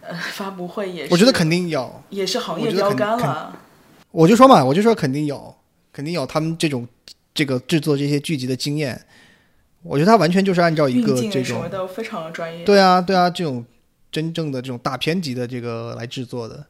[0.00, 3.56] 呃发布会也是，我觉得肯定有，也是行业标杆了。
[4.10, 5.54] 我就说嘛，我就说肯定有，
[5.92, 6.88] 肯定有他们这种
[7.36, 9.00] 这个制作这些剧集的经验。
[9.82, 12.64] 我觉得他完全就是按照一个这种什么种，的非常的专业。
[12.64, 13.64] 对啊对啊，这种
[14.10, 16.66] 真正的这种大片级的这个来制作的。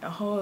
[0.00, 0.40] 然后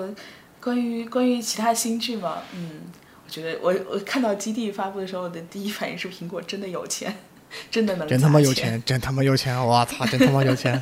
[0.61, 2.83] 关于关于其他新剧嘛，嗯，
[3.27, 7.13] 我觉得我我看到基地发布的时候，我的第一反应是苹果真的有钱，
[7.73, 8.41] 真的能真他妈。
[8.41, 9.59] 有钱，真他妈有钱！
[9.59, 10.81] 我操，真他妈有钱！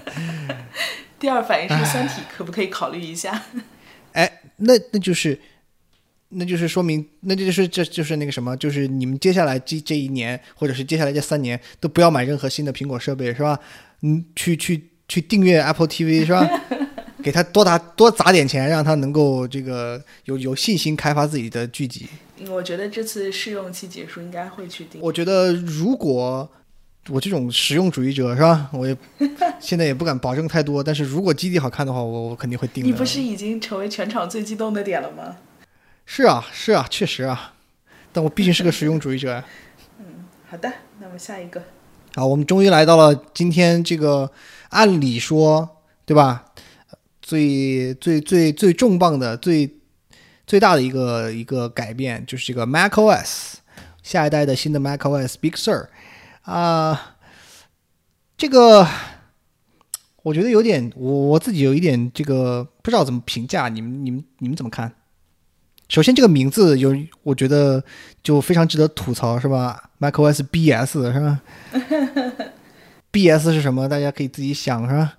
[1.19, 3.45] 第二反应是《三体》可不可以考虑一下？
[4.13, 5.41] 哎，那那就是，
[6.31, 13.59] 那就是说明，那这就是这就是那个什么，就是你们接下来这这一年，或者是接下来这三年，都不要买任何新的苹果设备，是吧？
[14.03, 16.49] 嗯，去去去订阅 Apple TV 是吧？
[17.23, 22.07] 给他多打多砸点钱，让他能够这个有有信心开发自己的剧集。
[22.41, 25.01] 嗯我觉得这次试用期结束应该会去订。
[25.01, 26.49] 我觉得如果
[27.09, 28.97] 我这种实用主义者是吧，我也
[29.59, 32.85] 现在也不敢保证太多，但是如果基地好看的话，我我肯定会订。
[32.85, 35.37] 你不是已经成为全场最激动的点了吗？
[36.11, 37.53] 是啊，是啊，确实啊，
[38.13, 39.45] 但我毕竟是个实用主义者。
[40.01, 41.63] 嗯好的，那么下一个，
[42.15, 44.33] 啊，我们终于来到了今天这个，
[44.71, 46.47] 按理说，对吧？
[47.21, 49.77] 最最最最重磅的、最
[50.47, 53.57] 最大的一个一个改变，就是这个 macOS
[54.03, 55.89] 下一代的新的 macOS Big Sur
[56.41, 57.17] 啊、
[58.39, 58.89] 这个
[60.23, 64.91] 我觉得有点，我我自己有一点这个不知道怎么评价，你们你们你们怎么看？
[65.89, 67.83] 首先，这个名字有，我觉得
[68.23, 71.41] 就非常值得吐槽，是吧？macOS BS 是吧？
[73.11, 73.89] BS 是什么？
[73.89, 75.15] 大家可以自己想，是吧？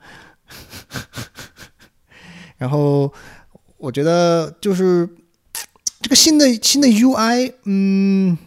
[2.57, 3.11] 然后
[3.77, 5.09] 我觉得就是
[6.01, 8.37] 这个新的新的 UI，嗯，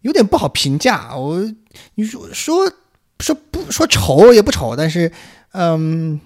[0.00, 1.14] 有点不好评价。
[1.14, 1.52] 我
[1.96, 2.72] 你说说
[3.18, 5.12] 说不说丑也不丑，但是
[5.52, 6.18] 嗯，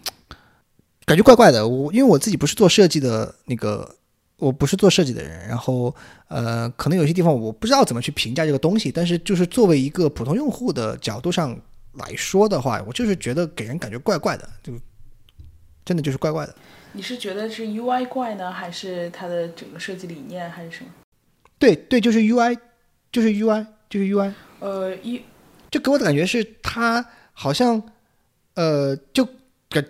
[1.05, 1.67] 感觉怪怪的。
[1.67, 3.97] 我因为我自己不是做设计的那个。
[4.39, 5.95] 我不是做设计的人，然后
[6.29, 11.59] 呃，可能有些地方我不知道怎么去评价这个东西，但是就是作为一个普通用户的角度上
[11.93, 14.73] 来说的话，我就是觉得给人感觉怪怪的，就
[15.85, 16.55] 真的就是怪怪的。
[16.93, 20.91] 你是觉得是 UI 怪呢，还是它的整个设计理念，还是什么？
[21.59, 22.57] 对对，就是 UI，
[23.11, 25.23] 就是 UI，就是 UI，呃，一
[25.71, 27.83] 就给我的感觉是它好像
[28.55, 29.25] 呃，就
[29.69, 29.85] 给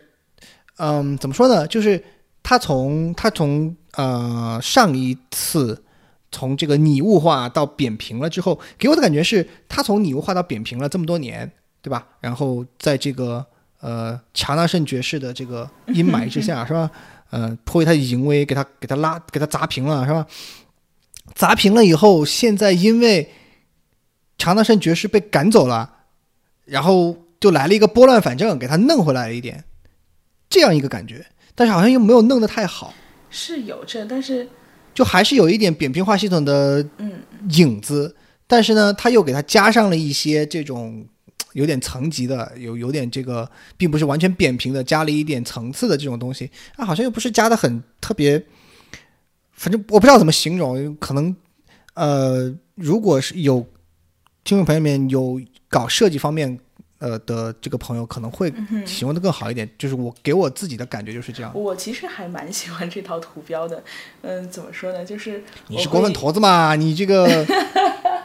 [0.77, 1.67] 嗯，怎么说呢？
[1.67, 2.03] 就是
[2.45, 5.83] 它从他从呃上一次
[6.31, 11.51] 从这个拟物化到扁平了之后，给我的感觉是他从拟物化到扁平了这么多年，
[11.81, 12.07] 对吧？
[12.21, 13.45] 然后在这个
[13.81, 16.91] 呃强纳圣爵士的这个阴霾之下， 是吧？
[17.31, 20.27] 呃，迫于他的淫威，给他给他拉给他砸平了，是吧？
[21.35, 23.33] 砸平了以后，现在因为
[24.37, 25.91] 强纳圣爵士被赶走了，
[26.67, 29.65] 然后就来了一个拨乱反正，给他弄回来了一点，
[30.51, 31.25] 这样一个感觉。
[31.55, 32.93] 但是好像又没有弄得太好，
[33.31, 34.49] 是有这，但是
[34.93, 37.13] 就还是有一点扁平化系统的嗯，
[37.51, 38.17] 影子。
[38.47, 41.07] 但是呢，他又给它加上了一些这种
[41.55, 46.51] 有点层级的，有有点这个，并不是完全扁平的，加了一点层次的这种东西。
[46.77, 48.45] 啊，好像又不是加的很特别，
[49.53, 51.35] 反正我不知道怎么形容，可能
[51.95, 53.67] 呃，如果是有
[54.45, 56.59] 听众朋友们有搞设计方面
[57.05, 59.69] 呃的这个朋友，可能会嗯形容的更好一点。
[59.77, 61.53] 就是我给我自己的感觉就是这样。
[61.55, 63.85] 我其实还蛮喜欢这套图标的。
[64.23, 65.05] 嗯，怎么说呢？
[65.05, 66.75] 就是你是过分会头子嘛？
[66.75, 67.47] 你这个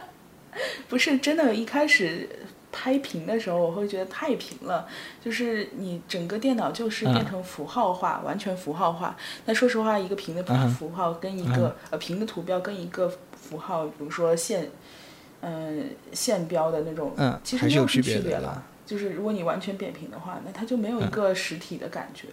[0.88, 2.26] 不是真的，一开始
[2.72, 4.86] 拍屏的时候，我会觉得太平了，
[5.22, 9.14] 就是你整个电脑就是嗯变成符号化，完全符号化。
[9.44, 14.70] 那说实话，一个屏的符号跟一个、呃屏的图标跟一个符号，比如说线，
[15.42, 18.62] 嗯、线标的那种，嗯其实还是有没有区别了。
[18.90, 22.26] 就是如果你完全扁平的话，那它就没有一个实体的感觉。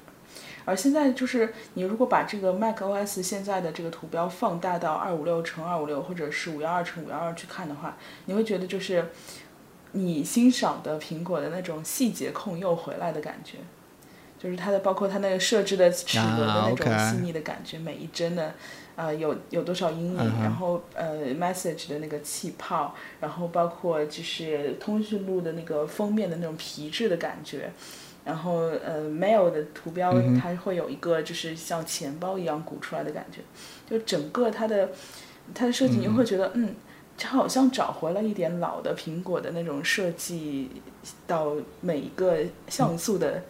[0.66, 9.12] 而现在就是你如果把这个 Mac OS 现在的这个图标放大到二五六乘二五六，或者是五幺二乘五幺二去看的话，你会觉得就是
[9.92, 13.60] 你欣赏的苹果的那种细节控又回来的感觉，
[14.40, 18.56] 就是它的包括它那个设置的齿轮的那啊种细腻的感觉，每一帧的
[18.98, 27.72] 呃有有多少阴影，嗯然后呃 message 的那个气泡，然后包括就是通讯录的那个封面的那种皮质的感觉。
[28.26, 33.40] 然后呃，mail 的图标它会有一个就是像钱包一样鼓出来的感觉，
[33.90, 34.90] 就整个它的
[35.56, 36.76] 它的设计，你会觉得嗯，
[37.18, 40.70] 它好像找回了一点老的苹果的那种设计
[41.26, 43.42] 到每一个像素的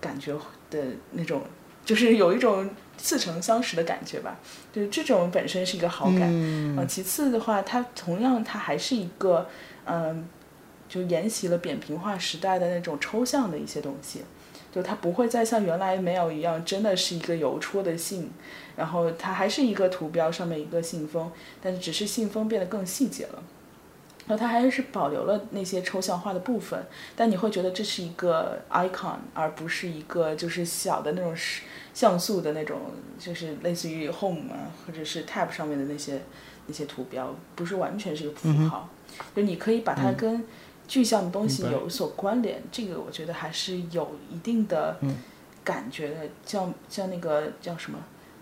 [0.00, 0.32] 感觉
[0.70, 0.78] 的
[1.10, 1.42] 那种，
[1.84, 4.38] 就是有一种似曾相识的感觉吧。
[4.72, 6.22] 就是这种本身是一个好感。
[6.22, 9.48] 嗯呃，其次的话，它同样它还是一个
[9.84, 10.28] 嗯、
[10.88, 14.22] 就沿袭了扁平化时代的那种抽象的一些东西。
[14.72, 18.30] 就它不会再像原来 mail 一样，真的是一个邮戳的信，
[18.74, 23.42] 然后它还是一个图标上面一个信封，但是只是信封变得更细节了。
[24.26, 26.82] 然后它还是保留了那些抽象化的部分，
[27.14, 31.62] 但你会觉得这是一个 icon，而不是一个就是小的那种是
[31.94, 32.78] 像素的那种，
[33.18, 36.22] 就是类似于 home 啊或者是 tab 上面的那些
[36.66, 38.88] 那些图标，不是完全是一个符号。
[39.36, 40.42] 就你可以把它跟
[40.88, 44.98] 具象的东西有所关联，这个我觉得还是有一定的
[45.62, 46.16] 感觉的。
[46.46, 47.98] 像像那个叫什么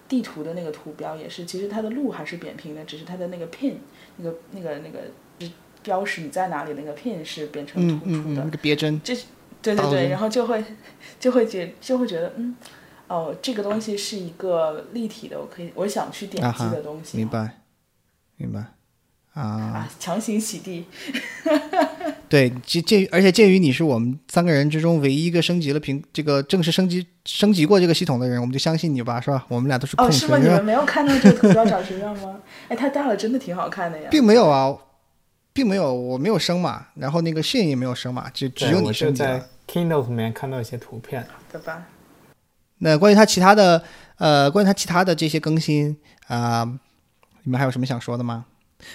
[0.09, 3.75] 地图的那个图标也是，其实它的路还是扁平的，只是它的那个 pin
[4.19, 5.53] 那个那个那个
[5.83, 8.45] 标识你在哪里那个 pin 是变成嗯嗯嗯，突出的。
[8.45, 10.65] 那个别针，对对对，然后就会
[11.19, 12.57] 就会觉就会觉得嗯。
[13.11, 17.17] 哦，这个东西是一个立体的，我可以我想去点击的东西。
[17.19, 17.59] 明白，
[18.37, 18.61] 明白
[19.35, 19.43] 啊。
[19.43, 20.85] 啊，强行洗地。
[22.31, 29.45] 对，鉴鉴于而且鉴于你是我们三个人之中唯一一个升级了平这个正式升级升级过这个系统的人，我们就相信你吧，是吧？
[29.49, 30.39] 我们俩都是控哦，是吗？
[30.39, 32.39] 你们没有看到这个图标长什么样吗？
[32.69, 34.07] 哎，它大了真的挺好看的呀。
[34.09, 34.73] 并没有啊，
[35.53, 39.47] 并没有，我没有升嘛，然后那个信也没有升嘛，就只有你对我就升级了在。
[39.67, 41.85] Kindle 里面看到一些图片，对吧？
[42.81, 43.83] 那关于它其他的
[44.17, 45.97] 呃，关于它其他的这些更新
[46.27, 46.65] 啊、
[47.43, 48.45] 你们还有什么想说的吗？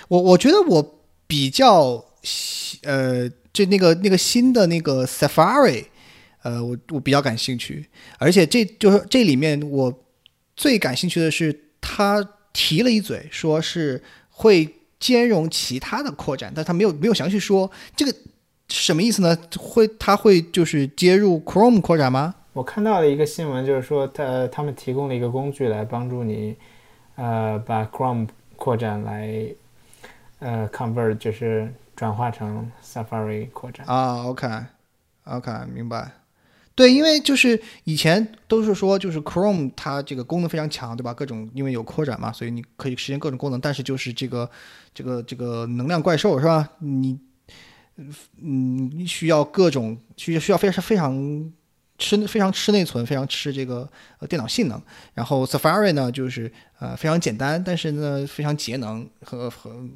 [0.07, 5.85] 我我觉得我比较喜呃，就那个那个新的那个 Safari，
[6.43, 7.87] 呃，我我比较感兴趣，
[8.17, 9.93] 而且这就是这里面我
[10.55, 18.15] 最感兴趣的是，他提了一嘴，说是会兼容其他的扩展，但他没有没有详细说这个
[18.69, 19.37] 什么意思呢？
[19.57, 22.35] 会他会就是接入 Chrome 扩展吗？
[22.55, 26.55] 我看到了一个新闻，就是说他他们提供了一个工具来帮助你，
[27.15, 29.45] 呃，把 Chrome 扩展来，
[30.39, 33.85] 呃，convert 就是转化成 Safari 扩展。
[33.87, 36.09] 啊，OK，OK，、明白。
[36.75, 41.13] 对，因为就是以前都是说，就是 Chrome 它这个功能非常强，对吧？
[41.13, 43.59] 各种因为有扩展嘛，所以你可以实现各种功能。
[43.59, 44.49] 但是就是这个
[44.93, 46.69] 这个这个能量怪兽是吧？
[46.79, 47.19] 你
[48.41, 51.51] 嗯，需要各种需需要非常非常
[51.97, 53.89] 吃非常吃内存，非常吃这个
[54.19, 54.81] 呃电脑性能。
[55.13, 59.87] 然后 Safari 呢，就是呃非常简单，但是呢非常节能和和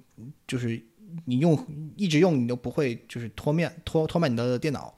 [0.48, 0.82] 就是
[1.26, 1.68] 你用
[1.98, 4.94] 一直用你都不会就是拖面拖拖慢你的电脑。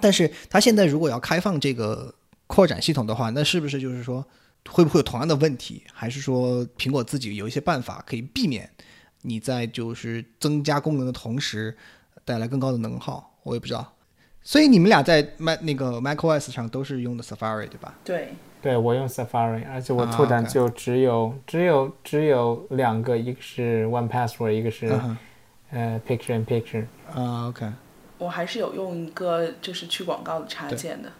[0.00, 2.14] 但是它现在如果要开放这个
[2.46, 4.26] 扩展系统的话，那是不是就是说
[4.68, 5.82] 会不会有同样的问题？
[5.92, 8.70] 还是说苹果自己有一些办法可以避免
[9.20, 11.76] 你在就是增加功能的同时
[12.24, 13.38] 带来更高的能耗？
[13.42, 13.94] 我也不知道。
[14.42, 17.94] 所以你们俩在 Mac 那个 macOS 上都是用的 Safari 对吧？
[18.04, 24.88] 对，对我用 Safari，而且我啊拓展就只有、只有只有两个，一个是 One Password，一个是、
[25.70, 26.86] 呃 Picture in Picture。
[27.14, 27.70] 啊，OK
[28.18, 31.10] 我还是有用一个就是去广告的插件的。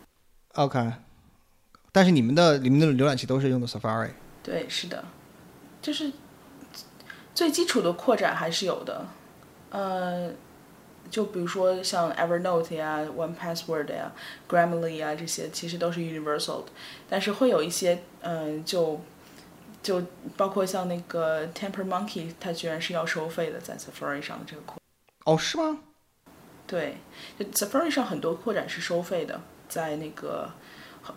[0.55, 0.93] OK。
[1.93, 4.11] 但是你们的你们的浏览器都是用的 Safari
[4.43, 5.05] 对，是的，
[5.83, 6.13] 就是
[7.35, 9.07] 最基础的扩展还是有的。
[9.71, 10.31] 呃，
[11.11, 14.13] 就比如说像 Evernote 呀、One Password 呀、
[14.49, 16.67] Grammarly 呀这些，其实都是 universal 的，
[17.09, 19.01] 但是会有一些，嗯、就
[19.83, 20.03] 就
[20.37, 24.81] 包括像那个 Temper Monkey，它居然是要收费的，在 Safari 上的这个扩。
[25.25, 25.81] 哦，是吗？
[26.67, 26.99] 对
[27.53, 30.49] ，Safari 上很多扩展是收费的，在那个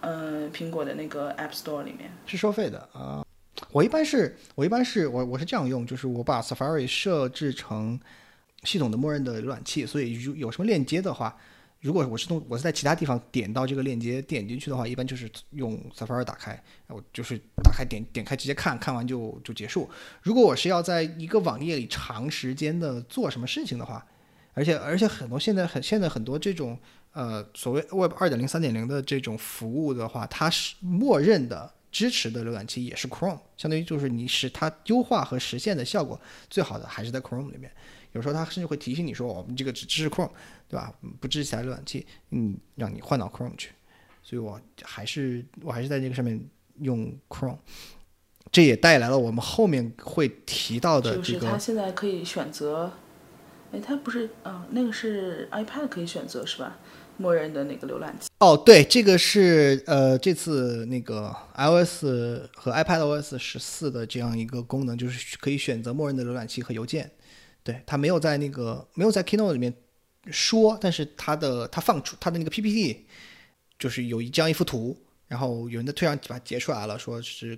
[0.01, 2.11] 嗯、苹果的那个 App Store 里面。
[2.25, 3.23] 是收费的啊。
[3.71, 7.99] 我一般是我一般是我我是这样用，就是我把 Safari 设置成
[8.63, 11.35] 系统的默认的浏览器，所以如有什么链接的话，
[11.81, 16.57] 如果我是从我是在其他地方点到这个链接点进去的话，一般就是用 Safari 打开，
[16.87, 19.89] 我就是打开点点开直接看看完就就结束。
[20.21, 24.05] 如果我是要在一个网页里长时间的做什么事情的话，
[24.53, 26.79] 而且而且很多现在很现在很多这种
[27.11, 36.17] 呃所谓 Web 二点零、三点零的这种服务的话，它是默认的支持的浏览器也是 Chrome，相当于就是你使它优化和实现的效果
[36.49, 37.69] 最好的还是在 Chrome 里面。
[38.13, 40.31] 有时候它甚至会提醒你说，我们这个只支持 Chrome，
[40.67, 40.93] 对吧？
[41.19, 43.71] 不支持其他浏览器，嗯，让你换到 Chrome 去。
[44.23, 46.39] 所以我还是我还是在这个上面
[46.79, 47.57] 用 Chrome。
[48.51, 52.91] 这也带来了我们后面会提到的就是这个它现在可以选择，
[53.71, 56.77] 哎，它不是啊、那个是 iPad 可以选择是吧？
[57.17, 58.29] 默认的那个浏览器。
[58.39, 62.03] 哦，对，这个是呃，这次那个 iOS
[62.55, 67.09] 和 iPadOS 十四的这样一个功能，就是可以选择默认的浏览器和邮件。
[67.63, 69.73] 对，他没有在那个没有在 Keynote 里面
[70.31, 73.05] 说，但是他的他放出他的那个 PPT，
[73.79, 77.57] 就是有一这样一幅图，然后有人在推上把它截出来了，说是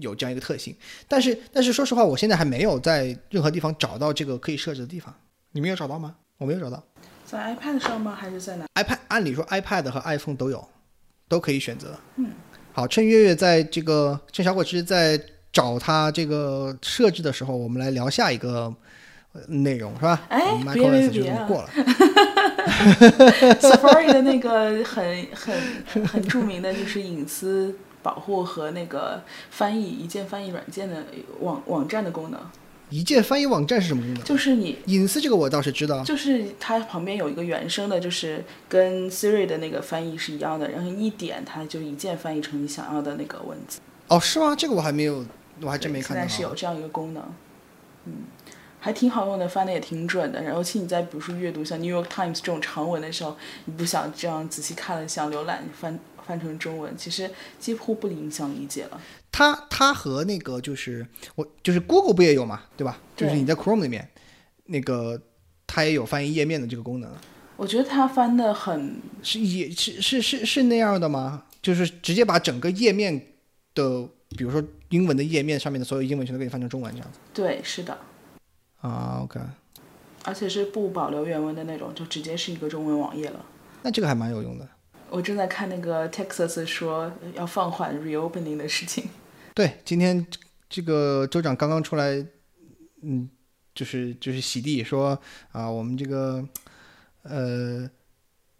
[0.00, 0.74] 有这样一个特性。
[1.06, 5.14] 但是但是说实话，我现在还没有在任何地方找到这个可以设置的地方。
[5.52, 6.16] 你们有找到吗？
[6.36, 6.82] 我没有找到。
[7.24, 8.14] 在 iPad 上吗？
[8.14, 10.66] 还是在哪？iPad 按理说 iPad 和 iPhone 都有，
[11.28, 11.98] 都可以选择。
[12.16, 12.32] 嗯，
[12.72, 15.20] 好，趁月月在这个趁小果汁在
[15.52, 18.76] 找他这个设置的时候，我们来聊下一个呃
[19.46, 20.20] 内容是吧？
[20.28, 20.42] 哎
[20.74, 21.68] 别别别过了。
[23.60, 31.04] Safari 的那个很很很著名的就是隐私保护和那个翻译一键翻译软件的
[31.40, 32.40] 网网站的功能，
[32.90, 34.22] 一键翻译网站是什么功能？
[34.22, 36.04] 就是你隐私这个我倒是知道。
[36.04, 43.80] 就是它旁边有一个原生的，就是跟 Siri 的那个翻译是一样的，然后一点它就一键翻译成你想要的那个文字。
[44.08, 44.54] 哦，是吗？
[44.56, 45.24] 这个我还没有，
[45.60, 46.22] 我还真没看到。
[46.22, 47.22] 现在是有这样一个功能，
[48.06, 48.12] 嗯，
[48.80, 50.42] 还挺好用的，翻的也挺准的。
[50.42, 59.00] 然后，其实你在比如说阅读像 New York Times 这种长文的时候，你不想这样仔细看了，想浏览翻翻成中文，其实几乎不影响理解了。
[59.32, 62.98] 它它和那个就是我就是 Google 不也有嘛，对吧？
[63.16, 64.08] 就是你在 Chrome 里面，
[64.66, 65.20] 那个
[65.66, 67.10] 它也有翻译页面的这个功能。
[67.56, 71.44] 我觉得它翻的很，是也是是是是那样的吗？
[71.60, 73.20] 就是直接把整个页面
[73.74, 77.98] 的，比如说英文的页面上面的所有英文全都给你翻成中文这样子对，是的，
[78.80, 79.40] 啊？OK，
[80.24, 83.44] 而且是不保留原文的那种，就直接是一个中文网页了。
[83.82, 84.68] 那这个还蛮有用的。
[85.10, 89.08] 我正在看那个 Texas 说要放缓 reopening 的事情。
[89.54, 90.26] 对，今天
[90.68, 92.24] 这个州长刚刚出来，
[93.02, 93.28] 嗯，
[93.74, 95.18] 就是就是洗地说
[95.50, 96.46] 啊，我们这个
[97.22, 97.88] 呃，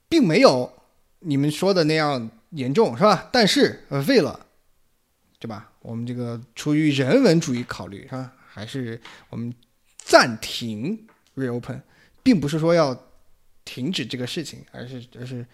[0.08, 0.72] 并没有
[1.20, 3.28] 你们说的那样严重，是吧？
[3.30, 4.46] 但是呃，为了
[5.38, 8.32] 对吧，我们这个出于人文主义考虑，是吧？
[8.46, 9.52] 还是我们
[10.08, 11.06] 暂停
[11.36, 11.82] reopen，
[12.22, 12.98] 并不是说要
[13.62, 15.46] 停止这个事情，而是而是是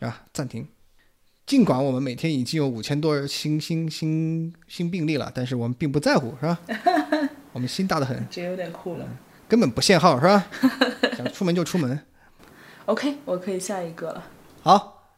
[0.00, 0.22] 吧？
[0.32, 0.66] 暂停。
[1.46, 6.60] 尽管我们每天已经有五千多新新新新病例了，但是我们并不在乎，是吧？
[7.52, 9.08] 我们心大的很，这有点酷了。
[9.48, 10.46] 根本不限号，是吧？
[11.16, 12.04] 想出门就出门。
[12.86, 14.24] OK，我可以下一个了。
[14.62, 15.14] 好，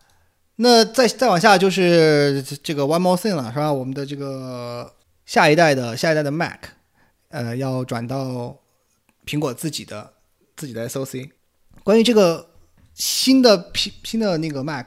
[0.56, 3.72] 那再再往下就是这个 One More Thing 了，是吧？
[3.72, 4.92] 我们的这个
[5.24, 6.60] 下一代的下一代的 Mac，
[7.28, 8.58] 呃，要转到
[9.26, 10.12] 苹果自己的
[10.56, 11.30] 自己的 SOC。
[11.84, 12.50] 关于这个
[12.94, 14.86] 新的苹新的那个 Mac，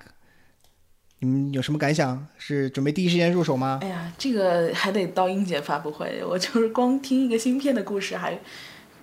[1.19, 2.27] 你们有什么感想？
[2.37, 3.79] 是准备第一时间入手吗？
[3.81, 8.39] 哎呀，这个还得到英姐发布会，我就是光听一个芯片的故事，还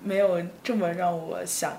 [0.03, 1.77] 没有这么让我想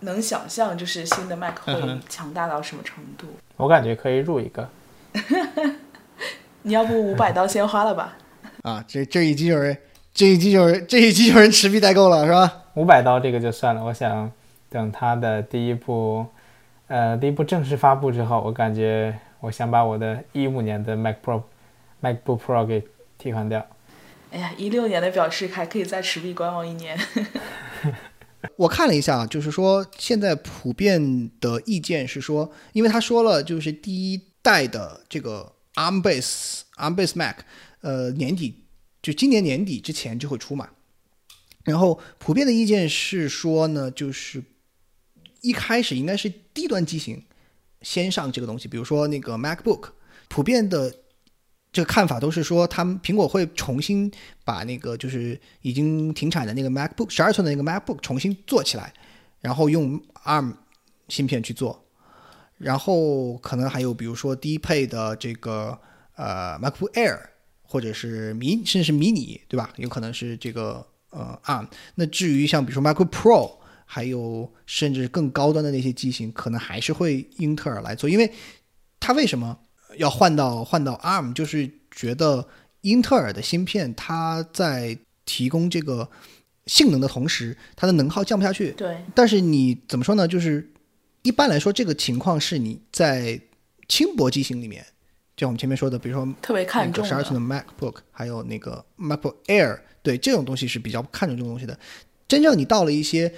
[0.00, 3.26] 能想象，就是新的 Mac 会强大到什么程度。
[3.56, 4.68] 我感觉可以入一个。
[6.62, 8.18] 你要不五百刀先花了吧？
[8.62, 9.76] 啊，这这一机有人，
[10.12, 12.65] 这一机有人，这一机有人持币代购了，是吧？
[12.76, 14.30] 五百刀这个就算了，我想
[14.68, 16.26] 等它的第一部，
[16.88, 21.42] 呃，第一部正式发布之后，我感觉我想把我的一五年的 Mac Pro、
[22.02, 22.86] MacBook Pro 给
[23.16, 23.66] 替换掉。
[24.30, 26.98] 哎呀，一六年的表示还可以再持币观望一年。
[28.56, 37.36] 我看了一下，就是说现在普遍的意见是说，因为他说了，就是第一代的这个 ARM base ARM base Mac，
[37.80, 38.64] 呃，年底
[39.00, 40.68] 就今年年底之前就会出嘛。
[41.66, 44.40] 然后普遍的意见是说呢，就是
[45.40, 47.20] 一开始应该是低端机型
[47.82, 49.88] 先上这个东西，比如说那个 MacBook，
[50.28, 50.94] 普遍的
[51.72, 54.08] 这个看法都是说，他们苹果会重新
[54.44, 58.94] 把那个就是已经停产的那个 MacBook 十二寸的那个 MacBook 重新做起来，
[59.40, 60.54] 然后用 ARM
[61.08, 61.84] 芯片去做，
[62.58, 65.76] 然后可能还有比如说低配的这个
[66.14, 67.18] 呃 MacBook Air
[67.62, 69.72] 或者是迷甚至是迷你，对吧？
[69.78, 71.66] 有可能是这个呃 ARM。
[71.94, 73.52] 那至于像比如说 MacBook Pro，
[73.84, 78.32] 还有甚至更高端的那些机型，可能还是会英特尔来做，因为
[78.98, 79.58] 它为什么
[79.96, 82.48] 要换到换到 ARM，就是觉得
[82.80, 86.08] 英特尔的芯片它在提供这个
[86.66, 88.72] 性能的同时，它的能耗降不下去。
[88.72, 90.26] 对，但是你怎么说呢？
[90.26, 90.72] 就是
[91.22, 93.40] 一般来说，这个情况是你在
[93.88, 94.95] 轻薄机型里面，就
[95.36, 101.78] 像我们前面说的，比如说特别看重十二寸的 MacBook，还有那个 MacBook Air，对这种东西是比较看重这种东西的。
[102.26, 103.32] 真正你到了一些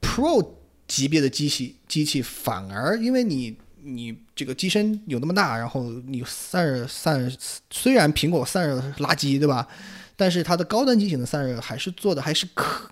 [0.00, 0.54] Pro
[0.88, 7.30] 级别的机器，机器反而因为你你这个机身有那么大，然后你散热散热，
[7.70, 9.68] 虽然苹果散热垃圾，对吧？
[10.16, 12.90] 但是它的高端机型的散热还是做的还是可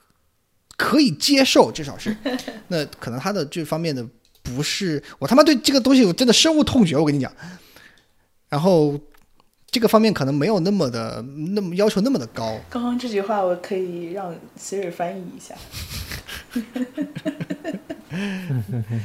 [0.77, 2.17] 可以接受，至少是。
[2.69, 4.07] 那可能它的这方面的
[4.45, 7.33] 不是我他妈对这个东西我真的深恶痛绝，我跟你讲。
[8.49, 8.99] 然后
[9.71, 12.59] 这个方面可能没有那么的那么要求那么的高。
[12.71, 15.55] 刚刚这句话我可以让 Siri 翻译一下。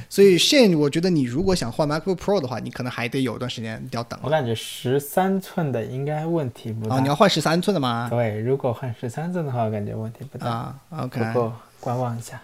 [0.08, 4.18] 所以现在我觉得你如果想换 MacBook Pro 的话，你可能还得有一段时间要等。
[4.24, 6.96] 我感觉十三寸的应该问题不大。
[6.96, 8.08] 哦，你要换十三寸的吗？
[8.10, 10.48] 对，如果换十三寸的话，我感觉问题不大。
[10.48, 11.20] 啊，OK。
[11.34, 12.40] 不过观望一下。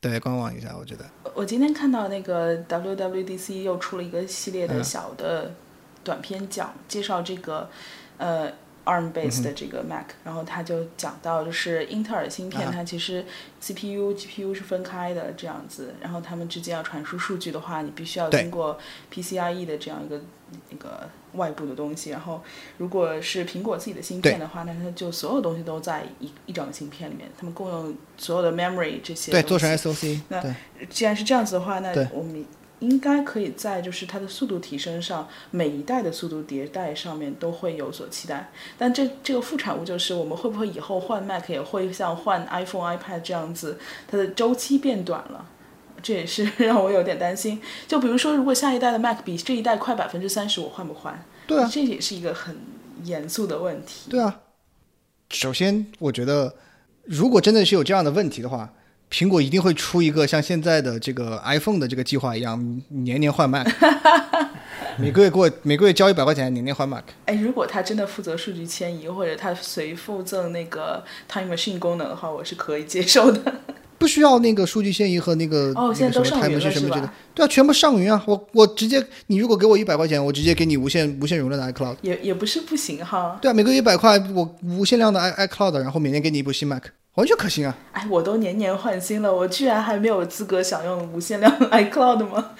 [0.00, 1.04] 对，观望一下，我觉得。
[1.34, 5.54] 我今天看到那个 WWDC 又出了一个系列的小的
[6.08, 7.68] 短片，讲介绍这个
[8.16, 8.50] 呃。
[8.88, 13.22] ARM base 的这个 Mac，然后他就讲到，就是英特尔芯片，它其实
[13.60, 18.78] CPU、GPU 是分开的这样子，然后他们之间要传输数据的话，你必须要经过
[19.12, 20.18] PCIe 的这样一个
[20.70, 22.08] 那个外部的东西。
[22.08, 22.42] 然后
[22.78, 29.30] 如果是苹果自己的芯片的话，那它就所有东西都在一一整个芯片里面，他们共用所有的 memory 这些。
[29.30, 30.22] 对，做成 SOC。
[30.30, 30.42] 那
[30.88, 32.42] 既然是这样子的话，那我们。
[32.80, 38.50] 应该可以在就是它的速度提升上，每一代的速度迭代上面都会有所期待。
[38.78, 45.46] 但这这个副产物就是我们会不会以后换 Mac 也会像换 iPhone、iPad 这样子，它的周期变短了，
[46.02, 47.60] 这也是让我有点担心。
[47.86, 51.24] 就比如说，如果下一代的 Mac 比这一代快百分之三十，我换不换？
[51.46, 52.56] 对啊，这也是一个很
[53.02, 54.10] 严肃的问题。
[54.10, 54.40] 对啊，
[55.30, 56.54] 首先我觉得，
[57.02, 58.72] 如果真的是有这样的问题的话。
[59.10, 63.66] 苹果一定会出一个像现在的这个 iPhone 的这个计划一样，年年换 Mac，
[64.98, 67.04] 每个月给我每个月交一百块钱，年年换 Mac。
[67.24, 73.40] 哎，如果他真的负责数据迁移，或者他随附赠那个 Time Machine 功能的话，我是可以接受的。
[73.98, 77.12] 不需要那个数据迁移和那个哦，现在都上云了是吧？
[77.34, 78.22] 对啊，全部上云啊！
[78.28, 81.96] 我我直接，你如果给我一百块钱，我直接给你无限无限容量的 iCloud。
[82.02, 83.36] 也也不是不行哈。
[83.42, 86.84] 对啊，每个月一百块，我无限量的 i iCloud，然后每年给你一部新 Mac。
[87.18, 87.76] 完全可行啊！
[87.90, 92.52] 哎，我都年年换新了，我居然还没有资格享用无限量 iCloud 吗？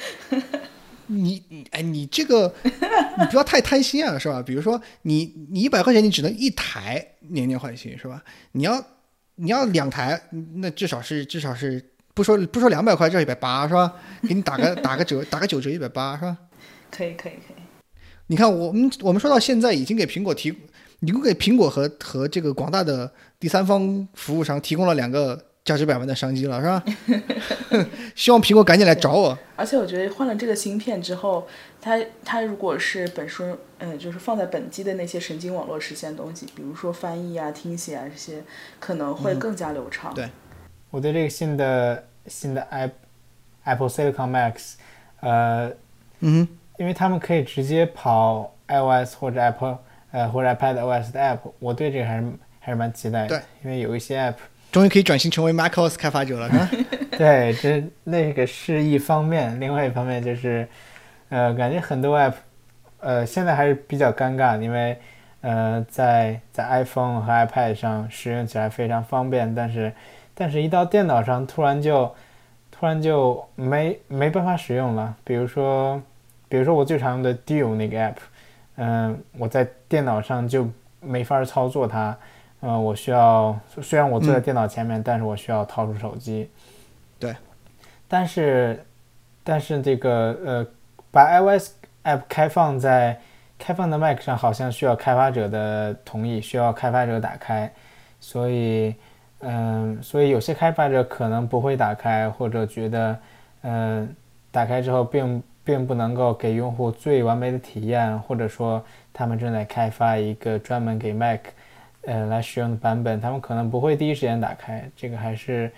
[1.07, 4.43] 你你哎，你这个你不要太贪心啊，是吧？
[4.43, 8.21] 比如说你你一百块钱你只能一台年年换新，是吧？
[8.51, 8.85] 你要
[9.37, 10.21] 你要两台，
[10.57, 13.95] 那至少是至少是不说不说两百块，这一百八是吧？
[14.29, 16.37] 给你打个 打个折，打个九折一百八是吧？
[16.91, 17.63] 可以可以可以。
[18.27, 20.53] 你看我们我们说到现在已经给苹果提。
[21.01, 23.09] 你供给苹果和和这个广大的
[23.41, 26.83] 第三方服务商提供了两个价值百万的商机了，是吧？
[28.17, 29.39] 希望苹果赶紧来找我。
[29.55, 31.47] 而且我觉得换了这个芯片之后，
[31.81, 38.43] 它它如果是本身嗯，就是放在本机的那些神经网络实现东西，比如说翻译啊、听写啊这些，
[38.81, 40.13] 可能会更加流畅。
[40.15, 40.29] 对，
[40.91, 42.99] 我对这个新的新的 Apple
[43.63, 44.75] Apple Silicon Max，
[45.21, 45.71] 呃，
[46.21, 46.49] 嗯，
[46.79, 49.79] 因为他们可以直接跑 iOS 或者 Apple。
[50.11, 52.27] 呃，或者 iPad OS 的 App，我对这个还是
[52.69, 53.29] 还是蛮期待的。
[53.29, 54.35] 对，因为有一些 App
[54.71, 56.69] 终于可以转型成为 macOS 开发者了？
[57.17, 60.69] 对，这那个是一方面，另外一方面就是，
[61.31, 62.35] 呃，感觉很多 App，
[63.01, 64.99] 呃，现在还是比较尴尬，因为
[65.41, 69.91] 呃，在在 iPhone 和 iPad 上使用起来非常方便，但是
[70.35, 72.15] 但是一到电脑上突然就
[72.71, 75.17] 突然就没没办法使用了。
[75.25, 75.99] 比如说，
[76.51, 78.17] 比如说我最常用的 Duo 那个 App。
[78.81, 80.69] 嗯，我在电脑上就
[81.01, 82.17] 没法操作它。
[82.61, 86.51] 嗯，我需要虽然我坐在电脑前面，但是我需要掏出手机。
[87.19, 87.35] 对。
[88.07, 88.85] 但是，
[89.45, 90.67] 但是这个呃，
[91.11, 91.73] 把 iOS
[92.05, 93.21] app 开放在
[93.59, 97.71] 开放的 Mac 上，好像需要开发者的同意，需要开发者打开。
[98.21, 98.95] 所以，
[99.41, 103.19] 嗯，所以有些开发者可能不会打开，或者觉得，
[103.63, 104.17] 嗯，
[104.51, 105.43] 打开之后并。
[105.69, 108.83] 并不能够给用户最完美的体验，或者说
[109.13, 111.41] 他们正在开发一个专门给 Mac，
[112.09, 114.91] 呃来使用的版本，他们可能不会第一时间打开。
[114.97, 115.71] 这个还是，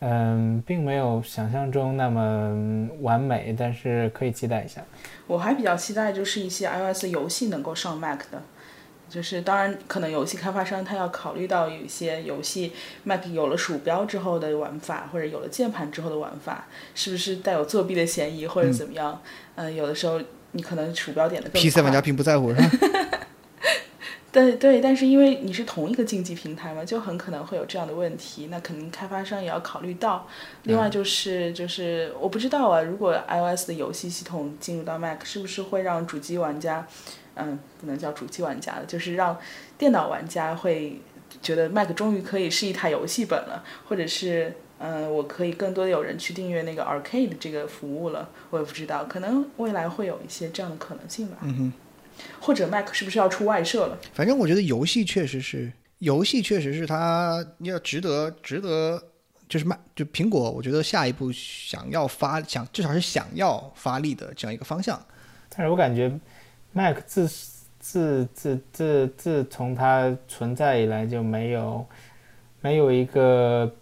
[0.00, 4.82] 嗯，并没有想象中那么完美，但是可以期待一下。
[5.28, 8.42] 我还比较期待就是一些 iOS 游戏能够上 Mac 的。
[9.08, 12.72] 就是当然，可能游戏开发商他要考虑到有一些游戏
[13.04, 19.22] Mac 有了鼠标之后的玩法，或者有了键盘之后的玩法，是不是带有作弊的嫌疑，或者怎么样？
[19.54, 21.62] 嗯，有的时候你可能鼠标点的更。
[21.62, 22.70] PC 玩家并不在乎，是吧？
[24.36, 30.28] 对对，但是因为你是同一个竞技平台嘛，就很可能会有这样的问题，那肯定开发商也要考虑到。
[30.64, 36.86] 另外就是就是我不知道啊，如果 iOS 的游戏系统进入到 Mac，是不是会让主机玩家，
[37.36, 39.38] 嗯，不能叫主机玩家了，就是让
[39.78, 41.00] 电脑玩家会
[41.40, 51.38] 觉得 Mac 终于可以是一台游戏本了，或者是嗯，我可以更多的有人去订阅那个 Arcade 这个服务了，我也不知道，可能未来会有一些这样的可能性吧。
[51.40, 51.72] 嗯哼。
[52.40, 53.98] 或者 Mac 是不是要出外设了？
[54.12, 59.02] 反正我觉得游戏确实是，游戏确实是它要值得值得，
[59.48, 65.00] 就是卖就苹果，我觉得下一步想要发想至少是想要发力的这样一个方向。
[65.48, 66.12] 但是我感觉
[66.72, 67.28] Mac 自
[67.78, 71.86] 自自自自从它存在以来就没有
[72.60, 73.72] 没有一个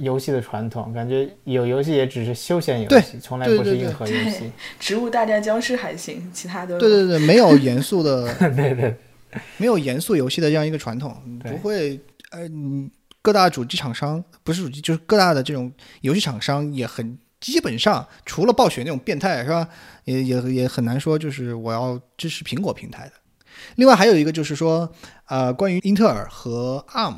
[0.00, 4.50] 游戏的传统，感觉有游戏也只是休闲游戏，从来不是硬核游戏。
[4.80, 8.94] 植物大战僵尸还行，其他的对对对，没有 严肃的， 对对，
[9.58, 11.14] 没有严肃游戏的这样一个传统，
[11.44, 11.98] 不会
[12.30, 12.40] 呃，
[13.22, 19.68] 各大主机厂商不是主机，就是各大的这种游戏厂商也很基本上，除了暴雪那种变态是吧，
[20.04, 23.12] 也也也很难说就是我要支持苹果平台的。
[23.76, 24.90] 另外还有一个就是说，
[25.26, 27.16] 呃，关于英特尔和 ARM，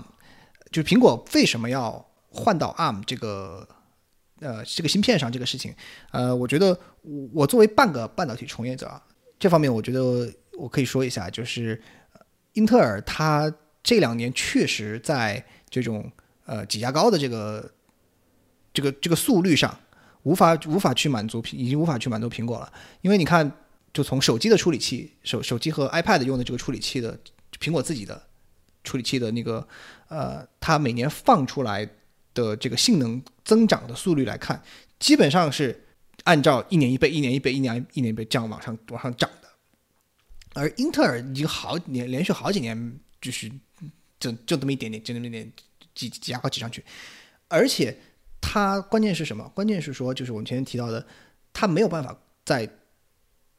[0.70, 2.07] 就是苹果为什么要
[2.38, 3.66] 换到 ARM 这个
[4.40, 5.74] 呃这个芯片上这个事情，
[6.12, 6.78] 呃，我觉得
[7.32, 9.02] 我作为半个半导体从业者啊，
[9.38, 11.82] 这方面我觉得我可以说一下，就是
[12.52, 13.52] 英特尔它
[13.82, 16.10] 这两年确实在这种
[16.46, 17.72] 呃挤牙膏的这个
[18.72, 19.76] 这个这个速率上，
[20.22, 23.50] 无法无法去满足已经无法去满足苹果了，因为你看，
[23.92, 27.18] 就从手机的处理器，手手机和 iPad 用的这个处理器的
[27.58, 28.22] 苹果自己的
[28.84, 29.66] 处理器的那个
[30.08, 31.88] 呃，它每年放出来
[32.42, 34.62] 的这个性能增长的速率来看，
[35.00, 35.84] 基本上是
[36.24, 39.48] 按照一年一倍、一年一倍、一年一年一倍这样往上往上涨的。
[40.54, 43.50] 而英特尔已经好几年连续好几年就是
[44.20, 45.52] 就就这么一点点，就那么一点
[45.94, 46.84] 挤挤牙膏挤上去，
[47.48, 47.96] 而且
[48.40, 49.48] 它关键是什么？
[49.54, 51.04] 关键是说就是我们前面提到的，
[51.52, 52.68] 它没有办法在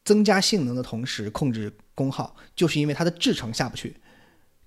[0.06, 3.96] 增加性能的同时控制功耗，就是因为它的制程下不去。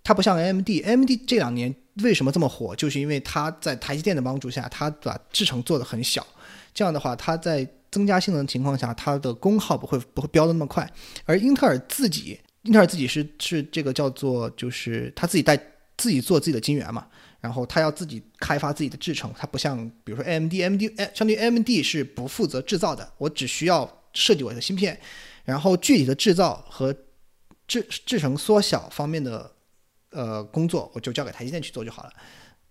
[0.05, 2.74] 它不像 AMD，AMD 这两年为什么这么火？
[2.74, 6.27] 就是因为它在台积电的帮助下，它把制程做得很小，
[6.74, 10.91] 这样的话，它在增加性能的情况下，它的功耗不会不会飙得那么快。
[11.24, 15.57] 而英特尔自己，英特尔自己是是这个叫做就是它自己带
[15.97, 17.07] 自己做自己的晶圆嘛，
[17.41, 20.83] 然后它要自己开发自己的制程，它不像比如说 AMD，AMD，
[21.15, 24.99] 相对于 AMD 是不负责制造的，我只需要设计我的芯片，
[25.45, 26.93] 然后具体的制造和
[27.69, 29.53] 制制程缩小方面的
[30.12, 32.12] 呃工作，我就交给台积电去做就好了。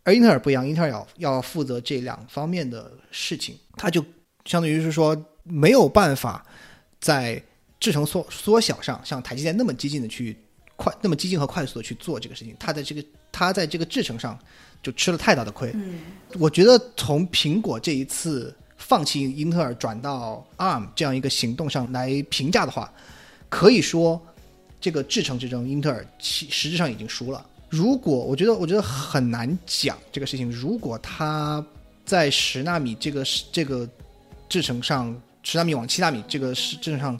[0.03, 4.03] 而英特尔不一样，英特尔要要负责这两方面的事情，它就
[4.45, 6.43] 相当于是说没有办法
[6.99, 7.41] 在
[7.79, 10.35] 制程缩缩小上像台积电那么激进的去
[10.75, 14.37] 快那么激进和快速的去做这个事情，它在这个它在这个制程上
[14.81, 15.69] 就吃了太大的亏。
[15.75, 15.99] 嗯，
[16.39, 22.91] 我觉得从苹果这一次放弃英特尔转到 ARM 这样一个行动上来评价的话，
[23.49, 24.19] 可以说
[24.81, 27.45] 这个制程之争，英特尔其实质上已经输了。
[27.69, 30.51] 如果我觉得，我觉得很难讲这个事情。
[30.51, 31.63] 如果它
[32.03, 33.87] 在十纳米这个这个
[34.49, 37.17] 制程上，十纳米往七纳米这个是制程上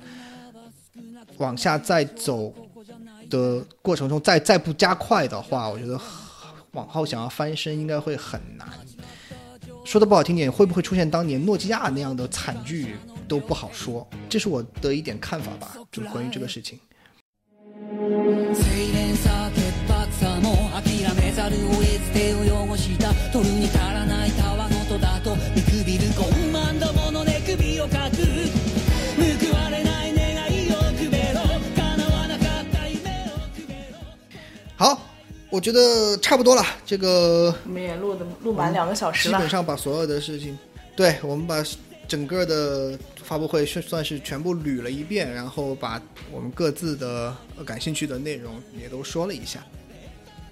[1.37, 2.53] 往下再走
[3.29, 5.97] 的过程中，再再不加快的话，我觉得
[6.71, 8.67] 往后想要翻身应该会很难。
[9.85, 12.95] 说的不好听点，会不会出现当年诺基亚那样的惨剧
[13.27, 14.05] 都不好说。
[14.29, 16.77] 这是我的一点看法吧，就关于这个事情。
[17.81, 22.37] 精錬さ潔白さも諦めざるを得ず手を
[22.69, 28.17] 汚した取るに足らないごとだと見くびる傲慢どもの寝首をかく
[29.17, 31.41] 報われない願いをくべろ
[31.75, 33.97] 叶わなかった夢をくべろ
[34.77, 34.99] 好，
[35.49, 36.63] 我觉得差不多了。
[36.85, 39.49] 这个我们也录的录满两个小时了基本。
[39.49, 40.55] 上把所有的事情，
[40.95, 41.63] 对我们把
[42.07, 49.63] 整个的发布会算算是全部捋了一遍，然后把我们各自的呃感兴趣的内容也都说了一下。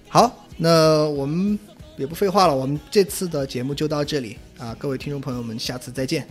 [0.08, 1.58] 好，那我们
[1.96, 6.26] 也不废话了，我们这次的节目就到这里啊，各位听众朋友们，下次再见，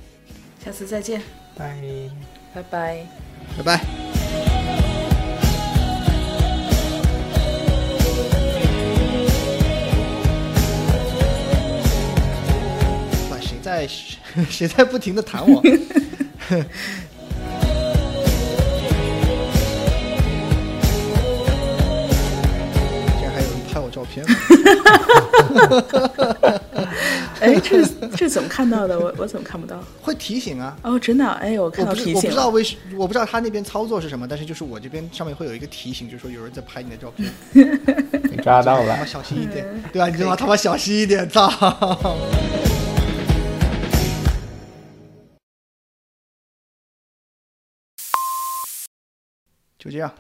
[0.64, 1.22] 下次再见，
[1.56, 1.80] 拜。
[2.52, 3.06] 拜拜。
[3.56, 3.80] 拜拜。
[13.30, 13.88] 哇，谁在
[14.50, 15.62] 谁在不停的弹我？
[23.14, 24.26] 竟然还有人拍我照片。
[27.40, 27.86] 哎，这
[28.18, 29.00] 这怎么看到的？
[29.00, 29.80] 我我怎么看不到？
[30.02, 30.76] 会提醒啊。
[30.82, 31.38] 哦，真的啊？
[31.42, 32.28] 哎，我看到我不是我不。
[32.28, 37.32] 知道为什，我不知道他那边操作是什么，但是就是我这边上面会有一个提醒，就是说有人在拍你的照片，
[38.32, 39.06] 你抓到了他妈。
[39.06, 40.08] 小心一点，对吧？
[40.10, 41.48] 你他妈他妈小心一点，操！
[49.80, 50.14] 就这样，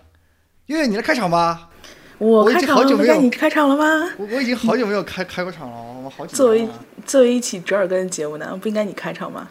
[0.67, 1.69] 月月你来开场吧。
[2.17, 3.85] 我开场了，该你开场了吗？
[4.17, 6.79] 我我已经好久没有开开过场了，我好紧张作为啊。
[7.05, 9.49] 作为一起折耳根的节目呢，不应该你开场吗？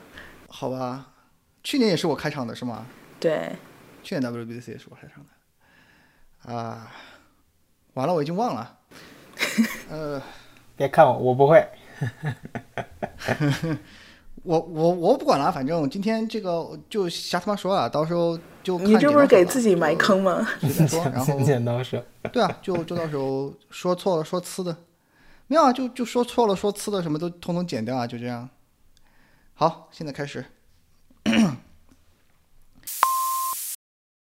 [0.48, 1.12] 好吧，
[1.62, 2.86] 去年也是我开场的是吗？
[3.20, 3.52] 对，
[4.02, 6.52] 去年 WBC 也是我开场的。
[6.54, 6.90] 啊，
[7.94, 8.78] 完了，我已经忘了。
[9.90, 10.22] 呃，
[10.76, 11.66] 别看我，我不会。
[14.48, 20.48] 我我我不管了，反正今天这个就瞎他妈说啊，到时候就你这不是给自己埋坑吗？
[20.60, 22.02] 随便说， 然后剪剪刀手，
[22.32, 24.74] 对啊，就就到时候说错了说呲的，
[25.48, 28.48] 没有啊，就就说错了说呲的什么都通通剪掉啊，就这样。
[29.52, 30.42] 好，现在开始。